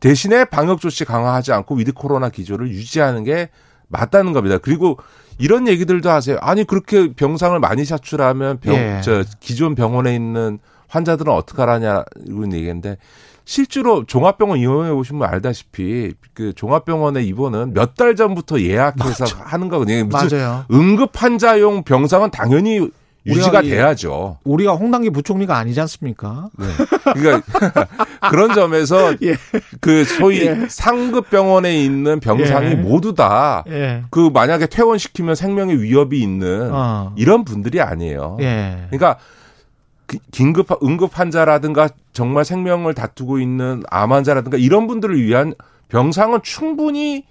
[0.00, 3.50] 대신에 방역 조치 강화하지 않고 with 코로나 기조를 유지하는 게
[3.90, 4.58] 맞다는 겁니다.
[4.58, 4.98] 그리고
[5.38, 6.38] 이런 얘기들도 하세요.
[6.40, 9.00] 아니 그렇게 병상을 많이 차출하면 병, 예.
[9.02, 10.58] 저 기존 병원에 있는
[10.88, 12.96] 환자들은 어떡하라냐 이런 얘기인데
[13.44, 20.04] 실제로 종합병원 이용해 보시면 알다시피 그 종합병원의 입원은 몇 달 전부터 예약해서 하는 거거든요.
[20.04, 20.64] 무슨 맞아요.
[20.70, 22.88] 응급 환자용 병상은 당연히
[23.26, 24.38] 유지가 우리가 이- 돼야죠.
[24.44, 26.48] 우리가 홍당기 부총리가 아니지 않습니까?
[26.58, 26.66] 네.
[27.14, 27.86] 그러니까
[28.30, 29.36] 그런 점에서 예.
[29.80, 30.66] 그 소위 예.
[30.68, 32.74] 상급 병원에 있는 병상이 예.
[32.76, 34.04] 모두 다 예.
[34.10, 37.12] 그 만약에 퇴원시키면 생명의 위협이 있는 어.
[37.16, 38.38] 이런 분들이 아니에요.
[38.40, 38.86] 예.
[38.90, 39.18] 그러니까
[40.06, 45.52] 기- 긴급 응급 환자라든가 정말 생명을 다투고 있는 암 환자라든가 이런 분들을 위한
[45.88, 47.24] 병상은 충분히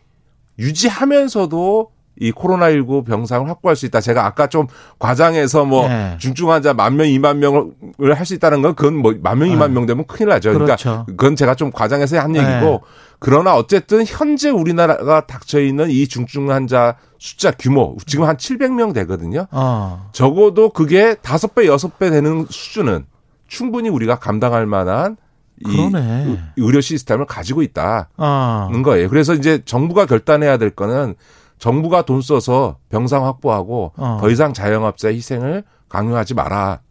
[0.60, 4.02] 유지하면서도 이 코로나19 병상을 확보할 수 있다.
[4.02, 4.68] 제가 아까 좀
[5.00, 6.16] 과장해서 뭐 네.
[6.20, 7.72] 중증 환자 만 명, 이만 명을
[8.18, 9.74] 할 수 있다는 건 그건 뭐 만 명, 이만 네.
[9.76, 10.52] 명 되면 큰일 나죠.
[10.54, 10.76] 그렇죠.
[10.90, 12.40] 그러니까 그건 제가 좀 과장해서 한 네.
[12.40, 12.82] 얘기고
[13.20, 19.48] 그러나 어쨌든 현재 우리나라가 닥쳐 있는 이 중증 환자 숫자 규모 지금 한 700명 되거든요.
[19.52, 20.10] 어.
[20.12, 23.06] 적어도 그게 다섯 배 여섯 배 되는 수준은
[23.48, 25.18] 충분히 우리가 감당할 만한
[25.66, 26.26] 이 그러네.
[26.28, 28.70] 의- 의료 시스템을 가지고 있다는 어.
[28.86, 29.10] 거예요.
[29.10, 31.16] 그래서 이제 정부가 결단해야 될 거는
[31.60, 34.18] 정부가 돈 써서 병상 확보하고 어.
[34.20, 36.82] 더 이상 자영업자의 희생을 강요하지 마라.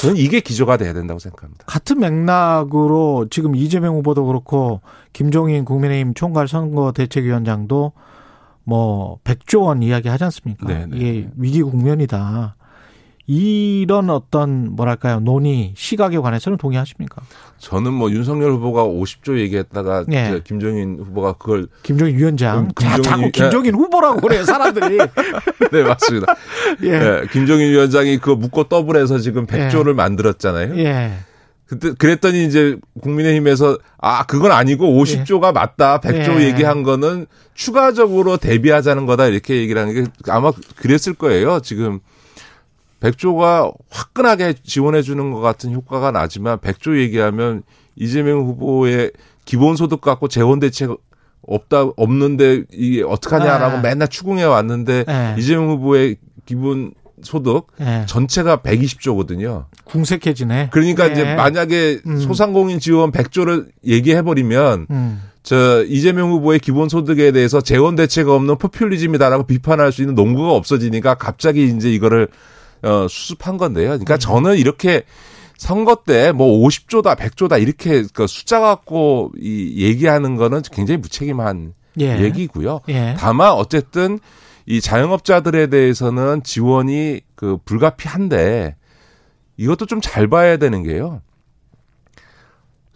[0.00, 1.64] 저는 이게 기조가 돼야 된다고 생각합니다.
[1.66, 4.80] 같은 맥락으로 지금 이재명 후보도 그렇고
[5.12, 7.92] 김종인 국민의힘 총괄 선거 대책위원장도
[8.64, 10.66] 뭐 100조 원 이야기 하지 않습니까?
[10.66, 11.30] 네, 네, 이게 네.
[11.36, 12.56] 위기 국면이다.
[13.26, 17.22] 이런 어떤 뭐랄까요 논의 시각에 관해서는 동의하십니까?
[17.58, 20.30] 저는 뭐 윤석열 후보가 50조 얘기했다가 예.
[20.30, 22.58] 저 김종인 후보가 그걸 김종인 위원장.
[22.58, 24.98] 음, 자, 김종인 자꾸 위- 김종인 후보라고 그래요 사람들이.
[25.72, 26.34] 네 맞습니다.
[26.84, 26.88] 예.
[26.92, 30.76] 예, 김종인 위원장이 그거 묶고 더블해서 지금 100조를 만들었잖아요.
[30.78, 31.12] 예.
[31.66, 36.44] 그때 그랬더니 이제 국민의힘에서 아 그건 아니고 50조가 맞다 100조 예.
[36.44, 41.98] 얘기한 거는 추가적으로 대비하자는 거다 이렇게 얘기를 하는 게 아마 그랬을 거예요 지금
[43.00, 47.62] 100조가 화끈하게 지원해 주는 것 같은 효과가 나지만 100조 얘기하면
[47.94, 49.12] 이재명 후보의
[49.44, 50.90] 기본소득 갖고 재원 대책
[51.46, 53.80] 없다 없는데 이게 어떡하냐라고 아.
[53.80, 55.34] 맨날 추궁해 왔는데 예.
[55.38, 56.92] 이재명 후보의 기본
[57.22, 58.04] 소득 예.
[58.06, 59.66] 전체가 120조거든요.
[59.84, 60.70] 궁색해지네.
[60.72, 61.12] 그러니까 예.
[61.12, 62.18] 이제 만약에 음.
[62.18, 65.22] 소상공인 지원 100조를 얘기해 버리면 음.
[65.42, 71.14] 저 이재명 후보의 기본 소득에 대해서 재원 대책 없는 포퓰리즘이다라고 비판할 수 있는 농구가 없어지니까
[71.14, 72.28] 갑자기 이제 이거를
[72.82, 73.88] 어 수습한 건데요.
[73.88, 74.18] 그러니까 음.
[74.18, 75.02] 저는 이렇게
[75.58, 82.20] 선거 때 뭐 50조다 100조다 이렇게 그 숫자 갖고 이 얘기하는 거는 굉장히 무책임한 예.
[82.20, 82.80] 얘기고요.
[82.88, 83.16] 예.
[83.18, 84.18] 다만 어쨌든
[84.66, 88.76] 이 자영업자들에 대해서는 지원이 그 불가피한데
[89.56, 91.22] 이것도 좀 잘 봐야 되는 게요.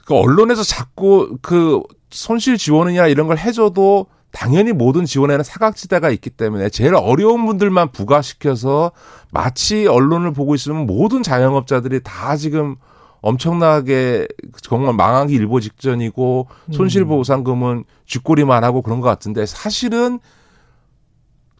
[0.05, 1.81] 그 언론에서 자꾸 그
[2.11, 8.93] 손실 지원이나 이런 걸 해줘도 당연히 모든 지원에는 사각지대가 있기 때문에 제일 어려운 분들만 부과시켜서
[9.33, 12.77] 마치 언론을 보고 있으면 모든 자영업자들이 다 지금
[13.23, 14.29] 엄청나게
[14.63, 20.21] 정말 망하기 일보 직전이고 손실보상금은 쥐꼬리만 하고 그런 것 같은데 사실은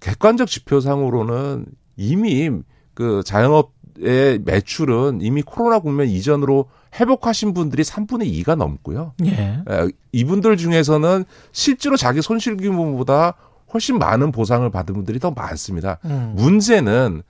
[0.01, 1.67] 객관적 지표상으로는
[1.97, 2.51] 이미
[2.95, 6.67] 그 자영업의 매출은 이미 코로나 국면 이전으로
[6.99, 9.13] 회복하신 분들이 3분의 2가 넘고요.
[9.27, 9.63] 예.
[9.69, 13.35] 에, 이분들 중에서는 실제로 자기 손실 규모보다
[13.73, 15.99] 훨씬 많은 보상을 받은 분들이 더 많습니다.
[16.05, 16.33] 음.
[16.37, 17.23] 문제는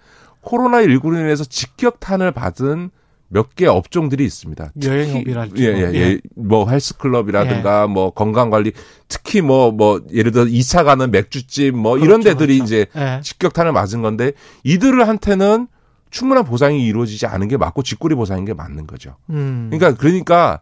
[0.43, 2.91] 코로나19로 인해서 직격탄을 받은
[3.33, 4.73] 몇 개 업종들이 있습니다.
[4.83, 5.81] 여행업이랄지 예, 뭐.
[5.81, 6.01] 예, 예.
[6.01, 6.21] 예.
[6.35, 8.73] 뭐 헬스클럽이라든가 뭐 건강관리
[9.07, 12.75] 특히 뭐 뭐 예를 들어 2차 가는 맥주집 뭐 이런 그렇죠, 데들이 그렇죠.
[12.75, 13.21] 이제 예.
[13.23, 14.33] 직격탄을 맞은 건데
[14.65, 15.69] 이들한테는
[16.11, 19.17] 충분한 보상이 이루어지지 않은 게 맞고 뒷골이 보상인 게 맞는 거죠.
[19.31, 19.69] 음.
[19.71, 20.61] 그러니까 그러니까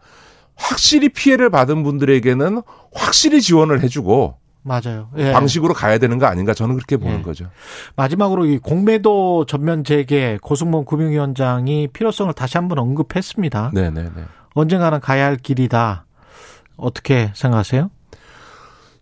[0.55, 2.63] 확실히 피해를 받은 분들에게는
[2.93, 5.09] 확실히 지원을 해주고 맞아요.
[5.17, 5.33] 예.
[5.33, 7.23] 방식으로 가야 되는 거 아닌가 저는 그렇게 보는 예.
[7.23, 7.49] 거죠.
[7.97, 13.71] 마지막으로 이 공매도 전면 재개 고승범 금융위원장이 필요성을 다시 한번 언급했습니다.
[13.73, 14.11] 네네네.
[14.55, 16.05] 언젠가는 가야 할 길이다.
[16.77, 17.91] 어떻게 생각하세요?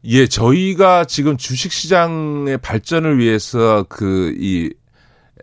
[0.05, 4.71] 예, 저희가 지금 주식시장의 발전을 위해서 그 이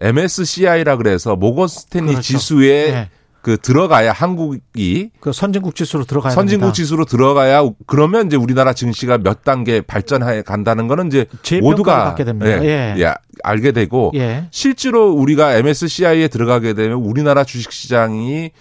[0.01, 2.21] MSCI라 그래서 모건 스탠리 그렇죠.
[2.21, 3.09] 지수에 예.
[3.41, 6.73] 그 들어가야 한국이 그 선진국 지수로 들어가야 선진국 됩니다.
[6.73, 11.25] 지수로 들어가야 그러면 이제 우리나라 증시가 몇 단계 발전해 간다는 거는 이제
[11.61, 12.63] 모두가 받게 됩니다.
[12.63, 12.95] 예, 예.
[13.01, 13.13] 예,
[13.43, 14.47] 알게 되고 예.
[14.51, 18.51] 실제로 우리가 MSCI에 들어가게 되면 우리나라 주식 시장이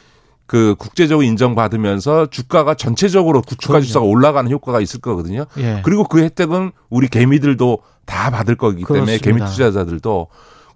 [0.47, 3.81] 그 국제적으로 인정받으면서 주가가 전체적으로 주가.
[3.81, 5.47] 지수가 올라가는 효과가 있을 거거든요.
[5.59, 5.81] 예.
[5.85, 9.25] 그리고 그 혜택은 우리 개미들도 다 받을 거기 때문에 그렇습니다.
[9.25, 10.27] 개미 투자자들도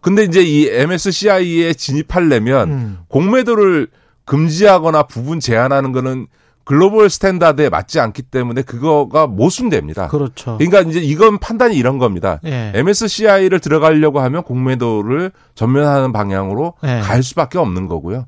[0.06, 2.98] 근데 이제 이 MSCI에 진입하려면 음.
[3.08, 3.88] 공매도를
[4.24, 6.28] 금지하거나 부분 제한하는 거는
[6.62, 10.06] global standard에 맞지 않기 때문에 그거가 모순됩니다.
[10.06, 10.58] 그렇죠.
[10.58, 12.38] 그러니까 이제 이건 판단이 이런 겁니다.
[12.44, 12.70] 예.
[12.76, 17.00] MSCI를 들어가려고 하면 공매도를 전면하는 방향으로 예.
[17.00, 18.26] 갈 수밖에 없는 거고요.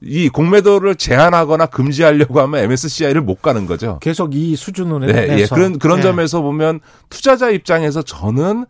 [0.00, 3.98] 이 공매도를 제한하거나 금지하려고 하면 MSCI를 못 가는 거죠.
[4.00, 5.46] 계속 이 수준으로 네, 예.
[5.52, 6.02] 그런 그런 예.
[6.02, 8.64] 점에서 보면 투자자 입장에서 저는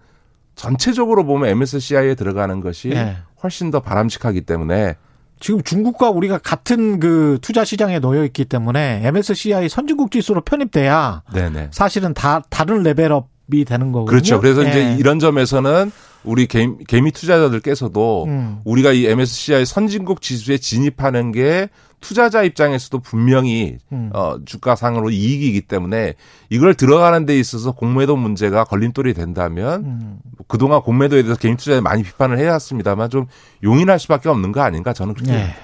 [0.55, 3.17] 전체적으로 보면 MSCI에 들어가는 것이 예.
[3.43, 4.97] 훨씬 더 바람직하기 때문에
[5.41, 11.69] 지금 중국과 우리가 같은 그 투자 시장에 놓여 있기 때문에 MSCI 선진국 지수로 편입돼야 네네.
[11.73, 14.07] 사실은 다 다른 레벨업이 되는 거거든요.
[14.07, 14.41] 그렇죠.
[14.41, 14.71] 그래서 예.
[14.71, 15.91] 이제 이런 점에서는
[16.25, 18.61] 우리 개미, 개미 투자자들께서도 음.
[18.65, 21.69] 우리가 이 MSCI 선진국 지수에 진입하는 게
[22.01, 24.11] 투자자 입장에서도 분명히 음.
[24.13, 26.15] 어, 주가상으로 이익이기 때문에
[26.51, 30.19] 이걸 들어가는 데 있어서 공매도 문제가 걸림돌이 된다면 음.
[30.49, 33.27] 그동안 공매도에 대해서 개인 투자에 많이 비판을 해왔습니다만 좀
[33.63, 35.55] 용인할 수밖에 없는 거 아닌가 저는 그렇게 네.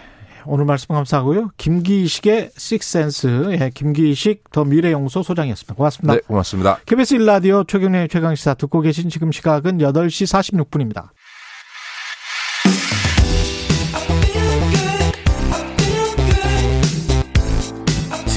[0.46, 1.50] 오늘 말씀 감사하고요.
[1.56, 5.74] 김기식의 식센스, 예, 김기식 더 미래연구소 소장이었습니다.
[5.74, 6.14] 고맙습니다.
[6.14, 6.78] 네, 고맙습니다.
[6.86, 11.10] KBS 1라디오 최경련의 최강시사 듣고 계신 지금 시각은 8시 46분입니다.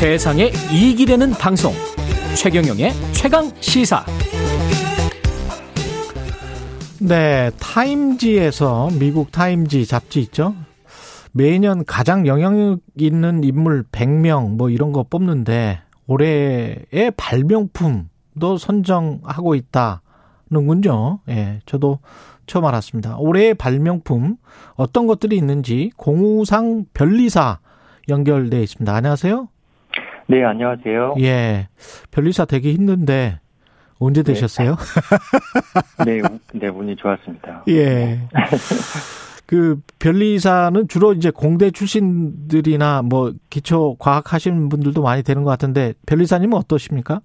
[0.04, 1.72] 세상에 이익이 되는 방송
[2.36, 4.04] 최경영의 최강 시사
[7.00, 10.56] 네, 타임지에서 미국 타임지 잡지 있죠.
[11.32, 21.20] 매년 가장 영향력 있는 인물 100명 뭐 이런 거 뽑는데 올해의 발명품도 선정하고 있다는군요.
[21.30, 22.00] 예, 저도
[22.46, 23.16] 처음 알았습니다.
[23.20, 24.36] 올해의 발명품
[24.74, 27.60] 어떤 것들이 있는지 공우상 별리사
[28.10, 28.94] 연결돼 있습니다.
[28.94, 29.48] 안녕하세요.
[30.28, 31.16] 네, 안녕하세요.
[31.20, 31.68] 예,
[32.12, 33.40] 별리사 되기 힘든데
[34.00, 34.76] 언제 되셨어요?
[36.06, 37.64] 네, 우- 네, 운이 좋았습니다.
[37.70, 38.20] 예.
[39.46, 45.94] 그 변리사는 주로 이제 공대 출신들이나 뭐 기초 과학 하시는 분들도 많이 되는 것 같은데
[46.06, 47.22] 변리사님은 어떠십니까?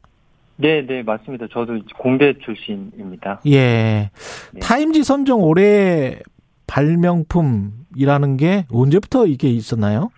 [0.56, 1.46] 네, 네, 맞습니다.
[1.52, 3.40] 저도 공대 출신입니다.
[3.46, 4.10] 예.
[4.52, 4.60] 네.
[4.60, 6.18] 타임지 선정 올해
[6.66, 10.10] 발명품이라는 게 언제부터 이게 있었나요?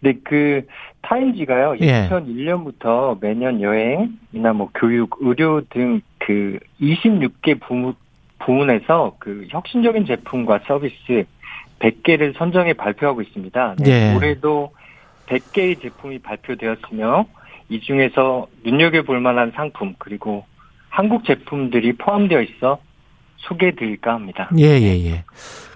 [0.00, 0.66] 네, 그
[1.02, 1.76] 타임지가요.
[1.80, 2.08] 예.
[2.08, 7.94] 2001년부터 매년 여행이나 뭐 교육, 의료 등 그 26개 부문
[8.38, 11.24] 부문에서 그 혁신적인 제품과 서비스
[11.80, 13.74] 100개를 선정해 발표하고 있습니다.
[13.80, 14.14] 네, 예.
[14.14, 14.72] 올해도
[15.26, 17.26] 100개의 제품이 발표되었으며
[17.70, 20.44] 이 중에서 눈여겨볼 만한 상품 그리고
[20.90, 22.78] 한국 제품들이 포함되어 있어
[23.38, 24.48] 소개해드릴까 합니다.
[24.58, 25.24] 예, 예, 예.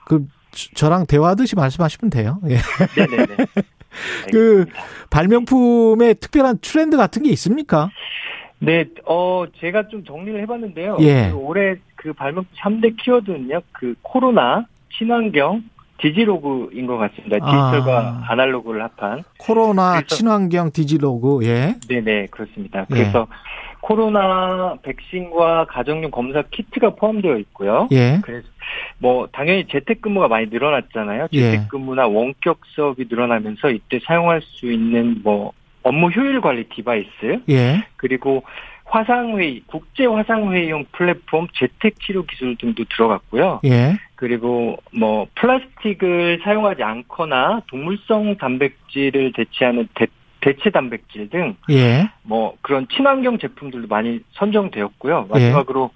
[0.04, 2.38] 그 저- 저랑 대화하듯이 말씀하시면 돼요.
[2.48, 2.58] 예.
[2.96, 3.36] 네네네.
[4.31, 4.66] 그
[5.10, 7.90] 발명품에 특별한 트렌드 같은 게 있습니까?
[8.59, 10.97] 네, 어, 제가 좀 정리를 해봤는데요.
[11.01, 11.31] 예.
[11.31, 14.66] 그 올해 그 발명품 3대 키워드는요, 그 코로나,
[14.97, 15.62] 친환경,
[15.98, 17.36] 디지로그인 것 같습니다.
[17.36, 18.24] 디지털과 아.
[18.28, 19.24] 아날로그를 합한.
[19.39, 21.74] 코로나, 그래서- 친환경, 디지로그, 예.
[21.89, 22.81] 네네, 그렇습니다.
[22.90, 22.94] 예.
[22.94, 23.27] 그래서
[23.81, 27.89] 코로나 백신과 가정용 검사 키트가 포함되어 있고요.
[27.93, 28.18] 예.
[28.23, 28.47] 그래서
[28.98, 31.28] 뭐 당연히 재택근무가 많이 늘어났잖아요.
[31.32, 31.40] 예.
[31.52, 35.52] 재택근무나 원격 수업이 늘어나면서 이때 사용할 수 있는 뭐
[35.85, 37.86] 업무 효율 관리 device 예.
[37.97, 38.43] 그리고
[38.97, 43.60] 화상회의, 국제 화상회의용 플랫폼 재택 치료 기술 등도 들어갔고요.
[43.66, 43.97] 예.
[44.14, 50.06] 그리고 뭐 플라스틱을 사용하지 않거나 동물성 단백질을 대체하는 대,
[50.40, 52.09] 대체 단백질 등 예.
[52.23, 55.28] 뭐 그런 친환경 제품들도 많이 선정되었고요.
[55.28, 55.32] 예.
[55.32, 55.90] 마지막으로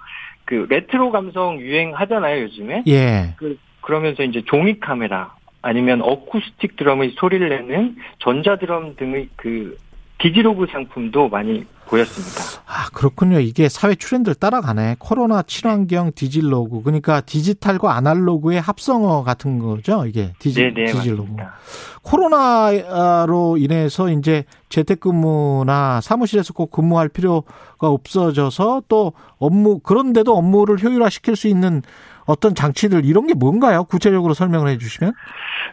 [0.44, 2.82] 그 레트로 감성 유행하잖아요, 요즘에.
[2.86, 3.34] 예.
[3.36, 9.78] 그 그러면서 이제 종이 카메라 아니면 어쿠스틱 드럼의 소리를 내는 전자 드럼 등의 그
[10.20, 12.62] digilog 상품도 많이 보였습니다.
[12.66, 13.40] 아, 그렇군요.
[13.40, 14.96] 이게 사회 트렌드를 따라가네.
[15.00, 16.82] 코로나 친환경 digilog.
[16.82, 20.06] 그러니까 디지털과 아날로그의 합성어 같은 거죠.
[20.06, 21.32] 이게 디지, 네네 digilog.
[21.32, 21.54] 맞습니다.
[22.02, 31.48] 코로나로 인해서 이제 재택근무나 사무실에서 꼭 근무할 필요가 없어져서 또 업무, 그런데도 업무를 효율화시킬 수
[31.48, 31.82] 있는
[32.26, 33.84] 어떤 장치들 이런 게 뭔가요?
[33.84, 35.12] 구체적으로 설명을 해 주시면?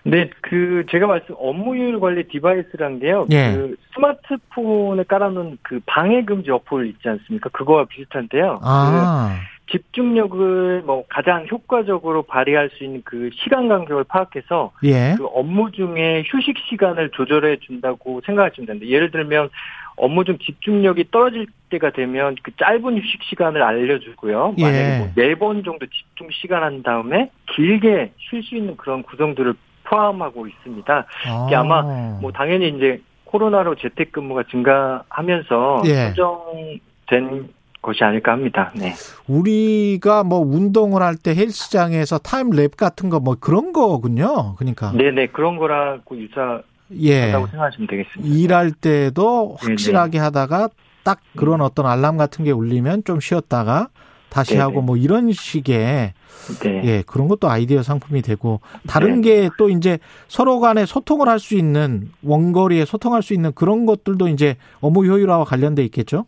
[0.03, 3.27] 네, 그 제가 말씀 업무효율 관리 device란 게요.
[3.31, 3.53] 예.
[3.53, 7.49] 그 스마트폰에 깔아놓은 그 방해 금지 어플 있지 않습니까?
[7.49, 8.59] 그거와 비슷한데요.
[8.63, 9.37] 아,
[9.69, 15.15] 그 집중력을 뭐 가장 효과적으로 발휘할 수 있는 그 시간 간격을 파악해서 예.
[15.17, 18.87] 그 업무 중에 휴식 시간을 조절해 준다고 생각하시면 됩니다.
[18.87, 19.49] 예를 들면
[19.97, 24.53] 업무 중 집중력이 떨어질 때가 되면 그 짧은 휴식 시간을 알려주고요.
[24.59, 24.61] 예.
[24.63, 29.53] 만약에 뭐네번 정도 집중 시간 한 다음에 길게 쉴 수 있는 그런 구성들을
[29.83, 31.05] 포함하고 있습니다.
[31.47, 31.81] 이게 아마
[32.21, 36.13] 뭐 당연히 이제 코로나로 재택근무가 증가하면서 예.
[36.15, 37.49] 선정된
[37.81, 38.71] 것이 아닐까 합니다.
[38.75, 38.93] 네.
[39.27, 44.55] 우리가 뭐 운동을 할 때 헬스장에서 타임랩 같은 거 뭐 그런 거군요.
[44.57, 44.91] 그러니까.
[44.91, 46.61] 네네 그런 거라고 유사
[46.93, 47.21] 예.
[47.23, 48.33] 한다고 생각하시면 되겠습니다.
[48.35, 49.71] 일할 때도 네네.
[49.71, 50.69] 확실하게 하다가
[51.03, 53.89] 딱 그런 어떤 알람 같은 게 울리면 좀 쉬었다가
[54.29, 54.61] 다시 네네.
[54.61, 56.13] 하고 뭐 이런 식의
[56.61, 56.81] 네.
[56.83, 59.49] 예, 그런 것도 아이디어 상품이 되고 다른 네.
[59.49, 64.55] 게또 이제 서로 간에 소통을 할 수 있는 원거리에 소통할 수 있는 그런 것들도 이제
[64.81, 66.25] 업무 효율화와 관련돼 있겠죠?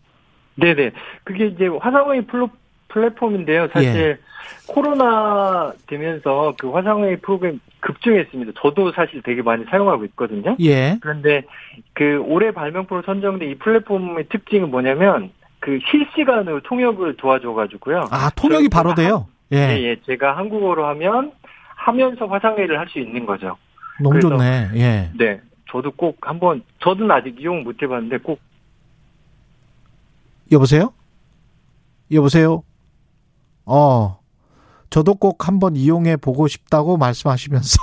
[0.56, 0.92] 네네.
[1.24, 2.50] 그게 이제 화상회의 플로,
[2.90, 3.68] 플랫폼인데요.
[3.74, 4.18] 사실 예.
[4.66, 8.54] 코로나 되면서 그 화상회의 프로그램 급증했습니다.
[8.62, 10.56] 저도 사실 되게 많이 사용하고 있거든요.
[10.60, 10.98] 예.
[11.02, 11.44] 그런데
[11.94, 18.08] 그 올해 발명표로 선정된 이 플랫폼의 특징은 뭐냐면 그 실시간으로 통역을 도와줘가지고요.
[18.12, 19.28] 아, 통역이 바로 돼요?
[19.52, 19.84] 예, 예.
[19.84, 19.96] 예.
[20.06, 21.32] 제가 한국어로 하면
[21.76, 23.58] 하면서 화상회의를 할 수 있는 거죠.
[24.02, 24.70] 너무 좋네.
[24.76, 25.12] 예.
[25.18, 25.42] 네.
[25.72, 28.40] 저도 꼭 한번, 저는 아직 이용 못 해봤는데 꼭
[30.52, 30.94] 여보세요?
[32.12, 32.64] 여보세요?
[33.66, 34.19] 어,
[34.90, 37.78] 저도 꼭 한번 이용해 보고 싶다고 말씀하시면서,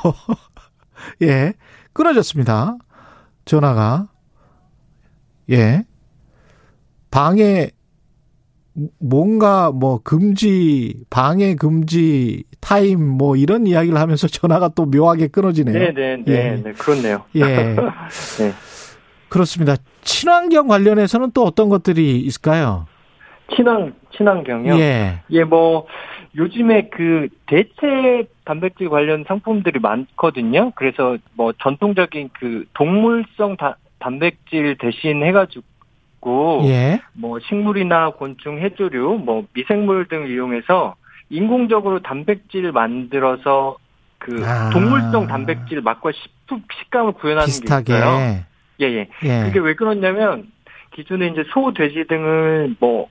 [1.23, 1.55] 예,
[1.93, 2.77] 끊어졌습니다.
[3.45, 4.09] 전화가.
[5.51, 5.85] 예.
[7.11, 7.71] 방해,
[8.99, 15.79] 뭔가 뭐 금지, 방해 금지, 타임 뭐 이런 이야기를 하면서 전화가 또 묘하게 끊어지네요.
[15.79, 16.63] 네네, 네, 예.
[16.63, 17.23] 네, 그렇네요.
[17.37, 17.41] 예.
[18.39, 18.53] 네.
[19.29, 19.77] 그렇습니다.
[20.03, 22.87] 친환경 관련해서는 또 어떤 것들이 있을까요?
[23.55, 24.79] 친환, 친환경이요?
[24.79, 25.23] 예.
[25.31, 25.87] 예, 뭐,
[26.37, 30.73] 요즘에 그 대체 단백질 관련 상품들이 많거든요.
[30.75, 35.65] 그래서 뭐 전통적인 그 동물성 다- 단백질 대신 해가지고
[36.65, 37.01] 예.
[37.15, 40.95] 뭐 식물이나 곤충, 해조류, 뭐 미생물 등을 이용해서
[41.31, 43.77] 인공적으로 단백질을 만들어서
[44.19, 44.71] 그 아.
[44.71, 46.33] 동물성 단백질 맛과 식-
[46.83, 47.85] 식감을 구현하는 비슷하게.
[47.85, 48.45] 게 있어요.
[48.81, 49.09] 예, 예.
[49.25, 49.43] 예.
[49.47, 50.51] 그게 왜 그러냐면
[50.95, 53.09] 기존에 이제 소, 돼지 등을 뭐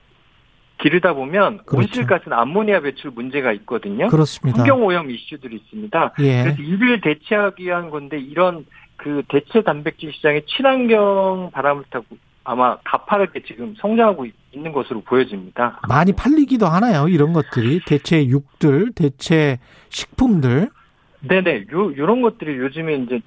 [0.78, 1.78] 기르다 보면 그렇죠.
[1.78, 4.08] 온실가스는 암모니아 배출 문제가 있거든요.
[4.08, 4.58] 그렇습니다.
[4.60, 6.14] 환경 오염 이슈들이 있습니다.
[6.20, 6.42] 예.
[6.42, 8.66] 그래서 이를 대체하기 위한 건데 이런
[8.96, 12.04] 그 대체 단백질 시장에 친환경 바람을 타고
[12.44, 15.80] 아마 가파르게 지금 성장하고 있는 것으로 보여집니다.
[15.88, 17.08] 많이 팔리기도 하나요?
[17.08, 19.58] 이런 것들이 대체 육들, 대체
[19.88, 20.68] 식품들.
[21.28, 23.20] 네네, 요, 요런 것들이 요즘에 이제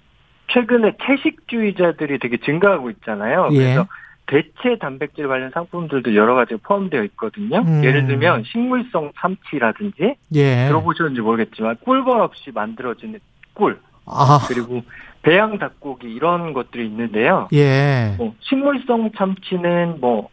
[0.54, 3.50] 최근에 채식주의자들이 되게 증가하고 있잖아요.
[3.52, 3.58] 예.
[3.58, 3.88] 그래서
[4.30, 7.58] 대체 단백질 관련 상품들도 여러 가지 포함되어 있거든요.
[7.60, 7.84] 음.
[7.84, 10.68] 예를 들면 식물성 참치라든지 예.
[10.68, 13.20] 들어보셨는지 모르겠지만 꿀벌 없이 만들어지는
[13.56, 14.84] 꿀 아, 그리고
[15.24, 17.48] 배양 닭고기 이런 것들이 있는데요.
[17.54, 18.14] 예.
[18.18, 20.30] 뭐 식물성 참치는 뭐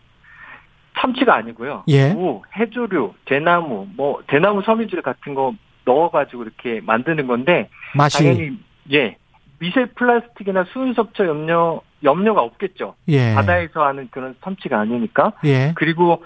[0.98, 1.84] 참치가 아니고요.
[1.88, 2.12] 예.
[2.12, 5.54] 무, 해조류, 대나무, 뭐 대나무 섬유질 같은 거
[5.86, 8.18] 넣어가지고 이렇게 만드는 건데 맛이.
[8.18, 8.58] 당연히
[8.92, 9.16] 예
[9.58, 12.94] 미세 플라스틱이나 수은 섭취 염려 염려가 없겠죠.
[13.08, 13.34] 예.
[13.34, 15.32] 바다에서 하는 그런 참치가 아니니까.
[15.44, 15.72] 예.
[15.74, 16.24] 그리고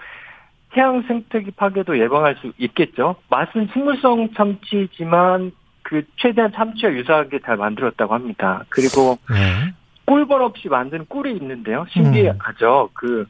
[0.76, 3.16] 해양 생태계 파괴도 예방할 수 있겠죠.
[3.28, 5.52] 맛은 식물성 참치지만
[5.82, 8.64] 그 최대한 참치와 유사하게 잘 만들었다고 합니다.
[8.68, 9.72] 그리고 예.
[10.06, 11.86] 꿀벌 없이 만든 꿀이 있는데요.
[11.90, 12.90] 신기하죠.
[12.94, 13.26] 그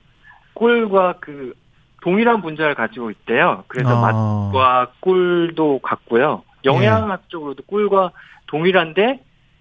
[0.55, 1.55] 꿀과 그
[2.03, 3.65] 동일한 분자를 가지고 있대요.
[3.69, 4.51] 그래서 어.
[4.53, 6.43] 맛과 꿀도 같고요.
[6.65, 8.13] 영양학 적으로도 꿀과
[8.47, 9.21] 동일한데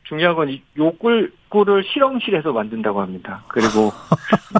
[0.09, 3.43] 중요한 건 요꿀 꿀을 실험실에서 만든다고 합니다.
[3.47, 3.91] 그리고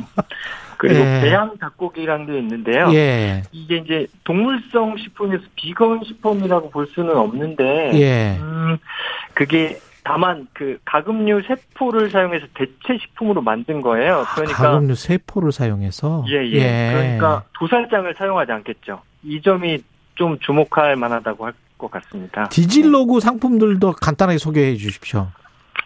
[0.77, 1.21] 그리고 예.
[1.21, 2.89] 배양 닭고기라는 게 있는데요.
[2.93, 3.41] 예.
[3.51, 8.38] 이게 이제 동물성 식품에서 비건 식품이라고 볼 수는 없는데 예.
[8.39, 8.77] 음,
[9.34, 14.26] 그게 다만 그 가금류 세포를 사용해서 대체 식품으로 만든 거예요.
[14.35, 16.26] 그러니까 가금류 세포를 사용해서.
[16.30, 16.91] 예, 예.
[16.93, 19.01] 그러니까 도살장을 사용하지 않겠죠.
[19.23, 19.80] 이 점이
[20.15, 22.47] 좀 주목할 만하다고 할 것 같습니다.
[22.49, 25.30] 디지로그 상품들도 간단하게 소개해 주십시오.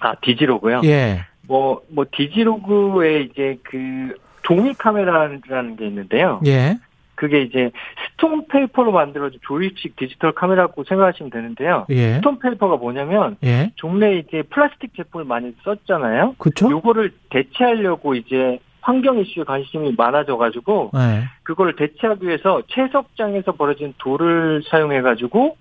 [0.04, 0.82] 아, 디지로그요.
[0.84, 1.26] 예.
[1.48, 6.42] 뭐, 뭐, 디지로그에 이제 그 종이 카메라라는 게 있는데요.
[6.46, 6.78] 예.
[7.16, 7.72] 그게 이제
[8.12, 11.86] stone paper로 만들어진 조립식 디지털 카메라고 생각하시면 되는데요.
[11.90, 12.16] 예.
[12.16, 13.72] stone paper가 뭐냐면 예.
[13.76, 16.36] 종래 이제 플라스틱 제품을 많이 썼잖아요.
[16.38, 16.70] 그쵸?
[16.70, 21.24] 요거를 대체하려고 이제 환경 이슈에 관심이 많아져가지고 예.
[21.44, 25.56] 그걸 대체하기 위해서 채석장에서 버려진 돌을 사용해가지고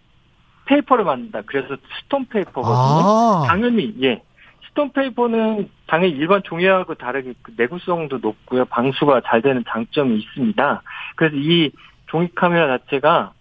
[0.64, 1.43] paper를 만든다.
[1.47, 2.72] 그래서 stone paper거든요.
[2.74, 3.44] 아.
[3.47, 4.23] 당연히 예.
[4.72, 8.65] stone paper는 당연히 일반 종이하고 다르게 그 내구성도 높고요.
[8.66, 10.82] 방수가 잘 되는 장점이 있습니다.
[11.16, 11.70] 그래서 이
[12.07, 13.32] 종이 카메라 자체가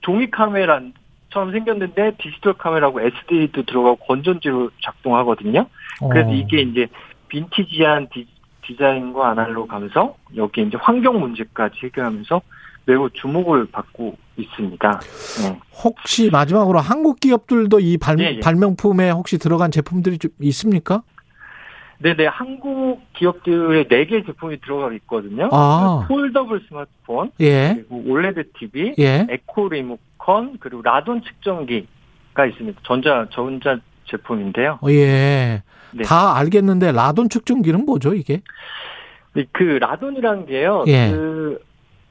[0.00, 5.66] 종이 카메라처럼 생겼는데 디지털 카메라고 SD도 들어가고 건전지로 작동하거든요.
[6.10, 6.32] 그래서 어.
[6.32, 6.86] 이게 이제
[7.28, 8.26] 빈티지한 디,
[8.62, 12.40] 디자인과 아날로그 감성, 여기에 이제 환경 문제까지 해결하면서
[12.86, 15.00] 매우 주목을 받고 있습니다.
[15.42, 15.58] 네.
[15.84, 18.40] 혹시 마지막으로 한국 기업들도 이 발, 예, 예.
[18.40, 21.02] 발명품에 혹시 들어간 제품들이 좀 있습니까?
[22.00, 25.48] 네네, 한국 기업들의 네 개 제품이 들어가 있거든요.
[25.50, 26.04] 아.
[26.08, 27.74] foldable 스마트폰, 예.
[27.74, 29.26] 그리고 OLED TV, 예.
[29.28, 32.80] 에코 리모컨, 그리고 라돈 측정기가 있습니다.
[32.84, 34.78] 전자, 전자 제품인데요.
[34.80, 35.62] 어, 예.
[35.90, 36.02] 네.
[36.04, 38.42] 다 알겠는데 라돈 측정기는 뭐죠, 이게?
[39.52, 40.84] 그 라돈이라는 게요.
[40.86, 41.10] 예.
[41.10, 41.58] 그,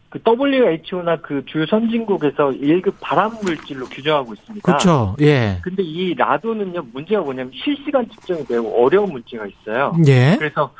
[0.09, 4.65] 그 WHO나 그 주요 선진국에서 1급 발암 물질로 규정하고 있습니다.
[4.65, 5.15] 그렇죠.
[5.21, 5.59] 예.
[5.61, 9.93] 근데 이 라돈은요 문제가 뭐냐면 실시간 측정이 매우 어려운 문제가 있어요.
[10.07, 10.35] 예.
[10.37, 10.71] 그래서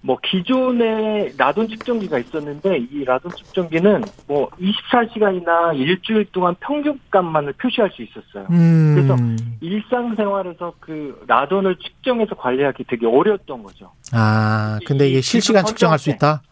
[0.00, 8.02] 뭐 기존에 라돈 측정기가 있었는데 이 라돈 측정기는 뭐 24시간이나 일주일 동안 평균값만을 표시할 수
[8.02, 8.46] 있었어요.
[8.50, 8.94] 음.
[8.94, 9.16] 그래서
[9.60, 13.90] 일상생활에서 그 라돈을 측정해서 관리하기 되게 어려웠던 거죠.
[14.12, 16.42] 아, 근데 이게 이 실시간 측정할 수 있다?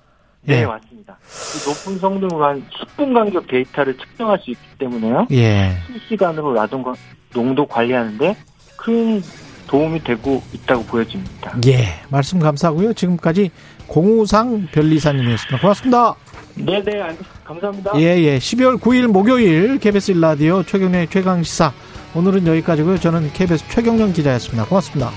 [0.42, 0.66] 네, 예.
[0.66, 0.95] 맞습니다.
[1.14, 2.64] 이 높은 성능으로 한
[2.96, 5.26] 10분 간격 데이터를 측정할 수 있기 때문에요.
[5.32, 5.76] 예.
[5.86, 6.94] 실시간으로 라돈 과-
[7.32, 8.36] 농도 관리하는데
[8.76, 9.22] 큰
[9.66, 11.56] 도움이 되고 있다고 보여집니다.
[11.66, 11.86] 예.
[12.08, 12.92] 말씀 감사하고요.
[12.94, 13.50] 지금까지
[13.86, 15.58] 공우상 변리사님이었습니다.
[15.60, 16.14] 고맙습니다.
[16.54, 17.16] 네, 네.
[17.44, 17.92] 감사합니다.
[17.96, 18.38] 예, 예.
[18.38, 21.72] 12월 9일 목요일 KBS 일라디오 최경련의 최강시사.
[22.14, 22.98] 오늘은 여기까지고요.
[22.98, 24.64] 저는 KBS 최경련 기자였습니다.
[24.66, 25.10] 고맙습니다.